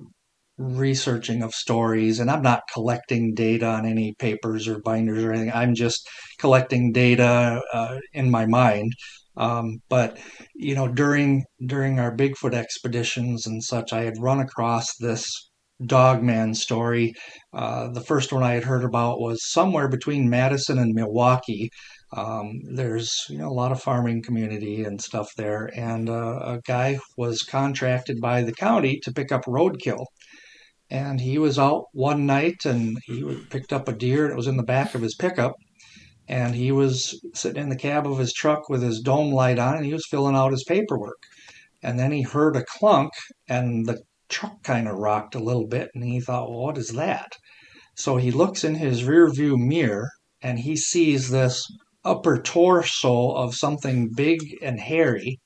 [0.57, 5.51] researching of stories and i'm not collecting data on any papers or binders or anything
[5.51, 6.07] i'm just
[6.37, 8.93] collecting data uh, in my mind
[9.37, 10.17] um, but
[10.55, 15.25] you know during during our bigfoot expeditions and such i had run across this
[15.85, 17.13] dogman story.
[17.53, 21.69] Uh, the first one i had heard about was somewhere between madison and milwaukee.
[22.15, 25.69] Um, there's you know a lot of farming community and stuff there.
[25.75, 30.05] And uh, a guy was contracted by the county to pick up roadkill.
[30.89, 34.47] And he was out one night and he picked up a deer and it was
[34.47, 35.53] in the back of his pickup
[36.27, 39.75] and he was sitting in the cab of his truck with his dome light on
[39.75, 41.21] and he was filling out his paperwork.
[41.81, 43.11] And then he heard a clunk
[43.49, 46.89] and the truck kind of rocked a little bit and he thought well what is
[46.89, 47.33] that?
[47.95, 50.09] So he looks in his rear view mirror
[50.41, 51.67] and he sees this
[52.05, 55.39] upper torso of something big and hairy.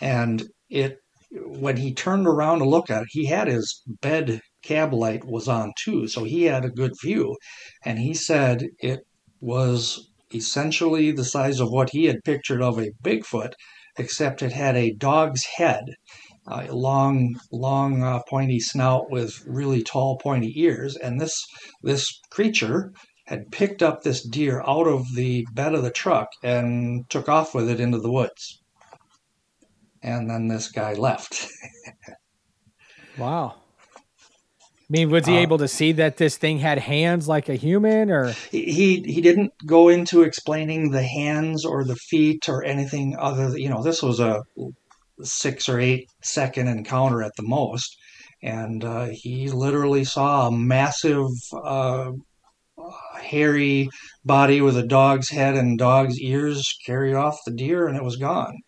[0.00, 0.98] And it
[1.46, 5.48] when he turned around to look at it he had his bed cab light was
[5.48, 7.36] on too, so he had a good view.
[7.84, 9.00] And he said it
[9.44, 13.52] was essentially the size of what he had pictured of a Bigfoot,
[13.98, 15.84] except it had a dog's head,
[16.46, 20.96] a long, long, uh, pointy snout with really tall, pointy ears.
[20.96, 21.46] And this
[21.82, 22.92] this creature
[23.26, 27.54] had picked up this deer out of the bed of the truck and took off
[27.54, 28.60] with it into the woods.
[30.02, 31.48] And then this guy left.
[33.18, 33.54] wow.
[34.84, 37.54] I mean, was he uh, able to see that this thing had hands like a
[37.54, 43.16] human, or he he didn't go into explaining the hands or the feet or anything
[43.18, 43.48] other?
[43.48, 44.42] Than, you know, this was a
[45.22, 47.96] six or eight second encounter at the most,
[48.42, 51.30] and uh, he literally saw a massive,
[51.64, 52.12] uh,
[53.22, 53.88] hairy
[54.24, 58.16] body with a dog's head and dog's ears carry off the deer, and it was
[58.16, 58.58] gone.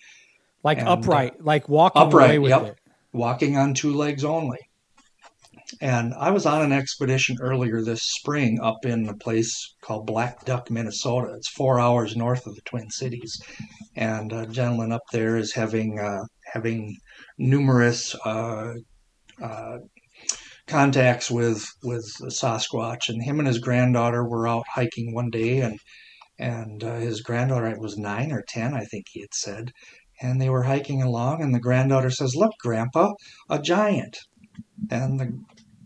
[0.62, 2.78] Like and, upright, uh, like walking upright, away with yep, it.
[3.12, 4.58] Walking on two legs only.
[5.80, 10.70] And I was on an expedition earlier this spring up in a place called Blackduck,
[10.70, 11.34] Minnesota.
[11.34, 13.40] It's four hours north of the Twin Cities,
[13.96, 16.96] and a gentleman up there is having uh, having
[17.38, 18.74] numerous uh,
[19.42, 19.78] uh,
[20.66, 23.08] contacts with with Sasquatch.
[23.08, 25.78] And him and his granddaughter were out hiking one day, and
[26.38, 29.72] and uh, his granddaughter was nine or ten, I think he had said,
[30.20, 33.12] and they were hiking along, and the granddaughter says, "Look, Grandpa,
[33.50, 34.18] a giant,"
[34.90, 35.32] and the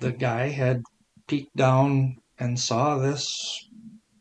[0.01, 0.83] the guy had
[1.29, 3.69] peeked down and saw this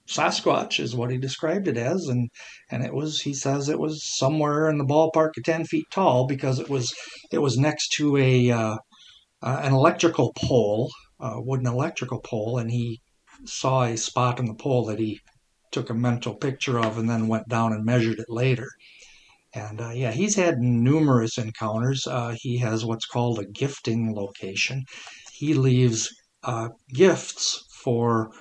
[0.10, 2.30] Sasquatch is what he described it as, and
[2.72, 6.26] and it was he says it was somewhere in the ballpark of ten feet tall
[6.26, 6.92] because it was
[7.32, 8.78] it was next to a uh,
[9.44, 13.00] uh, an electrical pole, a wooden electrical pole, and he
[13.46, 15.20] saw a spot in the pole that he
[15.72, 18.68] took a mental picture of and then went down and measured it later.
[19.54, 22.08] And uh, yeah, he's had numerous encounters.
[22.08, 24.86] Uh, he has what's called a gifting location.
[25.40, 26.10] He leaves
[26.44, 28.32] uh, gifts for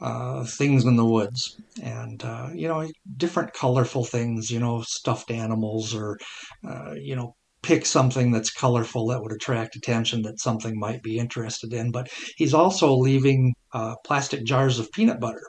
[0.00, 1.60] uh, things in the woods.
[1.82, 6.18] And uh, you know different colorful things you know stuffed animals or
[6.66, 11.18] uh, you know pick something that's colorful that would attract attention that something might be
[11.18, 11.90] interested in.
[11.90, 15.44] But he's also leaving uh, plastic jars of peanut butter.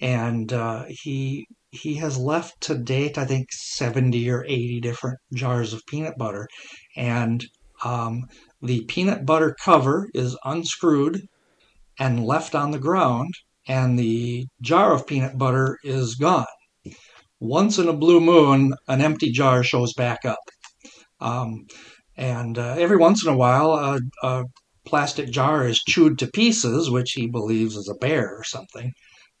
[0.00, 5.72] And uh, he he has left to date i think 70 or 80 different jars
[5.72, 6.48] of peanut butter.
[6.96, 7.44] And
[7.84, 8.24] um,
[8.62, 11.22] the peanut butter cover is unscrewed
[11.98, 13.34] and left on the ground
[13.68, 16.46] and the jar of peanut butter is gone.
[17.40, 20.38] Once in a blue moon, an empty jar shows back up.
[21.20, 21.66] Um,
[22.16, 24.44] and uh, every once in a while, a, a,
[24.86, 28.92] plastic jar is chewed to pieces, which he believes is a bear or something.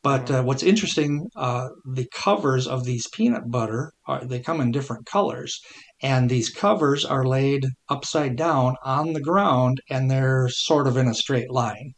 [0.02, 4.72] But uh, what's interesting, uh, the covers of these peanut butter are they come in
[4.72, 5.60] different colors,
[6.02, 11.08] and these covers are laid upside down on the ground, and they're sort of in
[11.08, 11.94] a straight line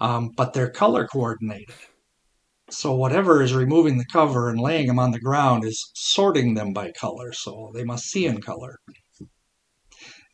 [0.00, 1.74] um, but they're color coordinated.
[2.70, 6.72] So whatever is removing the cover and laying them on the ground is sorting them
[6.72, 8.76] by color, so they must see in color.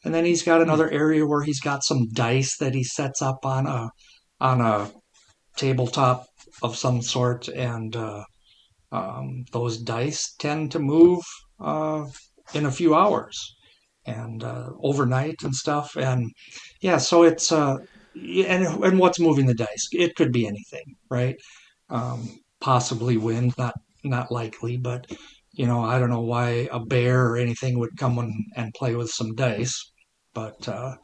[0.05, 3.45] And then he's got another area where he's got some dice that he sets up
[3.45, 3.91] on a
[4.39, 4.93] on a
[5.57, 6.27] tabletop
[6.62, 8.23] of some sort, and uh,
[8.93, 11.23] um, those dice tend to move
[11.59, 12.05] uh,
[12.55, 13.56] in a few hours
[14.06, 15.97] and uh, overnight and stuff.
[15.97, 16.31] And
[16.81, 17.77] yeah, so it's uh,
[18.14, 19.89] and and what's moving the dice?
[19.93, 21.36] It could be anything, right?
[21.90, 23.74] Um, possibly wind, not
[24.05, 25.06] not likely, but
[25.52, 28.18] you know, I don't know why a bear or anything would come
[28.56, 29.90] and, play with some dice,
[30.35, 30.97] but uh,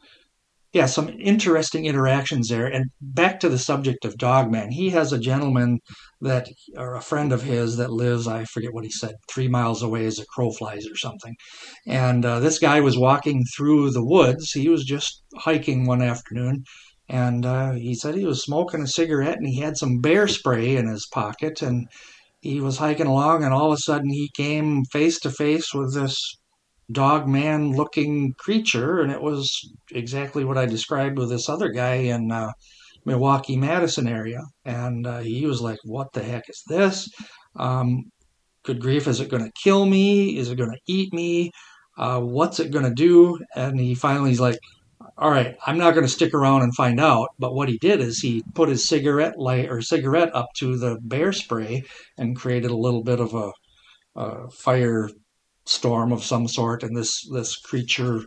[0.73, 2.65] yeah, some interesting interactions there.
[2.65, 5.79] And back to the subject of Dogman, he has a gentleman
[6.21, 9.83] that, or a friend of his that lives, I forget what he said, three miles
[9.83, 11.35] away as a crow flies or something.
[11.85, 14.51] And uh, this guy was walking through the woods.
[14.51, 16.63] He was just hiking one afternoon
[17.09, 20.75] and uh, he said he was smoking a cigarette and he had some bear spray
[20.75, 21.87] in his pocket and
[22.41, 25.93] he was hiking along and all of a sudden he came face to face with
[25.93, 26.37] this
[26.91, 29.49] dog man looking creature and it was
[29.91, 32.51] exactly what i described with this other guy in uh,
[33.05, 34.41] milwaukee madison area.
[34.65, 37.09] And uh, he was like what the heck is this?
[37.55, 38.03] Um,
[38.63, 40.37] good grief is it going to kill me?
[40.37, 41.51] Is it going to eat me?
[41.97, 43.39] Uh, what's it going to do?
[43.55, 44.59] And he finally he's like
[45.17, 47.29] all right, I'm not going to stick around and find out.
[47.37, 50.97] But what he did is he put his cigarette light or cigarette up to the
[51.01, 51.83] bear spray
[52.17, 53.51] and created a little bit of a,
[54.15, 55.09] a fire
[55.65, 56.83] storm of some sort.
[56.83, 58.21] And this this creature,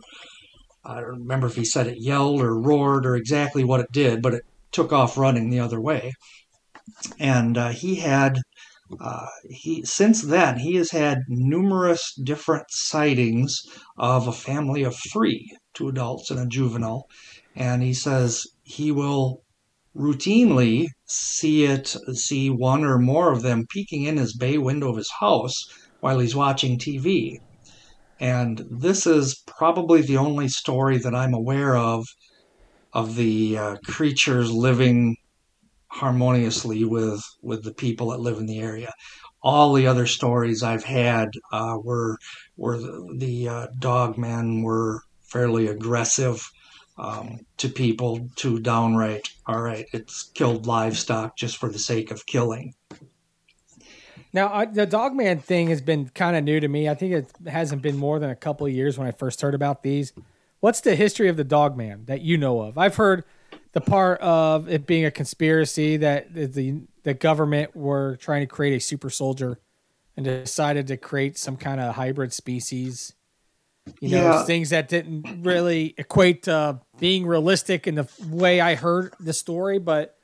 [0.83, 4.21] I don't remember if he said it yelled or roared or exactly what it did,
[4.21, 6.13] but it took off running the other way.
[7.19, 8.39] And uh, he had
[9.01, 13.61] uh, he since then he has had numerous different sightings
[13.97, 17.05] of a family of three, two adults and a juvenile,
[17.55, 19.43] and he says he will
[19.95, 24.97] routinely see it see one or more of them peeking in his bay window of
[24.97, 25.65] his house
[25.99, 27.39] while he's watching TV.
[28.19, 32.05] And this is probably the only story that I'm aware of
[32.93, 35.17] of the uh, creatures living
[35.89, 38.91] harmoniously with with the people that live in the area.
[39.43, 42.17] All the other stories I've had uh, were
[42.55, 46.49] were the, the uh, dog men were fairly aggressive
[46.97, 52.25] um, to people, to downright all right, it's killed livestock just for the sake of
[52.25, 52.73] killing.
[54.37, 56.87] Now I, the dogman thing has been kind of new to me.
[56.87, 59.55] I think it hasn't been more than a couple of years when I first heard
[59.55, 60.13] about these.
[60.59, 62.77] What's the history of the dogman that you know of?
[62.77, 63.23] I've heard
[63.71, 68.75] the part of it being a conspiracy that the the government were trying to create
[68.75, 69.57] a super soldier
[70.15, 73.15] and decided to create some kind of hybrid species.
[74.01, 74.43] You know, yeah.
[74.43, 79.79] things that didn't really equate to being realistic in the way I heard the story.
[79.79, 80.15] But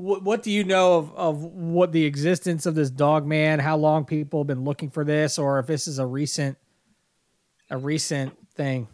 [0.00, 3.58] what, what do you know of, of what the existence of this dog man?
[3.58, 6.56] How long people have been looking for this, or if this is a recent
[7.70, 8.88] a recent thing?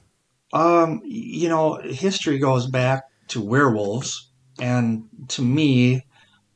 [0.52, 4.30] Um, you know, history goes back to werewolves.
[4.60, 6.02] And to me,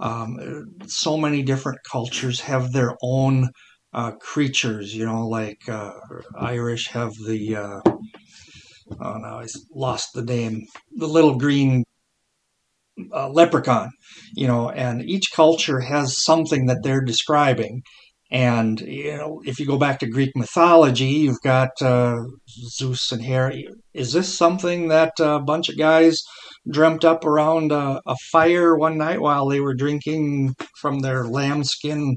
[0.01, 0.39] Um,
[0.87, 3.51] so many different cultures have their own
[3.93, 4.95] uh, creatures.
[4.95, 5.93] You know, like uh,
[6.39, 7.81] Irish have the uh,
[9.05, 10.65] oh no, I lost the name.
[10.97, 11.85] The little green
[13.15, 13.91] uh, leprechaun.
[14.35, 17.83] You know, and each culture has something that they're describing.
[18.31, 22.17] And you know, if you go back to Greek mythology, you've got uh,
[22.49, 23.55] Zeus and Hera.
[23.93, 26.23] Is this something that a bunch of guys
[26.71, 32.17] dreamt up around a, a fire one night while they were drinking from their lambskin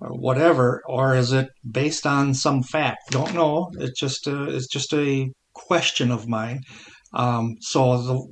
[0.00, 3.10] or whatever, or is it based on some fact?
[3.10, 3.70] Don't know.
[3.78, 6.60] It's just a, it's just a question of mine.
[7.14, 8.26] Um, so the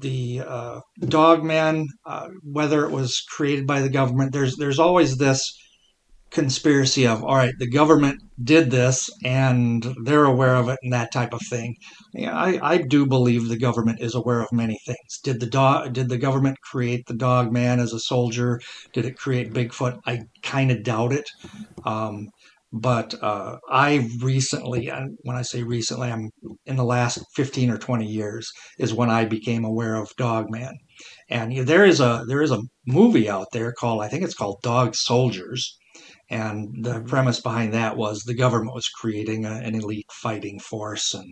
[0.00, 5.16] the uh, dog man, uh, whether it was created by the government, there's there's always
[5.16, 5.52] this
[6.34, 11.12] conspiracy of all right the government did this and they're aware of it and that
[11.12, 11.76] type of thing.
[12.12, 15.20] Yeah, I, I do believe the government is aware of many things.
[15.22, 18.60] Did the dog did the government create the dog man as a soldier?
[18.92, 20.00] Did it create bigfoot?
[20.06, 21.30] I kind of doubt it.
[21.84, 22.30] Um,
[22.74, 26.30] but uh, i recently and when i say recently i'm
[26.66, 30.74] in the last 15 or 20 years is when i became aware of dog man
[31.28, 34.58] and there is a there is a movie out there called i think it's called
[34.62, 35.78] dog soldiers
[36.30, 37.06] and the mm-hmm.
[37.06, 41.28] premise behind that was the government was creating a, an elite fighting force and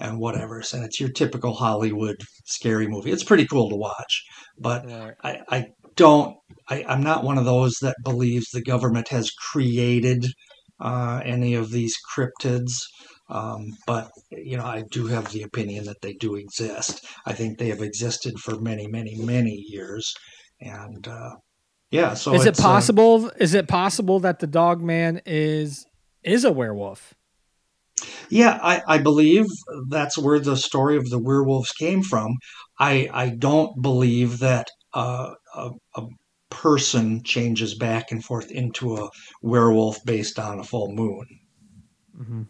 [0.00, 0.62] and whatever.
[0.72, 3.10] And it's your typical Hollywood scary movie.
[3.10, 4.24] It's pretty cool to watch,
[4.58, 4.90] but.
[5.22, 6.36] I, I don't.
[6.68, 10.26] I, I'm not one of those that believes the government has created
[10.82, 12.72] uh, any of these cryptids.
[13.30, 17.06] Um, but you know, I do have the opinion that they do exist.
[17.24, 20.12] I think they have existed for many, many, many years,
[20.60, 21.36] and uh,
[21.90, 22.14] yeah.
[22.14, 23.26] So is it uh, possible?
[23.26, 25.86] Uh, is it possible that the dog man is
[26.22, 27.14] is a werewolf?
[28.28, 29.46] Yeah, I, I believe
[29.88, 32.34] that's where the story of the werewolves came from.
[32.78, 36.02] I I don't believe that uh, a, a
[36.52, 39.08] person changes back and forth into a
[39.40, 41.26] werewolf based on a full moon.
[42.20, 42.42] Mm-hmm.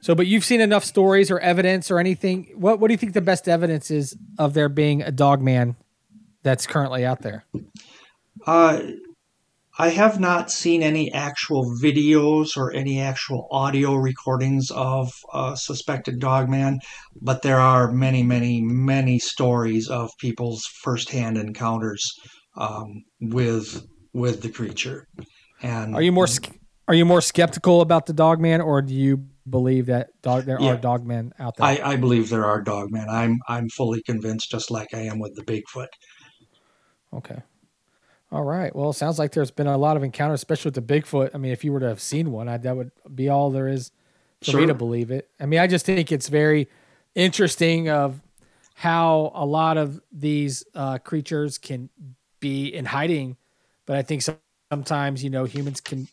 [0.00, 2.52] So, but you've seen enough stories or evidence or anything.
[2.54, 5.76] What What do you think the best evidence is of there being a dog man
[6.42, 7.44] that's currently out there?
[8.46, 8.80] Uh,
[9.80, 16.18] I have not seen any actual videos or any actual audio recordings of a suspected
[16.18, 16.80] dogman,
[17.20, 22.12] but there are many, many, many stories of people's firsthand encounters
[22.58, 25.08] um, with with the creature.
[25.62, 26.26] And are you more
[26.88, 30.74] are you more skeptical about the dogman, or do you believe that dog there yeah,
[30.74, 31.66] are dogmen out there?
[31.66, 33.08] I, I believe there are dogmen.
[33.08, 35.88] I'm I'm fully convinced, just like I am with the Bigfoot.
[37.14, 37.40] Okay.
[38.30, 38.74] All right.
[38.76, 41.30] Well, it sounds like there's been a lot of encounters, especially with the Bigfoot.
[41.34, 43.68] I mean, if you were to have seen one, I, that would be all there
[43.68, 43.90] is
[44.40, 44.60] for sure.
[44.60, 45.30] me to believe it.
[45.40, 46.68] I mean, I just think it's very
[47.14, 48.20] interesting of
[48.74, 51.88] how a lot of these uh, creatures can
[52.40, 53.36] be in hiding,
[53.86, 54.22] but I think
[54.70, 56.08] sometimes you know humans can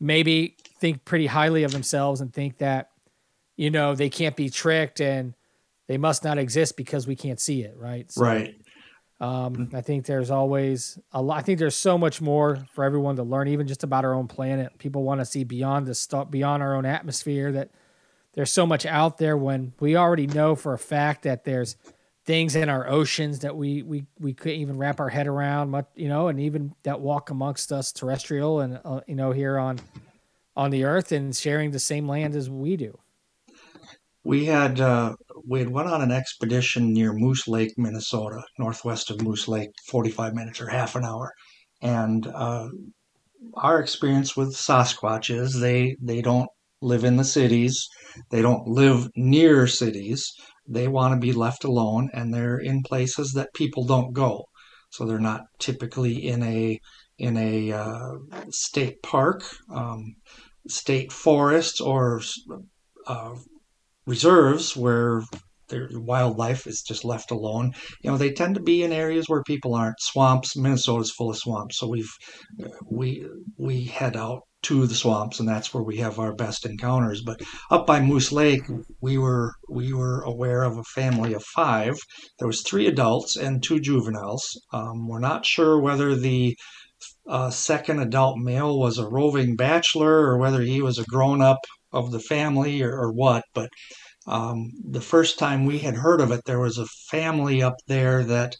[0.00, 2.90] maybe think pretty highly of themselves and think that
[3.56, 5.34] you know they can't be tricked and
[5.88, 8.10] they must not exist because we can't see it, right?
[8.10, 8.54] So, right.
[9.20, 11.38] Um, I think there's always a lot.
[11.38, 14.26] I think there's so much more for everyone to learn, even just about our own
[14.26, 14.76] planet.
[14.78, 17.52] People want to see beyond the stuff, beyond our own atmosphere.
[17.52, 17.70] That
[18.34, 21.76] there's so much out there when we already know for a fact that there's
[22.24, 25.70] things in our oceans that we we we couldn't even wrap our head around.
[25.70, 29.58] Much, you know, and even that walk amongst us, terrestrial, and uh, you know, here
[29.58, 29.78] on
[30.56, 32.98] on the Earth and sharing the same land as we do.
[34.24, 35.14] We had uh,
[35.48, 40.34] we had went on an expedition near Moose Lake, Minnesota, northwest of Moose Lake, 45
[40.34, 41.32] minutes or half an hour.
[41.82, 42.68] And uh,
[43.54, 46.48] our experience with Sasquatch is they, they don't
[46.80, 47.88] live in the cities,
[48.30, 50.32] they don't live near cities.
[50.68, 54.46] They want to be left alone, and they're in places that people don't go.
[54.90, 56.78] So they're not typically in a
[57.18, 58.12] in a uh,
[58.50, 60.16] state park, um,
[60.68, 62.20] state forest, or
[63.06, 63.34] uh,
[64.06, 65.22] reserves where
[65.68, 67.72] their wildlife is just left alone.
[68.02, 70.00] You know, they tend to be in areas where people aren't.
[70.00, 70.56] Swamps.
[70.56, 72.12] Minnesota's full of swamps, so we've
[72.90, 73.26] we
[73.56, 77.22] we head out to the swamps, and that's where we have our best encounters.
[77.22, 77.40] But
[77.70, 78.62] up by Moose Lake,
[79.00, 81.94] we were we were aware of a family of five.
[82.38, 84.44] There was three adults and two juveniles.
[84.72, 86.56] Um, we're not sure whether the
[87.26, 91.58] uh, second adult male was a roving bachelor or whether he was a grown up
[91.92, 93.68] of the family or, or what, but
[94.26, 98.22] um, the first time we had heard of it, there was a family up there
[98.22, 98.54] that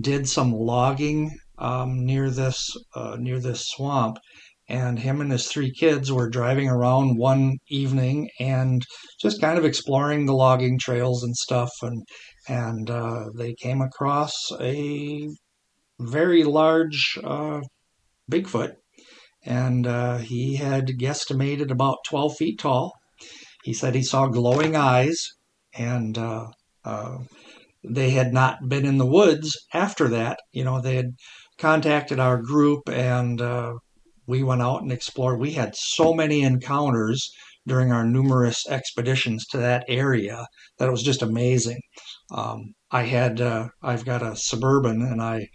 [0.00, 4.18] did some logging um, near this uh, near this swamp,
[4.68, 8.82] and him and his three kids were driving around one evening and
[9.20, 12.02] just kind of exploring the logging trails and stuff, and
[12.48, 15.28] and uh, they came across a
[16.00, 17.60] very large uh,
[18.30, 18.72] Bigfoot,
[19.44, 22.92] and uh, he had guesstimated about 12 feet tall.
[23.64, 25.26] He said he saw glowing eyes,
[25.74, 26.46] and uh,
[26.84, 27.18] uh,
[27.82, 30.38] they had not been in the woods after that.
[30.52, 31.16] You know, they had
[31.58, 33.74] contacted our group, and uh,
[34.26, 35.40] we went out and explored.
[35.40, 37.30] We had so many encounters
[37.66, 40.46] during our numerous expeditions to that area
[40.78, 41.80] that it was just amazing.
[42.30, 45.48] Um, I had uh, I've got a suburban, and I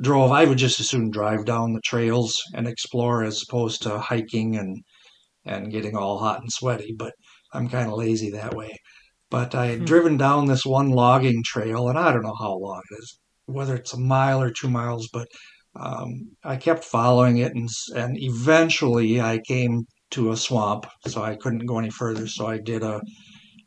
[0.00, 0.32] drove.
[0.32, 4.56] I would just as soon drive down the trails and explore as opposed to hiking
[4.56, 4.82] and
[5.44, 6.94] and getting all hot and sweaty.
[6.96, 7.12] But
[7.52, 8.76] I'm kind of lazy that way.
[9.30, 9.84] But I had hmm.
[9.84, 13.76] driven down this one logging trail, and I don't know how long it is, whether
[13.76, 15.28] it's a mile or two miles, but
[15.76, 21.36] um, I kept following it, and and eventually I came to a swamp, so I
[21.36, 22.26] couldn't go any further.
[22.26, 23.00] So I did a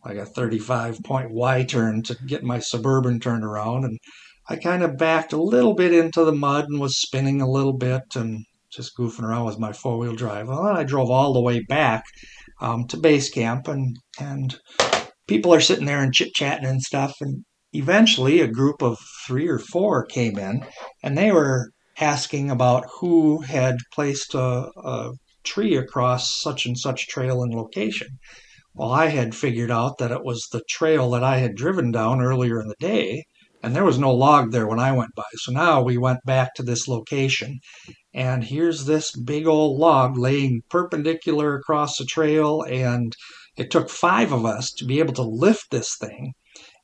[0.05, 3.97] like a 35 point Y turn to get my suburban turned around, and
[4.49, 7.77] I kind of backed a little bit into the mud and was spinning a little
[7.77, 10.47] bit and just goofing around with my four wheel drive.
[10.49, 12.03] Well, I drove all the way back
[12.59, 14.57] um, to base camp, and and
[15.27, 19.47] people are sitting there and chit chatting and stuff, and eventually a group of three
[19.47, 20.65] or four came in,
[21.01, 25.11] and they were asking about who had placed a, a
[25.43, 28.19] tree across such and such trail and location.
[28.73, 32.21] Well, I had figured out that it was the trail that I had driven down
[32.21, 33.25] earlier in the day,
[33.61, 35.23] and there was no log there when I went by.
[35.35, 37.59] So now we went back to this location,
[38.13, 43.13] and here's this big old log laying perpendicular across the trail, and
[43.55, 46.33] it took five of us to be able to lift this thing,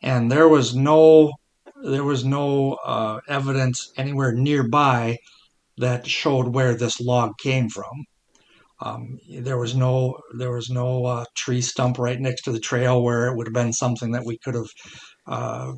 [0.01, 1.31] and there was no
[1.83, 5.17] there was no uh, evidence anywhere nearby
[5.77, 8.05] that showed where this log came from.
[8.81, 13.03] Um, there was no there was no uh, tree stump right next to the trail
[13.03, 14.69] where it would have been something that we could have
[15.27, 15.73] uh,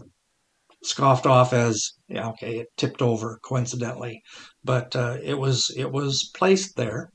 [0.84, 4.22] scoffed off as yeah okay it tipped over coincidentally,
[4.64, 7.10] but uh, it was it was placed there,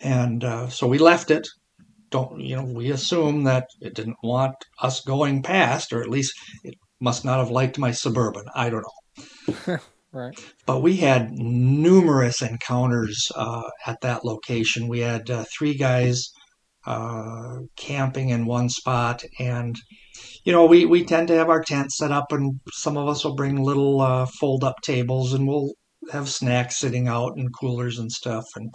[0.00, 1.46] and uh, so we left it.
[2.10, 2.64] Don't you know?
[2.64, 7.38] We assume that it didn't want us going past, or at least it must not
[7.38, 8.44] have liked my suburban.
[8.54, 8.84] I don't
[9.66, 9.78] know.
[10.10, 10.38] Right.
[10.64, 14.88] But we had numerous encounters uh, at that location.
[14.88, 16.30] We had uh, three guys
[16.86, 19.76] uh, camping in one spot, and
[20.44, 23.22] you know we we tend to have our tent set up, and some of us
[23.22, 25.72] will bring little uh, fold up tables, and we'll
[26.10, 28.74] have snacks sitting out and coolers and stuff, and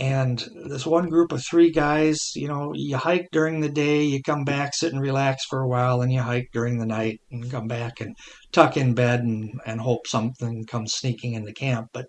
[0.00, 4.22] and this one group of three guys, you know, you hike during the day, you
[4.22, 7.50] come back, sit and relax for a while, and you hike during the night and
[7.50, 8.16] come back and
[8.50, 11.88] tuck in bed and, and hope something comes sneaking into camp.
[11.92, 12.06] But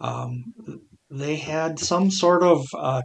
[0.00, 0.42] um,
[1.08, 3.02] they had some sort of, uh,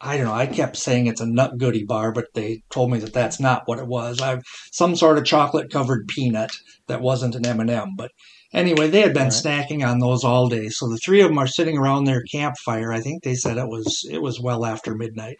[0.00, 3.00] I don't know, I kept saying it's a Nut Goodie bar, but they told me
[3.00, 4.20] that that's not what it was.
[4.20, 6.52] I have some sort of chocolate covered peanut
[6.86, 8.12] that wasn't an M&M, but
[8.52, 9.32] Anyway, they had been right.
[9.32, 10.68] snacking on those all day.
[10.70, 12.92] So the three of them are sitting around their campfire.
[12.92, 15.36] I think they said it was it was well after midnight.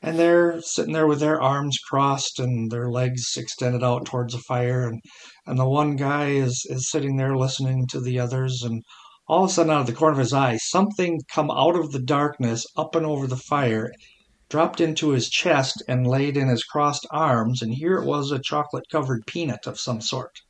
[0.00, 4.40] And they're sitting there with their arms crossed and their legs extended out towards the
[4.40, 5.00] fire and
[5.44, 8.82] and the one guy is is sitting there listening to the others and
[9.28, 11.92] all of a sudden out of the corner of his eye something come out of
[11.92, 13.92] the darkness up and over the fire
[14.48, 18.40] dropped into his chest and laid in his crossed arms and here it was a
[18.40, 20.40] chocolate covered peanut of some sort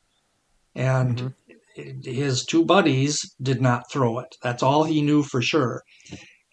[0.74, 1.45] and mm-hmm
[2.04, 4.34] his two buddies did not throw it.
[4.42, 5.82] That's all he knew for sure.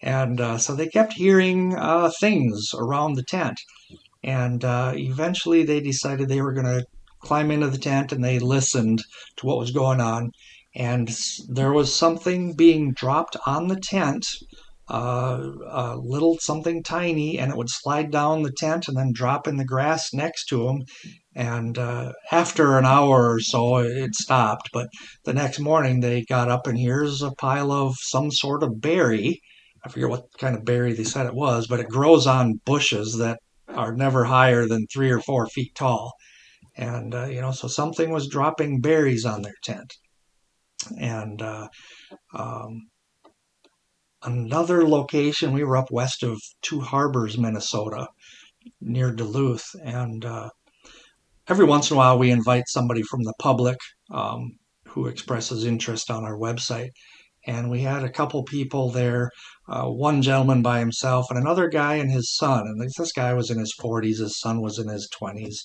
[0.02, 3.58] And uh, so they kept hearing uh, things around the tent.
[4.22, 6.84] And uh, eventually they decided they were going to
[7.20, 9.02] climb into the tent and they listened
[9.36, 10.30] to what was going on.
[10.76, 11.16] And
[11.48, 14.26] there was something being dropped on the tent,
[14.90, 15.40] uh,
[15.70, 19.56] a little something tiny, and it would slide down the tent and then drop in
[19.56, 20.82] the grass next to them.
[21.36, 24.70] And uh, after an hour or so, it stopped.
[24.72, 24.88] But
[25.24, 29.40] the next morning, they got up, and here's a pile of some sort of berry.
[29.84, 33.16] I forget what kind of berry they said it was, but it grows on bushes
[33.18, 33.38] that
[33.68, 36.12] are never higher than three or four feet tall.
[36.76, 39.92] And, uh, you know, so something was dropping berries on their tent.
[40.98, 41.68] And uh,
[42.34, 42.88] um,
[44.22, 48.06] another location, we were up west of Two Harbors, Minnesota,
[48.80, 49.66] near Duluth.
[49.82, 50.50] And uh,
[51.48, 53.76] every once in a while we invite somebody from the public
[54.10, 54.52] um,
[54.88, 56.90] who expresses interest on our website.
[57.46, 59.30] And we had a couple people there,
[59.68, 62.62] uh, one gentleman by himself and another guy and his son.
[62.66, 65.56] And this guy was in his 40s, his son was in his 20s.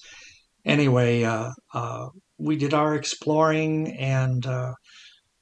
[0.65, 2.07] Anyway, uh, uh,
[2.37, 4.73] we did our exploring and uh,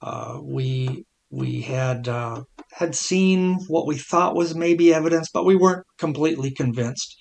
[0.02, 5.56] uh, we we had uh, had seen what we thought was maybe evidence, but we
[5.56, 7.18] weren't completely convinced.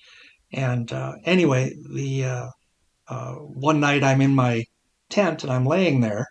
[0.53, 0.89] And
[1.25, 2.49] anyway, the
[3.09, 4.63] uh, one night I'm in my
[5.09, 6.27] tent and I'm laying there,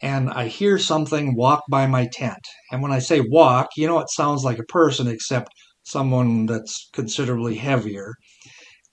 [0.00, 2.46] and I hear something walk by my tent.
[2.70, 5.52] And when I say walk, you know, it sounds like a person, except
[5.84, 8.14] someone that's considerably heavier.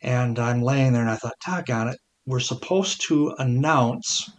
[0.02, 4.30] And I'm laying there and I thought, Talk on it, we're supposed to announce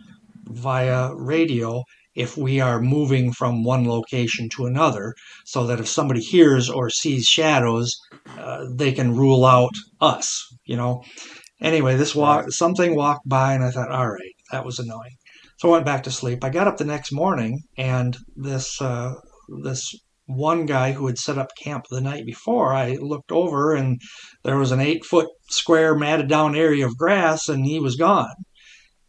[0.44, 1.82] via radio
[2.14, 5.14] if we are moving from one location to another
[5.44, 7.92] so that if somebody hears or sees shadows
[8.38, 11.02] uh, they can rule out us you know
[11.60, 15.16] anyway this walk something walked by and i thought all right that was annoying.
[15.58, 16.44] So i went back to sleep.
[16.44, 19.14] I got up the next morning and this uh,
[19.62, 19.94] this
[20.26, 24.00] one guy who had set up camp the night before i looked over and
[24.42, 28.34] there was an eight foot square matted down area of grass and he was gone.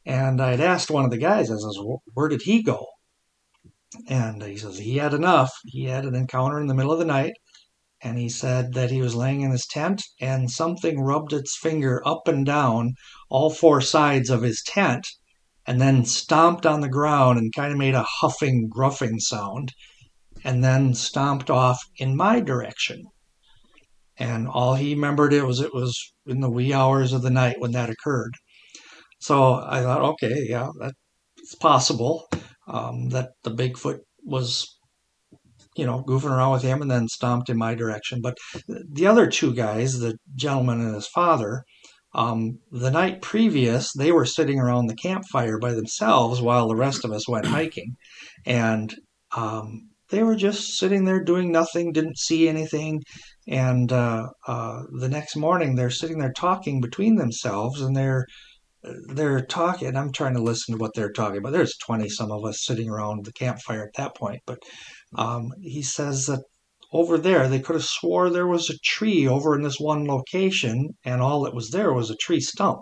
[0.05, 1.77] And i'd asked one of the guys i says
[2.13, 2.85] where did he go?
[4.07, 5.51] And he says he had enough.
[5.65, 7.33] He had an encounter in the middle of the night,
[8.01, 12.01] and he said that he was laying in his tent and something rubbed its finger
[12.05, 12.93] up and down
[13.29, 15.07] all four sides of his tent
[15.65, 19.73] and then stomped on the ground and kind of made a huffing, gruffing sound
[20.43, 23.03] and then stomped off in my direction.
[24.17, 27.59] And all he remembered it was it was in the wee hours of the night
[27.59, 28.33] when that occurred.
[29.19, 32.27] So I thought, okay, yeah, that's possible
[32.67, 34.76] um, that the Bigfoot was,
[35.77, 38.19] you know, goofing around with him and then stomped in my direction.
[38.21, 38.37] But
[38.67, 41.63] the other two guys, the gentleman and his father,
[42.13, 47.05] um, the night previous, they were sitting around the campfire by themselves while the rest
[47.05, 47.95] of us went hiking.
[48.45, 48.95] And
[49.35, 53.03] um, they were just sitting there doing nothing, didn't see anything.
[53.47, 58.25] And uh, uh, the next morning, they're sitting there talking between themselves and they're
[59.09, 59.95] they're talking.
[59.95, 61.51] I'm trying to listen to what they're talking about.
[61.51, 64.41] There's 20 some of us sitting around the campfire at that point.
[64.45, 64.59] But
[65.15, 66.43] um, he says that
[66.91, 70.89] over there, they could have swore there was a tree over in this one location,
[71.03, 72.81] and all that was there was a tree stump.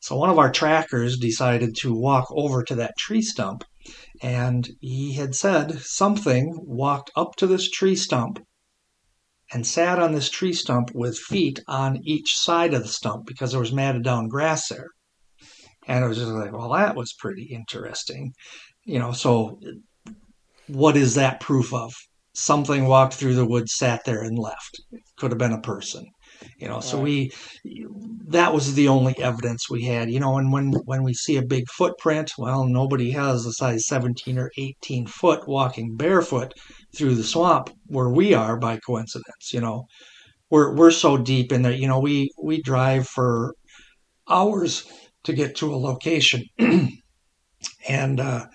[0.00, 3.64] So one of our trackers decided to walk over to that tree stump,
[4.22, 8.40] and he had said something walked up to this tree stump
[9.52, 13.52] and sat on this tree stump with feet on each side of the stump because
[13.52, 14.88] there was matted down grass there.
[15.86, 18.32] And it was just like, well, that was pretty interesting.
[18.84, 19.58] You know, so
[20.68, 21.92] what is that proof of?
[22.34, 24.80] Something walked through the woods, sat there, and left.
[25.16, 26.04] Could have been a person.
[26.58, 26.84] You know, right.
[26.84, 27.32] so we
[28.28, 30.10] that was the only evidence we had.
[30.10, 33.86] You know, and when when we see a big footprint, well, nobody has a size
[33.86, 36.52] 17 or 18 foot walking barefoot
[36.96, 39.52] through the swamp where we are by coincidence.
[39.52, 39.86] You know,
[40.50, 41.72] we're we're so deep in there.
[41.72, 43.54] You know, we we drive for
[44.28, 44.84] hours
[45.24, 46.44] to get to a location.
[47.88, 48.46] and uh,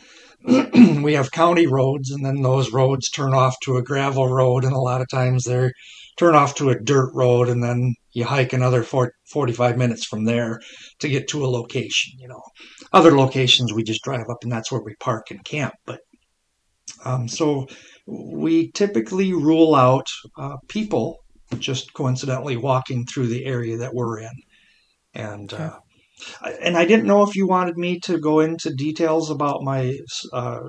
[1.04, 4.74] we have county roads, and then those roads turn off to a gravel road, and
[4.74, 5.72] a lot of times they
[6.18, 10.26] turn off to a dirt road, and then you hike another 40, 45 minutes from
[10.26, 10.62] there
[11.00, 12.14] to get to a location.
[12.20, 12.42] You know,
[12.94, 15.74] other locations we just drive up, and that's where we park and camp.
[15.86, 16.02] But
[17.06, 17.68] um, so
[18.06, 20.08] we typically rule out
[20.38, 21.18] uh, people
[21.58, 24.32] just coincidentally walking through the area that we're in.
[25.14, 25.80] And uh,
[26.62, 29.98] and I didn't know if you wanted me to go into details about my
[30.34, 30.62] uh,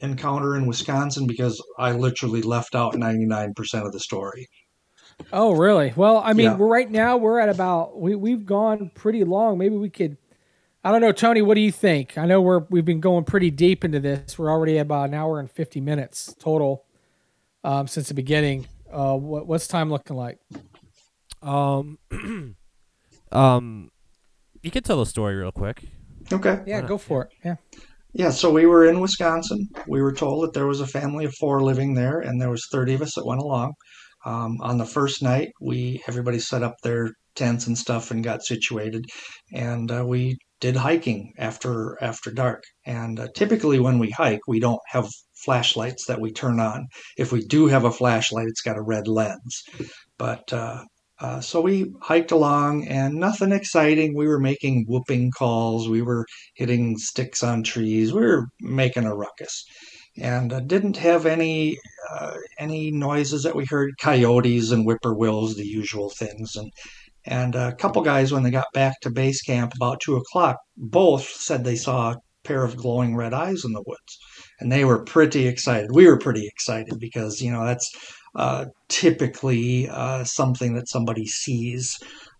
[0.00, 3.52] encounter in Wisconsin because I literally left out 99%
[3.86, 4.48] of the story.
[5.32, 5.92] Oh, really?
[5.96, 6.56] Well, I mean, yeah.
[6.56, 9.56] we're right now we're at about we we've gone pretty long.
[9.58, 10.18] Maybe we could
[10.84, 12.16] I don't know, Tony, what do you think?
[12.18, 14.38] I know we're we've been going pretty deep into this.
[14.38, 16.84] We're already about an hour and 50 minutes total
[17.64, 18.66] um, since the beginning.
[18.92, 20.38] Uh, what, what's time looking like?
[21.42, 21.98] Um
[23.32, 23.90] um
[24.66, 25.84] you can tell the story real quick.
[26.32, 26.60] Okay.
[26.66, 27.32] Yeah, go for it.
[27.44, 27.54] Yeah.
[28.12, 29.68] Yeah, so we were in Wisconsin.
[29.86, 32.66] We were told that there was a family of four living there, and there was
[32.72, 33.74] 30 of us that went along.
[34.24, 38.42] Um, on the first night, we everybody set up their tents and stuff and got
[38.42, 39.04] situated,
[39.52, 42.64] and uh, we did hiking after after dark.
[42.84, 45.08] And uh, typically, when we hike, we don't have
[45.44, 46.86] flashlights that we turn on.
[47.16, 49.62] If we do have a flashlight, it's got a red lens.
[50.18, 50.82] But uh,
[51.20, 54.14] uh, so we hiked along and nothing exciting.
[54.14, 55.88] We were making whooping calls.
[55.88, 58.12] We were hitting sticks on trees.
[58.12, 59.64] We were making a ruckus
[60.18, 61.78] and uh, didn't have any
[62.10, 66.56] uh, any noises that we heard coyotes and whippoorwills, the usual things.
[66.56, 66.70] And
[67.24, 71.24] and a couple guys, when they got back to base camp about two o'clock, both
[71.24, 74.18] said they saw a pair of glowing red eyes in the woods,
[74.60, 75.90] and they were pretty excited.
[75.92, 77.90] We were pretty excited because you know that's
[78.36, 81.94] uh, typically uh, something that somebody sees.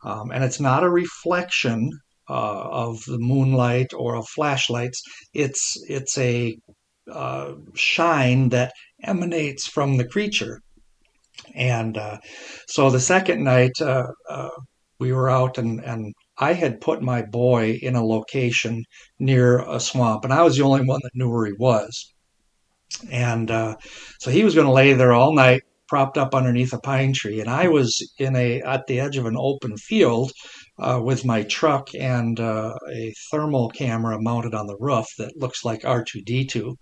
[0.04, 1.90] Um, and it's not a reflection
[2.28, 5.02] uh, of the moonlight or of flashlights.
[5.32, 6.56] It's it's a
[7.10, 10.60] uh, shine that emanates from the creature.
[11.54, 12.18] And uh,
[12.68, 13.72] so the second night,
[14.98, 18.84] we were out and, and I had put my boy in a location
[19.18, 22.12] near a swamp, and I was the only one that knew where he was.
[23.10, 23.76] And uh,
[24.20, 27.40] so he was going to lay there all night, propped up underneath a pine tree,
[27.40, 30.32] and I was in a at the edge of an open field
[30.78, 35.64] uh, with my truck and uh, a thermal camera mounted on the roof that looks
[35.64, 36.74] like R2D2.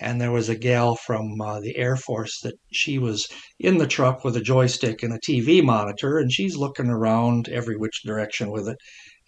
[0.00, 3.26] And there was a gal from uh, the Air Force that she was
[3.58, 7.76] in the truck with a joystick and a TV monitor, and she's looking around every
[7.76, 8.76] which direction with it.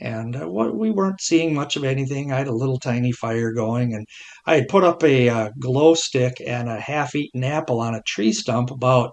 [0.00, 2.32] And uh, what, we weren't seeing much of anything.
[2.32, 4.06] I had a little tiny fire going, and
[4.46, 8.02] I had put up a uh, glow stick and a half eaten apple on a
[8.06, 9.10] tree stump about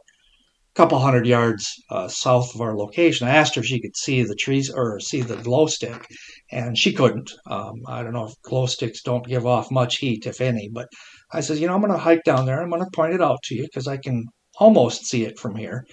[0.77, 3.27] couple hundred yards uh, south of our location.
[3.27, 6.05] I asked her if she could see the trees or see the glow stick,
[6.51, 7.31] and she couldn't.
[7.49, 10.87] Um, I don't know if glow sticks don't give off much heat, if any, but
[11.33, 12.61] I said, you know, I'm going to hike down there.
[12.61, 14.25] I'm going to point it out to you because I can
[14.59, 15.83] almost see it from here.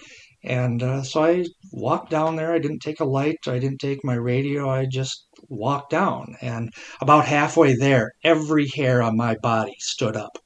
[0.43, 2.53] And uh, so I walked down there.
[2.53, 3.39] I didn't take a light.
[3.47, 4.69] I didn't take my radio.
[4.69, 6.35] I just walked down.
[6.41, 6.71] And
[7.01, 10.37] about halfway there, every hair on my body stood up.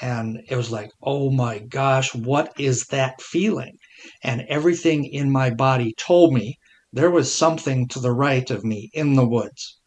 [0.00, 3.76] And it was like, oh my gosh, what is that feeling?
[4.22, 6.56] And everything in my body told me
[6.92, 9.78] there was something to the right of me in the woods.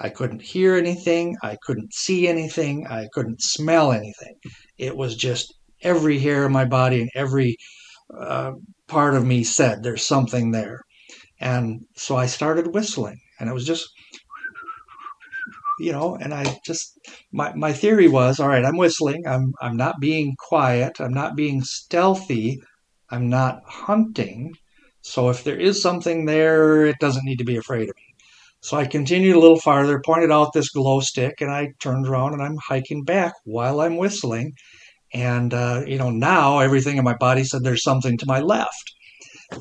[0.00, 1.36] I couldn't hear anything.
[1.42, 2.86] I couldn't see anything.
[2.86, 4.34] I couldn't smell anything.
[4.78, 7.56] It was just every hair in my body and every
[8.18, 8.52] uh,
[8.88, 10.80] part of me said there's something there.
[11.40, 13.88] And so I started whistling, and it was just
[15.80, 16.98] you know, and I just
[17.32, 19.26] my my theory was, all right, I'm whistling.
[19.26, 21.00] I'm I'm not being quiet.
[21.00, 22.60] I'm not being stealthy.
[23.10, 24.54] I'm not hunting.
[25.02, 28.10] So if there is something there, it doesn't need to be afraid of me.
[28.62, 32.34] So I continued a little farther, pointed out this glow stick, and I turned around
[32.34, 34.52] and I'm hiking back while I'm whistling.
[35.14, 38.94] And uh, you know, now everything in my body said there's something to my left.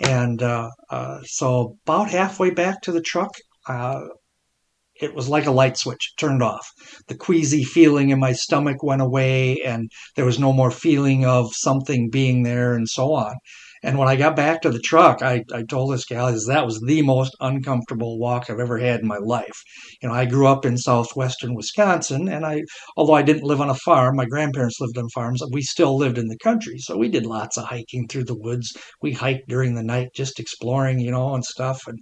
[0.02, 3.32] And uh, uh, so about halfway back to the truck,
[3.68, 4.02] uh,
[5.02, 6.68] it was like a light switch turned off.
[7.08, 11.54] The queasy feeling in my stomach went away, and there was no more feeling of
[11.54, 13.36] something being there, and so on.
[13.82, 16.82] And when I got back to the truck, I, I told this gal that was
[16.82, 19.64] the most uncomfortable walk I've ever had in my life.
[20.02, 22.64] You know, I grew up in southwestern Wisconsin, and I,
[22.98, 25.42] although I didn't live on a farm, my grandparents lived on farms.
[25.52, 28.76] We still lived in the country, so we did lots of hiking through the woods.
[29.02, 31.88] We hiked during the night, just exploring, you know, and stuff.
[31.88, 32.00] And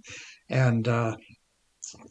[0.50, 1.14] and uh,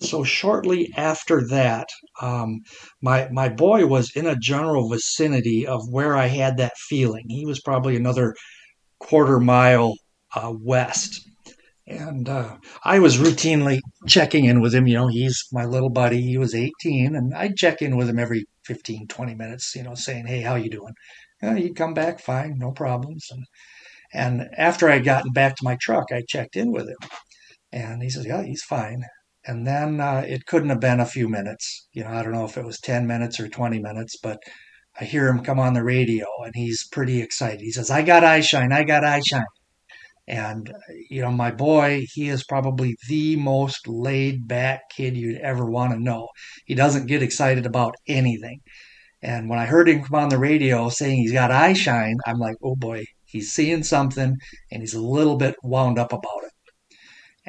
[0.01, 1.87] so shortly after that,
[2.21, 2.61] um,
[3.01, 7.25] my my boy was in a general vicinity of where I had that feeling.
[7.29, 8.35] He was probably another
[8.99, 9.95] quarter mile
[10.35, 11.27] uh, west,
[11.87, 14.87] and uh, I was routinely checking in with him.
[14.87, 16.21] You know, he's my little buddy.
[16.21, 19.75] He was 18, and I'd check in with him every 15, 20 minutes.
[19.75, 20.93] You know, saying, "Hey, how you doing?"
[21.41, 23.27] He'd come back fine, no problems.
[23.31, 23.45] And
[24.13, 27.09] and after I'd gotten back to my truck, I checked in with him,
[27.71, 29.03] and he says, "Yeah, he's fine."
[29.47, 31.87] And then uh, it couldn't have been a few minutes.
[31.93, 34.39] You know, I don't know if it was 10 minutes or 20 minutes, but
[34.99, 37.61] I hear him come on the radio and he's pretty excited.
[37.61, 39.43] He says, I got eye shine, I got eye shine.
[40.27, 40.69] And,
[41.09, 45.93] you know, my boy, he is probably the most laid back kid you'd ever want
[45.93, 46.27] to know.
[46.65, 48.59] He doesn't get excited about anything.
[49.21, 52.37] And when I heard him come on the radio saying he's got eye shine, I'm
[52.39, 54.35] like, oh boy, he's seeing something
[54.71, 56.51] and he's a little bit wound up about it.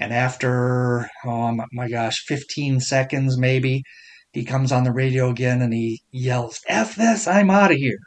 [0.01, 3.83] And after, oh my gosh, 15 seconds maybe,
[4.33, 7.99] he comes on the radio again and he yells, F this, I'm out of here.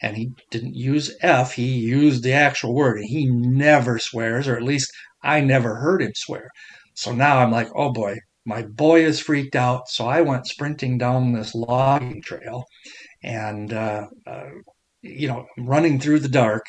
[0.00, 2.98] And he didn't use F, he used the actual word.
[2.98, 4.90] And he never swears, or at least
[5.22, 6.48] I never heard him swear.
[6.94, 9.88] So now I'm like, oh boy, my boy is freaked out.
[9.88, 12.64] So I went sprinting down this logging trail
[13.22, 14.50] and, uh, uh,
[15.02, 16.64] you know, running through the dark.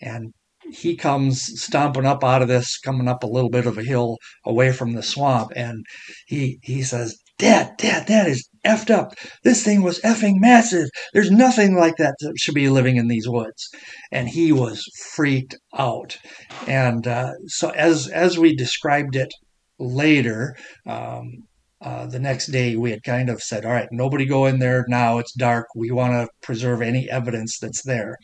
[0.00, 0.32] And
[0.72, 4.18] he comes stomping up out of this, coming up a little bit of a hill
[4.44, 5.84] away from the swamp, and
[6.26, 9.14] he he says, "Dad, Dad, that is effed up.
[9.44, 10.88] This thing was effing massive.
[11.12, 13.68] There's nothing like that that should be living in these woods."
[14.12, 14.84] And he was
[15.14, 16.18] freaked out.
[16.66, 19.32] And uh, so as as we described it
[19.78, 21.44] later, um,
[21.80, 24.84] uh, the next day we had kind of said, all right, nobody go in there
[24.88, 25.18] now.
[25.18, 25.66] It's dark.
[25.76, 28.16] We want to preserve any evidence that's there.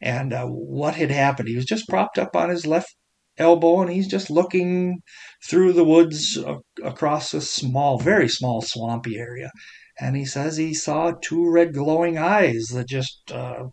[0.00, 1.48] And uh, what had happened?
[1.48, 2.94] He was just propped up on his left
[3.38, 5.00] elbow and he's just looking
[5.48, 9.50] through the woods uh, across a small, very small swampy area.
[10.00, 13.64] And he says he saw two red glowing eyes that just uh,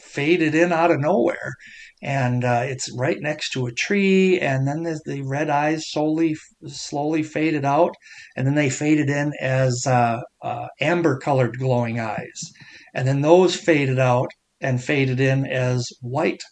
[0.00, 1.54] faded in out of nowhere
[2.02, 4.40] and uh, it's right next to a tree.
[4.40, 7.94] And then the red eyes slowly, slowly faded out,
[8.36, 12.52] and then they faded in as uh, uh, amber-colored glowing eyes,
[12.94, 14.28] and then those faded out
[14.60, 16.42] and faded in as white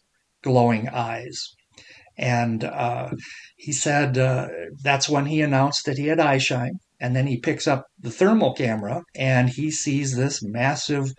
[0.42, 1.38] glowing eyes.
[2.16, 3.10] And uh,
[3.56, 4.48] he said uh,
[4.82, 6.74] that's when he announced that he had eye shine.
[7.00, 11.12] And then he picks up the thermal camera and he sees this massive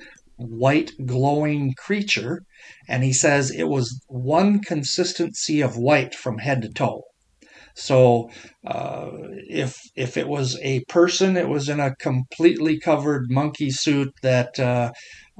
[0.49, 2.43] white glowing creature.
[2.87, 7.03] And he says it was one consistency of white from head to toe.
[7.75, 8.29] So
[8.67, 9.09] uh,
[9.49, 14.59] if if it was a person, it was in a completely covered monkey suit that
[14.59, 14.91] uh,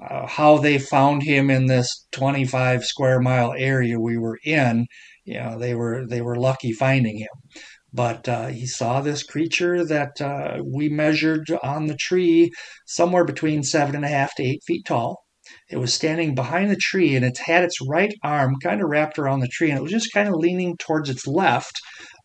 [0.02, 4.88] uh, how they found him in this 25 square mile area we were in.
[5.26, 7.62] You know, they were they were lucky finding him.
[7.94, 12.52] But uh, he saw this creature that uh, we measured on the tree
[12.86, 15.24] somewhere between seven and a half to eight feet tall.
[15.70, 19.20] It was standing behind the tree and it had its right arm kind of wrapped
[19.20, 21.74] around the tree and it was just kind of leaning towards its left,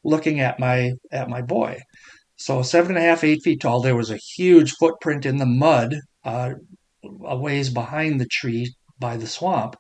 [0.05, 1.80] looking at my at my boy.
[2.36, 3.80] So seven and a half, eight feet tall.
[3.80, 6.51] There was a huge footprint in the mud uh,
[7.24, 9.76] a ways behind the tree by the swamp.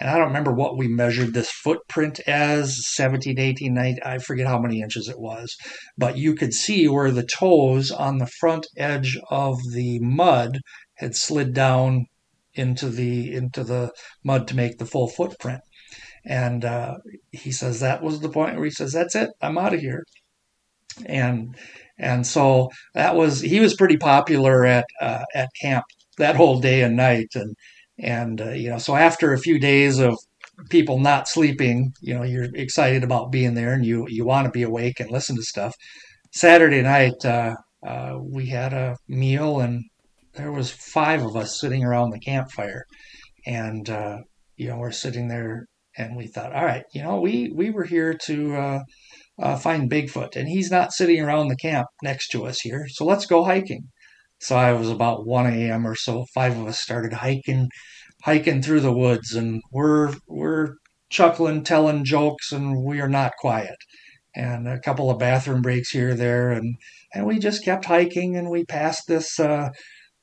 [0.00, 4.46] And I don't remember what we measured this footprint as 17, 18, 19, I forget
[4.46, 5.54] how many inches it was.
[5.98, 10.60] But you could see where the toes on the front edge of the mud
[10.94, 12.06] had slid down
[12.54, 13.92] into the into the
[14.24, 15.60] mud to make the full footprint.
[16.24, 16.96] And uh,
[17.30, 20.04] he says that was the point where he says, "That's it, I'm out of here."
[21.06, 21.56] And
[21.98, 25.84] and so that was he was pretty popular at uh, at camp
[26.18, 27.54] that whole day and night and
[28.02, 30.16] and uh, you know so after a few days of
[30.68, 34.50] people not sleeping you know you're excited about being there and you you want to
[34.50, 35.74] be awake and listen to stuff.
[36.32, 37.54] Saturday night uh,
[37.86, 39.84] uh, we had a meal and
[40.34, 42.84] there was five of us sitting around the campfire.
[43.46, 44.18] And uh,
[44.56, 45.66] you know we're sitting there
[45.96, 48.80] and we thought all right you know we we were here to uh,
[49.40, 52.86] uh, find bigfoot and he's not sitting around the camp next to us here.
[52.88, 53.88] So let's go hiking
[54.40, 55.86] so I was about 1 a.m.
[55.86, 56.24] or so.
[56.34, 57.68] Five of us started hiking,
[58.24, 60.74] hiking through the woods, and we're we're
[61.10, 63.76] chuckling, telling jokes, and we are not quiet.
[64.34, 66.76] And a couple of bathroom breaks here, there, and
[67.14, 69.70] and we just kept hiking, and we passed this uh,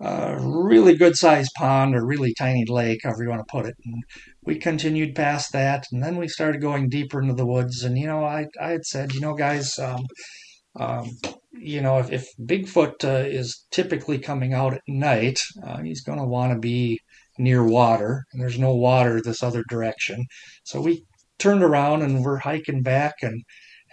[0.03, 3.75] uh, really good sized pond or really tiny lake, however you want to put it.
[3.85, 4.03] And
[4.43, 7.83] we continued past that, and then we started going deeper into the woods.
[7.83, 9.77] And you know, I I had said, you know, guys.
[9.79, 10.05] Um,
[10.79, 11.09] um,
[11.59, 16.19] you know, if, if Bigfoot uh, is typically coming out at night, uh, he's going
[16.19, 16.99] to want to be
[17.37, 20.25] near water, and there's no water this other direction.
[20.63, 21.03] So we
[21.39, 23.43] turned around and we're hiking back, and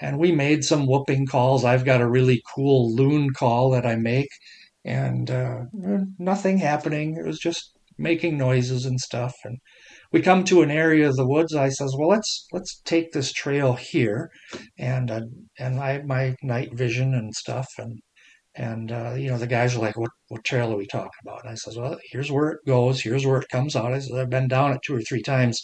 [0.00, 1.64] and we made some whooping calls.
[1.64, 4.28] I've got a really cool loon call that I make,
[4.84, 5.62] and uh,
[6.18, 7.16] nothing happening.
[7.16, 9.58] It was just making noises and stuff, and
[10.14, 11.56] we come to an area of the woods.
[11.56, 14.30] I says, "Well, let's let's take this trail here,"
[14.78, 15.22] and uh,
[15.58, 17.98] and I had my night vision and stuff, and
[18.54, 21.42] and uh, you know the guys are like, "What what trail are we talking about?"
[21.42, 23.00] And I says, "Well, here's where it goes.
[23.00, 25.60] Here's where it comes out." I said, "I've been down it two or three times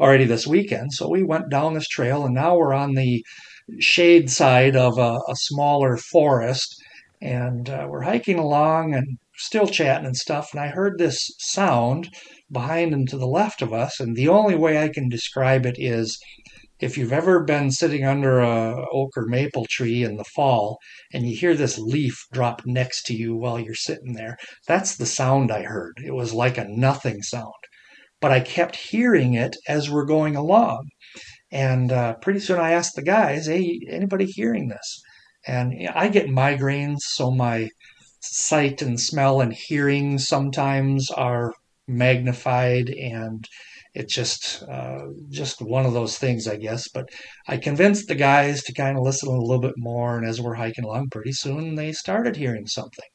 [0.00, 3.24] already this weekend." So we went down this trail, and now we're on the
[3.78, 6.74] shade side of a, a smaller forest,
[7.20, 10.48] and uh, we're hiking along and still chatting and stuff.
[10.52, 12.08] And I heard this sound
[12.52, 14.00] behind and to the left of us.
[14.00, 16.18] And the only way I can describe it is
[16.80, 20.78] if you've ever been sitting under a oak or maple tree in the fall
[21.12, 25.06] and you hear this leaf drop next to you while you're sitting there, that's the
[25.06, 25.94] sound I heard.
[26.04, 27.52] It was like a nothing sound.
[28.20, 30.88] But I kept hearing it as we're going along.
[31.52, 35.02] And uh, pretty soon I asked the guys, hey, anybody hearing this?
[35.46, 37.68] And I get migraines, so my
[38.20, 41.52] sight and smell and hearing sometimes are
[41.92, 43.46] magnified and
[43.94, 46.88] it's just uh, just one of those things i guess.
[46.88, 47.08] But
[47.48, 50.54] i convinced the guys to kind of listen a little bit more and as we're
[50.54, 53.08] hiking along pretty soon they started hearing something.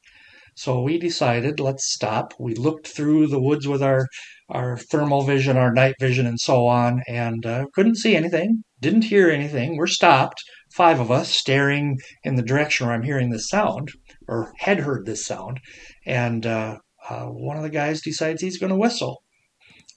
[0.56, 2.34] So we decided let's stop.
[2.38, 4.06] We looked through the woods with our
[4.48, 9.02] our thermal vision our night vision and so on and uh, couldn't see anything didn't
[9.02, 9.76] hear anything.
[9.76, 10.42] We're stopped
[10.72, 13.90] five of us staring in the direction where i'm hearing this sound
[14.28, 15.60] or had heard this sound
[16.06, 16.76] and uh,
[17.08, 19.22] uh, one of the guys decides he's going to whistle.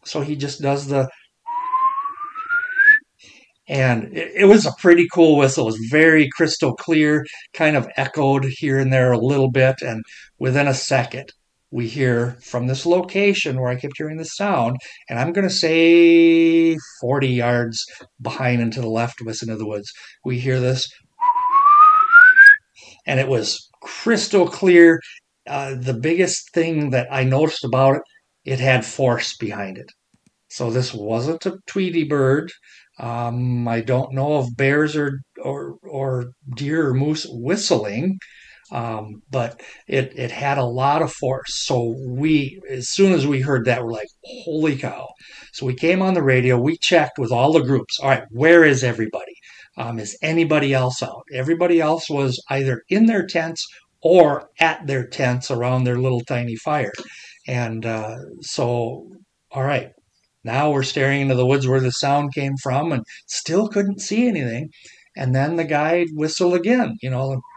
[0.06, 1.10] So he just does the.
[3.68, 5.64] And it, it, was a pretty cool whistle.
[5.64, 9.82] It was very crystal clear, kind of echoed here and there a little bit.
[9.82, 10.04] And
[10.40, 11.32] within a second,
[11.72, 14.78] we hear from this location where I kept hearing the sound,
[15.10, 17.86] and I'm going to say 40 yards
[18.22, 19.90] behind and to the left of us into the woods,
[20.26, 20.86] we hear this.
[23.08, 25.00] And it was crystal clear
[25.52, 28.02] uh, the biggest thing that I noticed about it,
[28.46, 29.92] it had force behind it.
[30.50, 32.52] So this wasn't a Tweety bird.
[33.00, 38.18] Um, I don't know of bears or or or deer or moose whistling,
[38.72, 41.54] um, but it it had a lot of force.
[41.66, 44.12] So we, as soon as we heard that, we're like,
[44.46, 45.08] "Holy cow!"
[45.54, 46.60] So we came on the radio.
[46.60, 48.00] We checked with all the groups.
[48.00, 49.36] All right, where is everybody?
[49.78, 51.24] um, is anybody else out.
[51.34, 53.66] Everybody else was either in their tents
[54.02, 56.94] or at their tents around their little tiny fire.
[57.48, 59.08] And uh, so,
[59.52, 59.92] all right,
[60.44, 64.28] now we're staring into the woods where the sound came from and still couldn't see
[64.28, 64.70] anything.
[65.16, 67.42] And then the guy whistled again, you know.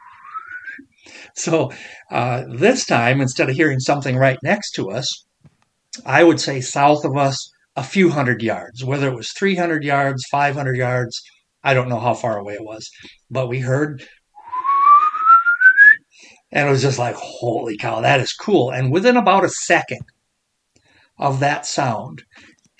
[1.36, 1.72] So
[2.10, 5.24] uh, this time, instead of hearing something right next to us,
[6.06, 10.24] I would say south of us a few hundred yards, whether it was 300 yards,
[10.30, 11.20] 500 yards,
[11.62, 12.88] I don't know how far away it was,
[13.30, 14.06] but we heard
[16.52, 18.70] and it was just like, holy cow, that is cool.
[18.70, 20.02] And within about a second
[21.18, 22.22] of that sound,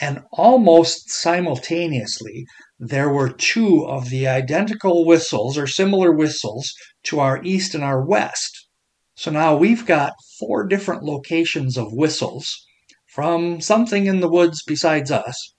[0.00, 2.46] and almost simultaneously,
[2.78, 6.72] there were two of the identical whistles or similar whistles
[7.04, 8.68] to our east and our west.
[9.14, 12.66] So now we've got four different locations of whistles
[13.06, 15.54] from something in the woods besides us.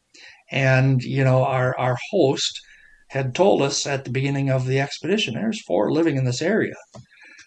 [0.52, 2.60] And, you know, our, our host
[3.10, 6.76] had told us at the beginning of the expedition there's four living in this area.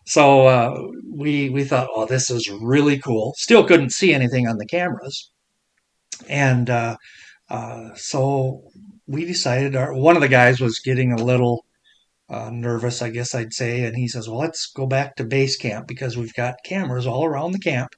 [0.08, 0.74] So uh,
[1.06, 3.34] we we thought, oh, this is really cool.
[3.36, 5.30] Still couldn't see anything on the cameras,
[6.26, 6.96] and uh,
[7.50, 8.62] uh, so
[9.06, 9.76] we decided.
[9.76, 11.66] Our, one of the guys was getting a little
[12.30, 15.58] uh, nervous, I guess I'd say, and he says, "Well, let's go back to base
[15.58, 17.90] camp because we've got cameras all around the camp,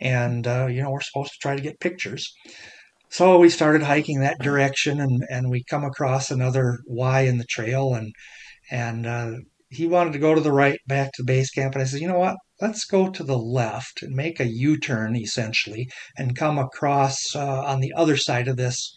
[0.00, 2.32] and uh, you know we're supposed to try to get pictures."
[3.10, 7.44] So we started hiking that direction, and, and we come across another Y in the
[7.44, 8.14] trail, and
[8.70, 9.32] and uh,
[9.70, 11.74] he wanted to go to the right back to the base camp.
[11.74, 12.36] And I said, you know what?
[12.60, 17.64] Let's go to the left and make a U turn essentially and come across uh,
[17.64, 18.96] on the other side of this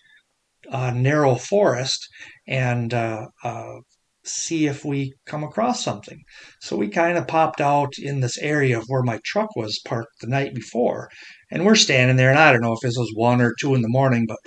[0.69, 2.07] uh, narrow forest
[2.47, 3.79] and uh, uh
[4.23, 6.19] see if we come across something.
[6.61, 10.21] So we kind of popped out in this area of where my truck was parked
[10.21, 11.09] the night before.
[11.51, 13.81] And we're standing there, and I don't know if this was one or two in
[13.81, 14.37] the morning, but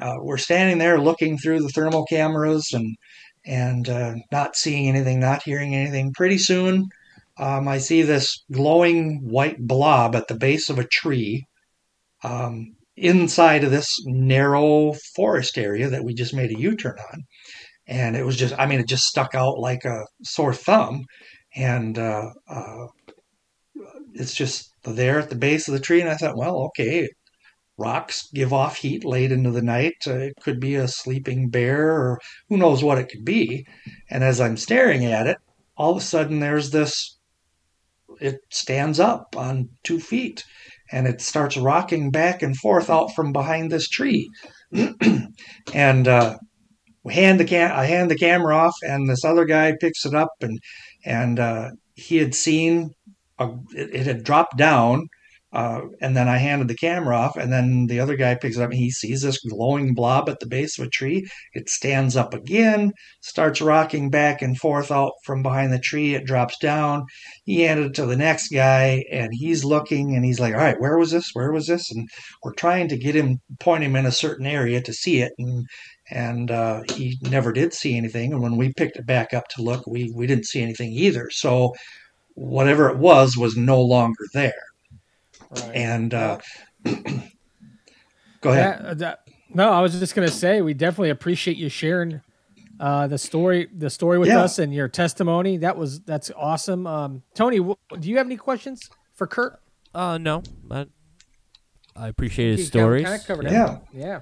[0.00, 2.96] uh, we're standing there looking through the thermal cameras and
[3.44, 6.12] and uh, not seeing anything, not hearing anything.
[6.12, 6.88] Pretty soon,
[7.38, 11.46] um, I see this glowing white blob at the base of a tree
[12.22, 17.22] um, inside of this narrow forest area that we just made a U turn on.
[17.86, 21.04] And it was just, I mean, it just stuck out like a sore thumb.
[21.56, 22.86] And uh, uh,
[24.14, 26.00] it's just there at the base of the tree.
[26.00, 27.08] And I thought, well, okay,
[27.80, 29.94] rocks give off heat late into the night.
[30.06, 33.66] Uh, it could be a sleeping bear or who knows what it could be.
[34.10, 35.38] And as I'm staring at it,
[35.76, 37.18] all of a sudden there's this,
[38.20, 40.44] it stands up on two feet
[40.92, 44.28] and it starts rocking back and forth out from behind this tree.
[45.74, 46.36] and uh,
[47.02, 50.14] we hand the cam- I hand the camera off, and this other guy picks it
[50.14, 50.58] up, and
[51.04, 52.90] and uh, he had seen
[53.38, 55.08] a, it, it had dropped down
[55.52, 58.62] uh, and then I handed the camera off, and then the other guy picks it
[58.62, 61.28] up and he sees this glowing blob at the base of a tree.
[61.54, 66.14] It stands up again, starts rocking back and forth out from behind the tree.
[66.14, 67.04] It drops down.
[67.44, 70.80] He handed it to the next guy, and he's looking and he's like, All right,
[70.80, 71.30] where was this?
[71.32, 71.90] Where was this?
[71.90, 72.08] And
[72.42, 75.32] we're trying to get him, point him in a certain area to see it.
[75.38, 75.66] And
[76.10, 78.32] and uh, he never did see anything.
[78.32, 81.30] And when we picked it back up to look, we, we didn't see anything either.
[81.30, 81.72] So
[82.34, 84.69] whatever it was was no longer there.
[85.50, 85.74] Right.
[85.74, 86.38] And uh,
[86.84, 88.84] go ahead.
[88.84, 92.20] That, that, no, I was just going to say we definitely appreciate you sharing
[92.78, 94.40] uh, the story the story with yeah.
[94.40, 95.56] us and your testimony.
[95.58, 96.86] That was that's awesome.
[96.86, 99.60] Um, Tony, w- do you have any questions for Kurt?
[99.92, 100.86] Uh, no, I,
[101.96, 103.04] I appreciate his stories.
[103.04, 103.78] Kind of covered yeah.
[103.92, 104.20] yeah.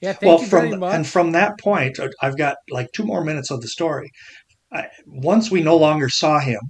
[0.00, 0.94] Yeah, thank well, you from, very much.
[0.94, 4.10] And from that point, uh, I've got like two more minutes of the story.
[4.70, 6.60] I, once we no longer saw him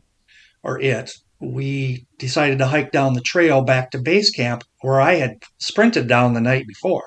[0.62, 1.10] or it,
[1.44, 6.08] we decided to hike down the trail back to base camp where I had sprinted
[6.08, 7.04] down the night before.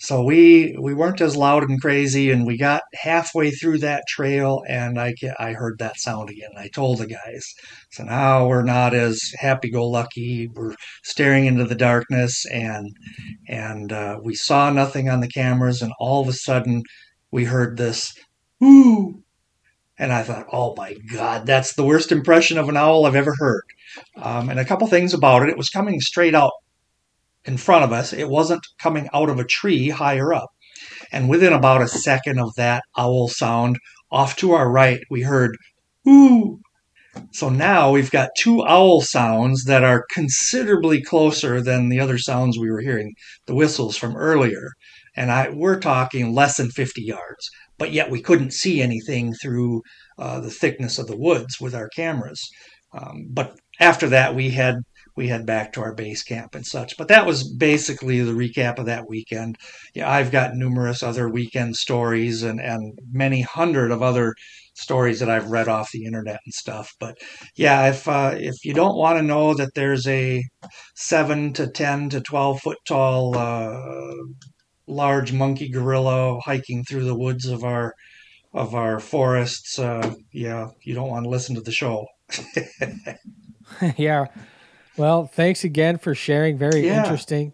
[0.00, 4.62] So we we weren't as loud and crazy, and we got halfway through that trail,
[4.68, 6.50] and I I heard that sound again.
[6.56, 7.44] I told the guys,
[7.90, 10.50] so now we're not as happy-go-lucky.
[10.54, 12.96] We're staring into the darkness, and
[13.48, 16.84] and uh, we saw nothing on the cameras, and all of a sudden
[17.32, 18.12] we heard this
[18.62, 19.24] "ooh,
[19.98, 23.34] and I thought, oh my God, that's the worst impression of an owl I've ever
[23.38, 23.64] heard.
[24.16, 25.48] Um, and a couple things about it.
[25.48, 26.52] It was coming straight out
[27.44, 28.12] in front of us.
[28.12, 30.50] It wasn't coming out of a tree higher up.
[31.10, 33.78] And within about a second of that owl sound,
[34.10, 35.56] off to our right, we heard,
[36.08, 36.60] ooh.
[37.32, 42.56] So now we've got two owl sounds that are considerably closer than the other sounds
[42.56, 43.14] we were hearing,
[43.46, 44.70] the whistles from earlier.
[45.16, 49.82] And I, we're talking less than 50 yards but yet we couldn't see anything through
[50.18, 52.48] uh, the thickness of the woods with our cameras.
[52.92, 54.76] Um, but after that, we had
[55.16, 56.96] we head back to our base camp and such.
[56.96, 59.56] But that was basically the recap of that weekend.
[59.92, 64.34] Yeah, I've got numerous other weekend stories and, and many hundred of other
[64.74, 66.92] stories that I've read off the internet and stuff.
[67.00, 67.18] But
[67.56, 70.42] yeah, if uh, if you don't want to know that there's a
[70.94, 74.12] seven to ten to twelve foot tall uh,
[74.88, 77.94] large monkey gorilla hiking through the woods of our
[78.54, 82.06] of our forests, uh, yeah, you don't want to listen to the show.
[83.96, 84.26] yeah.
[84.96, 86.58] Well, thanks again for sharing.
[86.58, 87.02] Very Yeah.
[87.02, 87.52] interesting.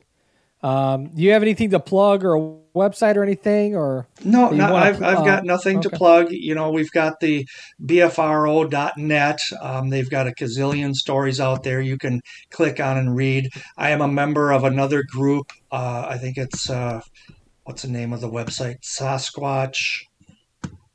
[0.63, 2.41] Um, do you have anything to plug or a
[2.75, 6.29] website or anything or No, no I've, pl- I've uh, got nothing to plug.
[6.31, 7.47] You know, we've got the
[7.85, 9.41] BFRO.net.
[9.61, 13.51] Um, they've got a gazillion stories out there you can click on and read.
[13.77, 15.53] I am a member of another group.
[15.75, 17.01] Uh, I think it's, uh,
[17.65, 18.77] what's the name of the website?
[18.83, 20.03] Sasquatch.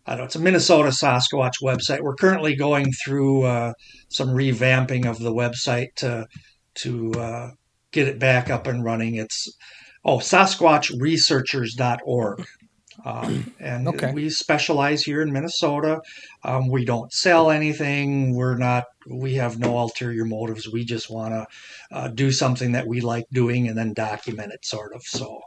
[0.06, 0.24] I don't know.
[0.26, 2.00] It's a Minnesota Sasquatch website.
[2.02, 3.74] We're currently going through uh,
[4.10, 6.26] some revamping of the website to
[6.76, 7.50] to uh,
[7.92, 9.16] get it back up and running.
[9.16, 9.48] It's
[10.06, 12.46] oh SasquatchResearchers.org.
[13.06, 14.12] Um, and Okay.
[14.14, 16.02] we specialize here in Minnesota.
[16.44, 18.34] Um, we don't sell anything.
[18.36, 18.86] We're not.
[19.08, 20.70] We have no ulterior motives.
[20.70, 21.48] We just want to
[21.92, 25.04] uh, do something that we like doing and then document it, sort of.
[25.04, 25.42] So,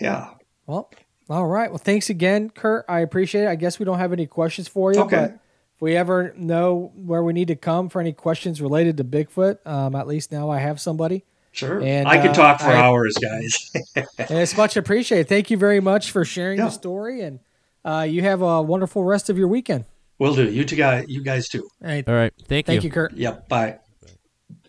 [0.00, 0.30] yeah.
[0.66, 0.90] well
[1.30, 1.68] all right.
[1.70, 2.84] Well thanks again, Kurt.
[2.88, 3.48] I appreciate it.
[3.48, 5.16] I guess we don't have any questions for you, Okay.
[5.16, 5.30] but
[5.76, 9.58] if we ever know where we need to come for any questions related to Bigfoot,
[9.66, 11.24] um, at least now I have somebody.
[11.52, 11.82] Sure.
[11.82, 13.72] And, I could uh, talk for I- hours, guys.
[14.18, 15.28] It's much appreciated.
[15.28, 16.66] Thank you very much for sharing Yeah.
[16.66, 17.40] the story and
[17.88, 19.86] uh, you have a wonderful rest of your weekend.
[20.18, 20.50] Will do.
[20.50, 21.68] You two guys, you guys too.
[21.82, 22.06] All right.
[22.06, 22.32] All right.
[22.46, 23.14] Thank, Thank you, Kurt.
[23.14, 23.48] Yep.
[23.48, 23.78] Bye.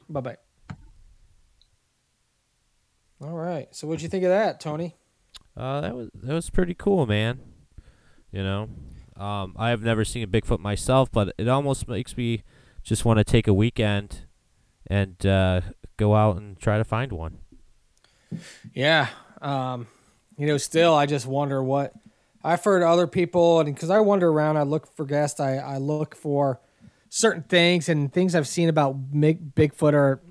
[0.07, 0.37] Bye bye.
[3.21, 3.67] All right.
[3.75, 4.95] So, what'd you think of that, Tony?
[5.57, 7.39] Uh, that was that was pretty cool, man.
[8.31, 8.69] You know,
[9.17, 12.43] um, I have never seen a Bigfoot myself, but it almost makes me
[12.83, 14.27] just want to take a weekend
[14.87, 15.61] and uh,
[15.97, 17.39] go out and try to find one.
[18.73, 19.07] Yeah.
[19.41, 19.87] Um,
[20.37, 21.91] you know, still, I just wonder what
[22.43, 25.77] I've heard other people, and because I wander around, I look for guests, I, I
[25.77, 26.61] look for
[27.09, 30.21] certain things and things I've seen about Big, Bigfoot or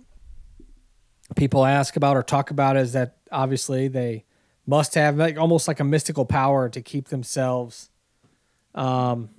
[1.37, 4.25] people ask about or talk about is that obviously they
[4.67, 7.91] must have like almost like a mystical power to keep themselves,
[8.75, 9.31] um,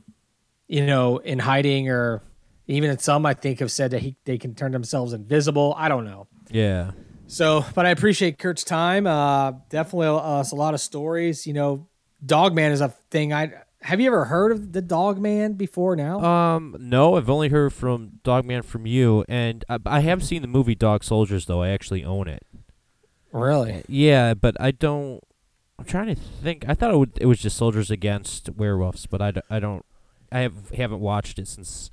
[0.67, 2.21] you know, in hiding or
[2.67, 5.73] even some I think have said that he, they can turn themselves invisible.
[5.77, 6.27] I don't know.
[6.51, 6.91] Yeah.
[7.27, 9.05] So, but I appreciate Kurt's time.
[9.07, 11.45] Uh, definitely uh, a lot of stories.
[11.45, 11.87] You know,
[12.25, 13.33] Dogman is a thing.
[13.33, 15.95] I have you ever heard of the Dogman before?
[15.95, 20.41] Now, Um, no, I've only heard from Dogman from you, and I, I have seen
[20.41, 21.61] the movie Dog Soldiers though.
[21.63, 22.45] I actually own it.
[23.31, 23.83] really?
[23.87, 25.21] Yeah, but I don't.
[25.77, 26.65] I'm trying to think.
[26.67, 29.85] I thought it, would, it was just Soldiers Against Werewolves, but I, d- I don't.
[30.31, 31.89] I have haven't watched it since.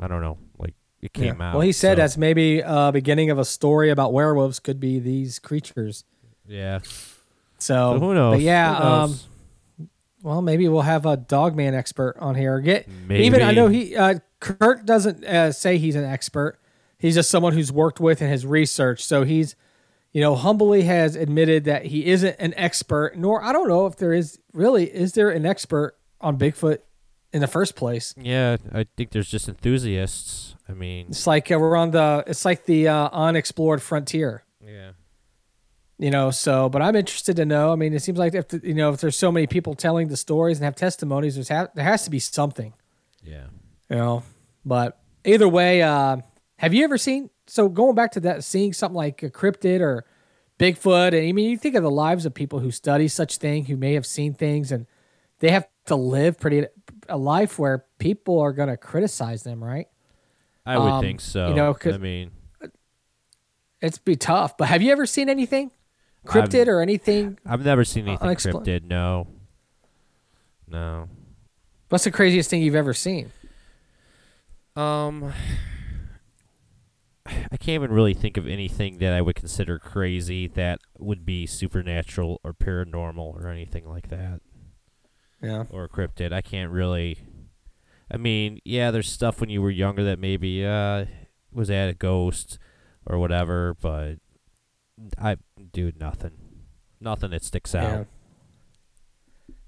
[0.00, 1.54] I don't know, like it came out.
[1.54, 4.60] Well, he said so, that's maybe a beginning of a story about werewolves.
[4.60, 6.04] Could be these creatures.
[6.46, 6.78] Yeah.
[7.58, 8.34] So, So who knows?
[8.36, 9.22] But yeah, Who knows?
[9.80, 9.90] um,
[10.22, 12.58] well, maybe we'll have a Dogman expert on here.
[12.60, 16.58] Get even I know he uh, Kurt doesn't uh, say he's an expert.
[16.98, 19.04] He's just someone who's worked with and has researched.
[19.04, 19.54] So he's,
[20.12, 23.16] you know, humbly has admitted that he isn't an expert.
[23.16, 26.78] Nor I don't know if there is really is there an expert on Bigfoot
[27.32, 28.14] in the first place.
[28.20, 30.56] Yeah, I think there's just enthusiasts.
[30.68, 34.42] I mean, It's like uh, we're on the it's like the uh, unexplored frontier.
[34.64, 34.90] yeah.
[35.98, 38.60] You know so but i'm interested to know i mean it seems like if the,
[38.62, 41.68] you know if there's so many people telling the stories and have testimonies there's ha-
[41.74, 42.72] there has to be something
[43.24, 43.46] Yeah.
[43.90, 44.22] you know
[44.64, 46.18] but either way uh
[46.58, 50.04] have you ever seen so going back to that seeing something like a cryptid or
[50.58, 53.64] bigfoot and i mean you think of the lives of people who study such thing
[53.64, 54.86] who may have seen things and
[55.40, 56.64] they have to live pretty
[57.08, 59.88] a life where people are going to criticize them right
[60.66, 61.48] I would Um, think so.
[61.48, 62.30] you know, 'cause- I mean,
[63.80, 65.70] it's be tough but have you ever seen anything
[66.28, 68.84] cryptid or anything I've never seen anything unexpl- cryptid.
[68.84, 69.26] No.
[70.68, 71.08] No.
[71.88, 73.30] what's the craziest thing you've ever seen
[74.76, 75.32] Um,
[77.26, 81.46] I can't even really think of anything that I would consider crazy that would be
[81.46, 84.40] supernatural or paranormal or anything like that
[85.42, 86.32] yeah or cryptid.
[86.32, 87.18] I can't really.
[88.10, 91.04] I mean, yeah, there's stuff when you were younger that maybe uh
[91.52, 92.58] was at a ghost
[93.06, 94.16] or whatever, but
[95.18, 95.36] I
[95.72, 96.32] dude nothing,
[97.00, 97.82] nothing that sticks out.
[97.82, 98.04] Yeah.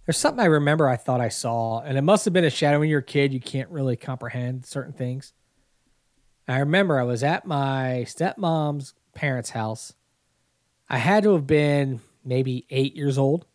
[0.06, 2.80] There's something I remember I thought I saw, and it must have been a shadow
[2.80, 3.32] when you're a kid.
[3.32, 5.32] You can't really comprehend certain things.
[6.48, 9.92] I remember I was at my stepmom's parents' house.
[10.88, 13.46] I had to have been maybe eight years old.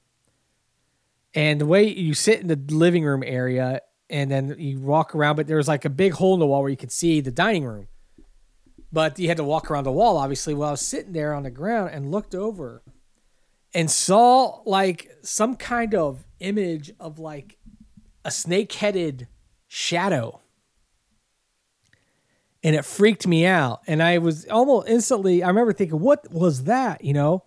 [1.34, 5.36] And the way you sit in the living room area and then you walk around,
[5.36, 7.32] but there was like a big hole in the wall where you could see the
[7.32, 7.88] dining room.
[8.96, 10.54] But you had to walk around the wall, obviously.
[10.54, 12.82] Well, I was sitting there on the ground and looked over
[13.74, 17.58] and saw like some kind of image of like
[18.24, 19.28] a snake headed
[19.68, 20.40] shadow.
[22.64, 23.82] And it freaked me out.
[23.86, 27.04] And I was almost instantly, I remember thinking, what was that?
[27.04, 27.44] You know?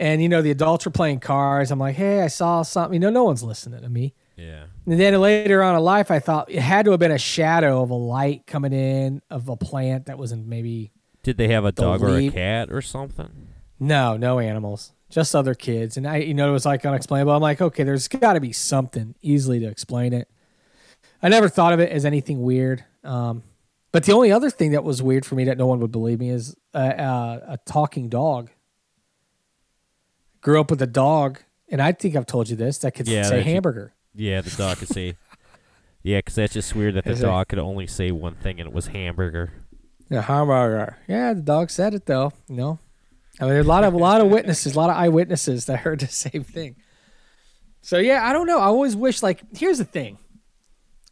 [0.00, 1.70] And, you know, the adults were playing cards.
[1.70, 2.94] I'm like, hey, I saw something.
[2.94, 4.14] You know, no one's listening to me.
[4.40, 4.64] Yeah.
[4.86, 7.82] And then later on in life, I thought it had to have been a shadow
[7.82, 10.92] of a light coming in of a plant that wasn't maybe.
[11.22, 13.48] Did they have a dog or a cat or something?
[13.78, 15.96] No, no animals, just other kids.
[15.96, 17.32] And I, you know, it was like unexplainable.
[17.32, 20.28] I'm like, okay, there's got to be something easily to explain it.
[21.22, 22.84] I never thought of it as anything weird.
[23.04, 23.42] Um,
[23.92, 26.20] but the only other thing that was weird for me that no one would believe
[26.20, 28.50] me is a, a, a talking dog.
[30.40, 33.24] Grew up with a dog, and I think I've told you this that could Yeah,
[33.24, 33.92] say hamburger.
[34.14, 35.16] Yeah, the dog could say.
[36.02, 38.58] Yeah, because that's just weird that the Is it- dog could only say one thing
[38.58, 39.52] and it was hamburger.
[40.08, 40.96] Yeah, hamburger.
[41.06, 42.32] Yeah, the dog said it though.
[42.48, 42.78] You know,
[43.38, 45.80] I mean, there's a lot of a lot of witnesses, a lot of eyewitnesses that
[45.80, 46.76] heard the same thing.
[47.82, 48.58] So yeah, I don't know.
[48.60, 50.16] I always wish like here's the thing: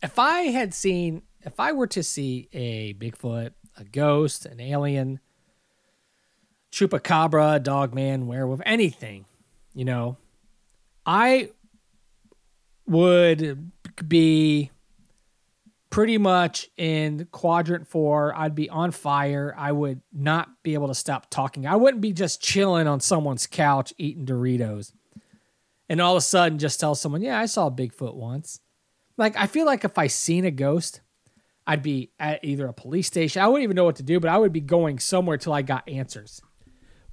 [0.03, 5.21] if I had seen, if I were to see a Bigfoot, a ghost, an alien,
[6.73, 9.27] chupacabra, dog man, werewolf, anything,
[9.75, 10.17] you know,
[11.05, 11.51] I
[12.89, 13.71] would
[14.07, 14.71] be
[15.91, 18.35] pretty much in quadrant four.
[18.35, 19.55] I'd be on fire.
[19.57, 21.67] I would not be able to stop talking.
[21.67, 24.93] I wouldn't be just chilling on someone's couch eating Doritos
[25.89, 28.61] and all of a sudden just tell someone, yeah, I saw a Bigfoot once.
[29.17, 31.01] Like, I feel like if I seen a ghost,
[31.67, 33.43] I'd be at either a police station.
[33.43, 35.63] I wouldn't even know what to do, but I would be going somewhere till I
[35.63, 36.41] got answers.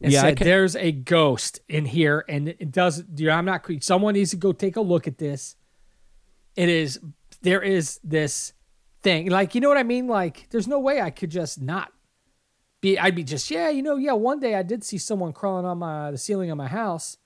[0.02, 3.04] And Yeah, said, there's a ghost in here, and it does.
[3.16, 3.66] You know, I'm not.
[3.80, 5.56] Someone needs to go take a look at this.
[6.56, 7.00] It is.
[7.42, 8.54] There is this
[9.02, 9.30] thing.
[9.30, 10.08] Like, you know what I mean?
[10.08, 11.94] Like, there's no way I could just not
[12.82, 12.98] be.
[12.98, 14.14] I'd be just, yeah, you know, yeah.
[14.14, 17.18] One day I did see someone crawling on my the ceiling of my house.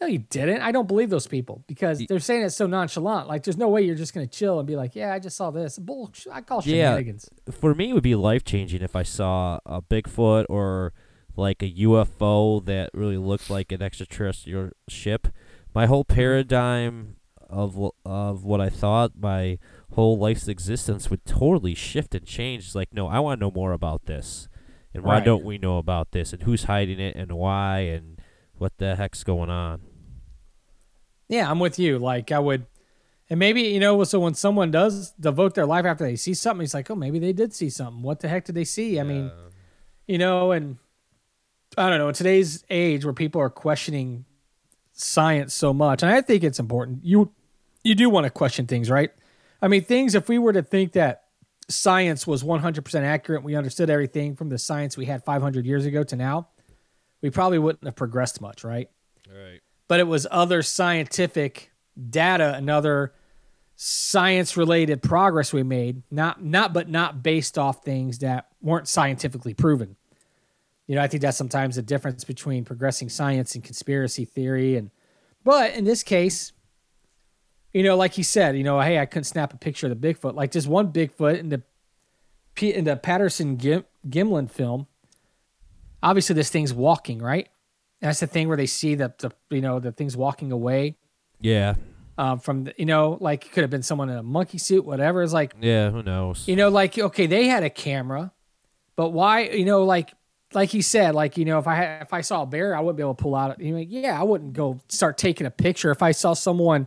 [0.00, 0.62] No, you didn't.
[0.62, 3.28] I don't believe those people because they're saying it so nonchalant.
[3.28, 5.52] Like, there's no way you're just gonna chill and be like, yeah, I just saw
[5.52, 5.78] this.
[5.78, 6.32] Bullshit.
[6.32, 6.90] I call Yeah.
[6.90, 7.28] shenanigans.
[7.52, 10.92] For me, it would be life changing if I saw a Bigfoot or
[11.36, 15.28] like a UFO that really looked like an extraterrestrial ship.
[15.74, 16.14] My whole mm-hmm.
[16.14, 17.16] paradigm
[17.52, 19.58] of of what I thought, my
[19.94, 22.64] whole life's existence would totally shift and change.
[22.66, 24.48] It's like, no, I want to know more about this,
[24.94, 25.24] and why Right.
[25.24, 28.18] don't we know about this, and who's hiding it, and why, and
[28.56, 29.82] what the heck's going on?
[31.28, 31.98] Yeah, I'm with you.
[31.98, 32.66] Like I would,
[33.30, 36.64] and maybe you know, so when someone does devote their life after they see something,
[36.64, 38.02] it's like, oh, maybe they did see something.
[38.02, 38.98] What the heck did they see?
[38.98, 39.30] I mean,
[40.06, 40.78] you know, and
[41.76, 42.08] I don't know.
[42.08, 44.24] In today's age, where people are questioning
[44.92, 47.04] science so much, and I think it's important.
[47.04, 47.32] You
[47.84, 49.10] you do want to question things, right?
[49.60, 50.14] I mean, things.
[50.14, 51.24] If we were to think that
[51.68, 56.02] science was 100% accurate, we understood everything from the science we had 500 years ago
[56.04, 56.48] to now,
[57.20, 58.90] we probably wouldn't have progressed much, right?
[59.28, 59.60] Right.
[59.88, 61.72] but it was other scientific
[62.10, 63.14] data and other
[63.76, 69.54] science related progress we made not not but not based off things that weren't scientifically
[69.54, 69.96] proven
[70.86, 74.90] you know i think that's sometimes the difference between progressing science and conspiracy theory and
[75.44, 76.52] but in this case
[77.72, 80.14] you know like he said you know hey i couldn't snap a picture of the
[80.14, 81.62] bigfoot like just one bigfoot in the
[82.60, 84.86] in the patterson Gim- gimlin film
[86.02, 87.48] obviously this thing's walking right
[88.00, 90.96] that's the thing where they see the, the you know the things walking away
[91.40, 91.74] Yeah.
[92.18, 94.84] um, from the, you know like it could have been someone in a monkey suit
[94.84, 95.90] whatever it's like Yeah.
[95.90, 96.46] Who knows?
[96.48, 98.32] you know like okay they had a camera
[98.96, 100.12] but why you know like
[100.52, 102.80] like he said like you know if i had if i saw a bear i
[102.80, 105.50] wouldn't be able to pull out you know yeah i wouldn't go start taking a
[105.50, 106.86] picture if i saw someone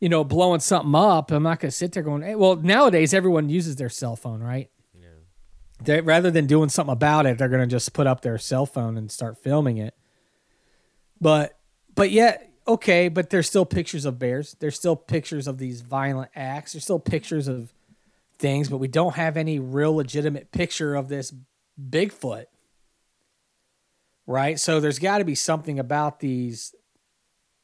[0.00, 3.14] you know blowing something up i'm not going to sit there going hey, well nowadays
[3.14, 4.70] everyone uses their cell phone right?
[5.82, 8.66] They, rather than doing something about it they're going to just put up their cell
[8.66, 9.94] phone and start filming it.
[11.20, 11.58] But
[11.94, 14.56] but yet okay but there's still pictures of bears.
[14.58, 16.72] There's still pictures of these violent acts.
[16.72, 17.72] There's still pictures of
[18.38, 21.32] things but we don't have any real legitimate picture of this
[21.80, 22.46] bigfoot.
[24.26, 24.60] Right?
[24.60, 26.74] So there's got to be something about these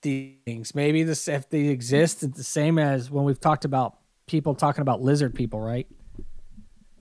[0.07, 3.97] these things maybe this if they exist it's the same as when we've talked about
[4.27, 5.87] people talking about lizard people right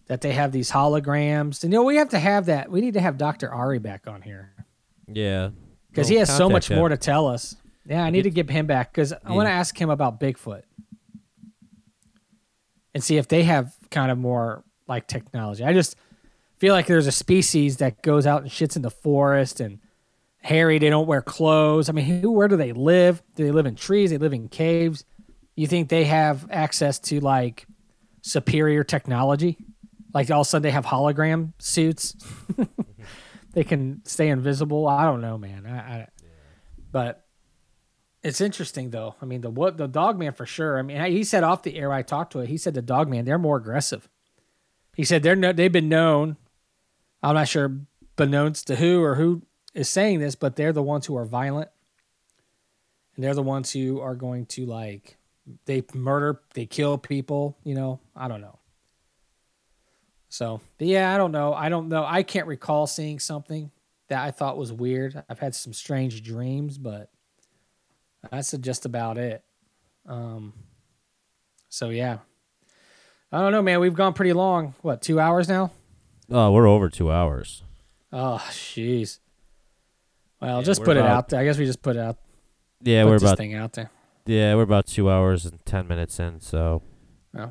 [0.07, 2.93] that they have these holograms and you know we have to have that we need
[2.95, 4.53] to have dr ari back on here
[5.07, 5.49] Yeah.
[5.91, 6.77] because he has so much him.
[6.77, 7.55] more to tell us.
[7.87, 10.63] Yeah, I need to get him back because I want to ask him about Bigfoot
[12.93, 15.63] and see if they have kind of more like technology.
[15.63, 15.95] I just
[16.57, 19.79] feel like there's a species that goes out and shits in the forest and
[20.45, 20.77] hairy.
[20.77, 21.89] They don't wear clothes.
[21.89, 22.31] I mean, who?
[22.31, 23.21] Where do they live?
[23.35, 24.11] Do they live in trees?
[24.11, 25.03] They live in caves.
[25.55, 27.65] You think they have access to like
[28.21, 29.57] superior technology?
[30.13, 32.15] Like all of a sudden they have hologram suits.
[33.53, 34.87] they can stay invisible.
[34.87, 35.65] I don't know, man.
[35.65, 36.07] I, I
[36.91, 37.25] but
[38.23, 39.15] it's interesting though.
[39.21, 40.77] I mean, the what the dog man for sure.
[40.77, 42.49] I mean, he said off the air I talked to it.
[42.49, 44.07] He said the dog man they're more aggressive.
[44.95, 46.37] He said they're no, they've been known.
[47.23, 47.79] I'm not sure
[48.15, 49.41] beknownst to who or who
[49.75, 51.69] is saying this, but they're the ones who are violent,
[53.15, 55.17] and they're the ones who are going to like
[55.65, 57.57] they murder, they kill people.
[57.63, 58.57] You know, I don't know.
[60.29, 61.53] So, yeah, I don't know.
[61.53, 62.03] I don't know.
[62.05, 63.71] I can't recall seeing something
[64.09, 65.23] that I thought was weird.
[65.29, 67.09] I've had some strange dreams, but
[68.31, 69.43] that's just about it.
[70.07, 70.53] Um,
[71.69, 72.19] so yeah,
[73.31, 73.79] I don't know, man.
[73.79, 74.75] We've gone pretty long.
[74.81, 75.71] What, two hours now?
[76.29, 77.63] Oh, we're over two hours.
[78.11, 79.19] Oh, jeez.
[80.45, 81.39] Well, Yeah, just put it out there.
[81.39, 82.17] I guess we just put it out.
[82.81, 83.89] Yeah, we're this about thing out there.
[84.25, 86.39] yeah we're about two hours and ten minutes in.
[86.39, 86.81] So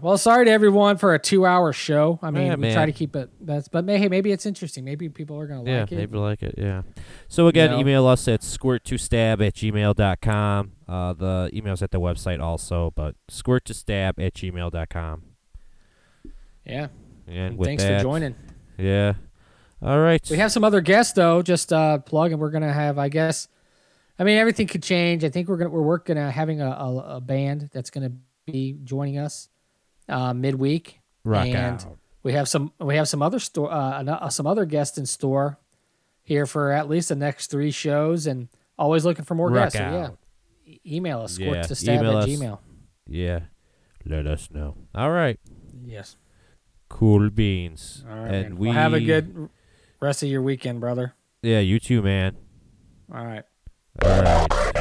[0.00, 2.18] Well, sorry to everyone for a two-hour show.
[2.22, 3.30] I mean, Yeah, we try to keep it.
[3.40, 4.84] That's but hey, maybe it's interesting.
[4.84, 5.94] Maybe people are gonna yeah, like it.
[5.94, 6.54] Yeah, maybe like it.
[6.56, 6.82] Yeah.
[7.28, 7.80] So again, know?
[7.80, 10.72] email us at squirt2stab at gmail.com.
[10.88, 15.22] Uh, the email's at the website also, but squirt2stab at gmail.com.
[16.64, 16.88] Yeah.
[17.26, 18.34] And And thanks that, for joining.
[18.78, 19.14] Yeah.
[19.84, 20.26] All right.
[20.30, 21.42] We have some other guests though.
[21.42, 23.48] Just uh, plug, and we're gonna have, I guess.
[24.18, 25.24] I mean, everything could change.
[25.24, 28.12] I think we're gonna we're working on having a, a, a band that's gonna
[28.46, 29.48] be joining us
[30.08, 31.00] uh, midweek.
[31.24, 31.86] Rock and out.
[32.22, 35.58] We have some we have some other store uh, uh, some other guests in store
[36.22, 38.48] here for at least the next three shows, and
[38.78, 39.78] always looking for more Rock guests.
[39.78, 40.08] So, yeah.
[40.66, 42.30] E- email us Yeah, squirt to stab email at us.
[42.30, 42.58] gmail.
[43.06, 43.40] Yeah.
[44.06, 44.76] Let us know.
[44.94, 45.38] All right.
[45.84, 46.16] Yes.
[46.88, 48.04] Cool beans.
[48.08, 48.32] All right.
[48.34, 48.58] and man.
[48.58, 49.48] we Well, have a good
[50.04, 51.14] rest of your weekend, brother.
[51.42, 52.36] Yeah, you too, man.
[53.12, 53.44] All right.
[54.02, 54.74] All right.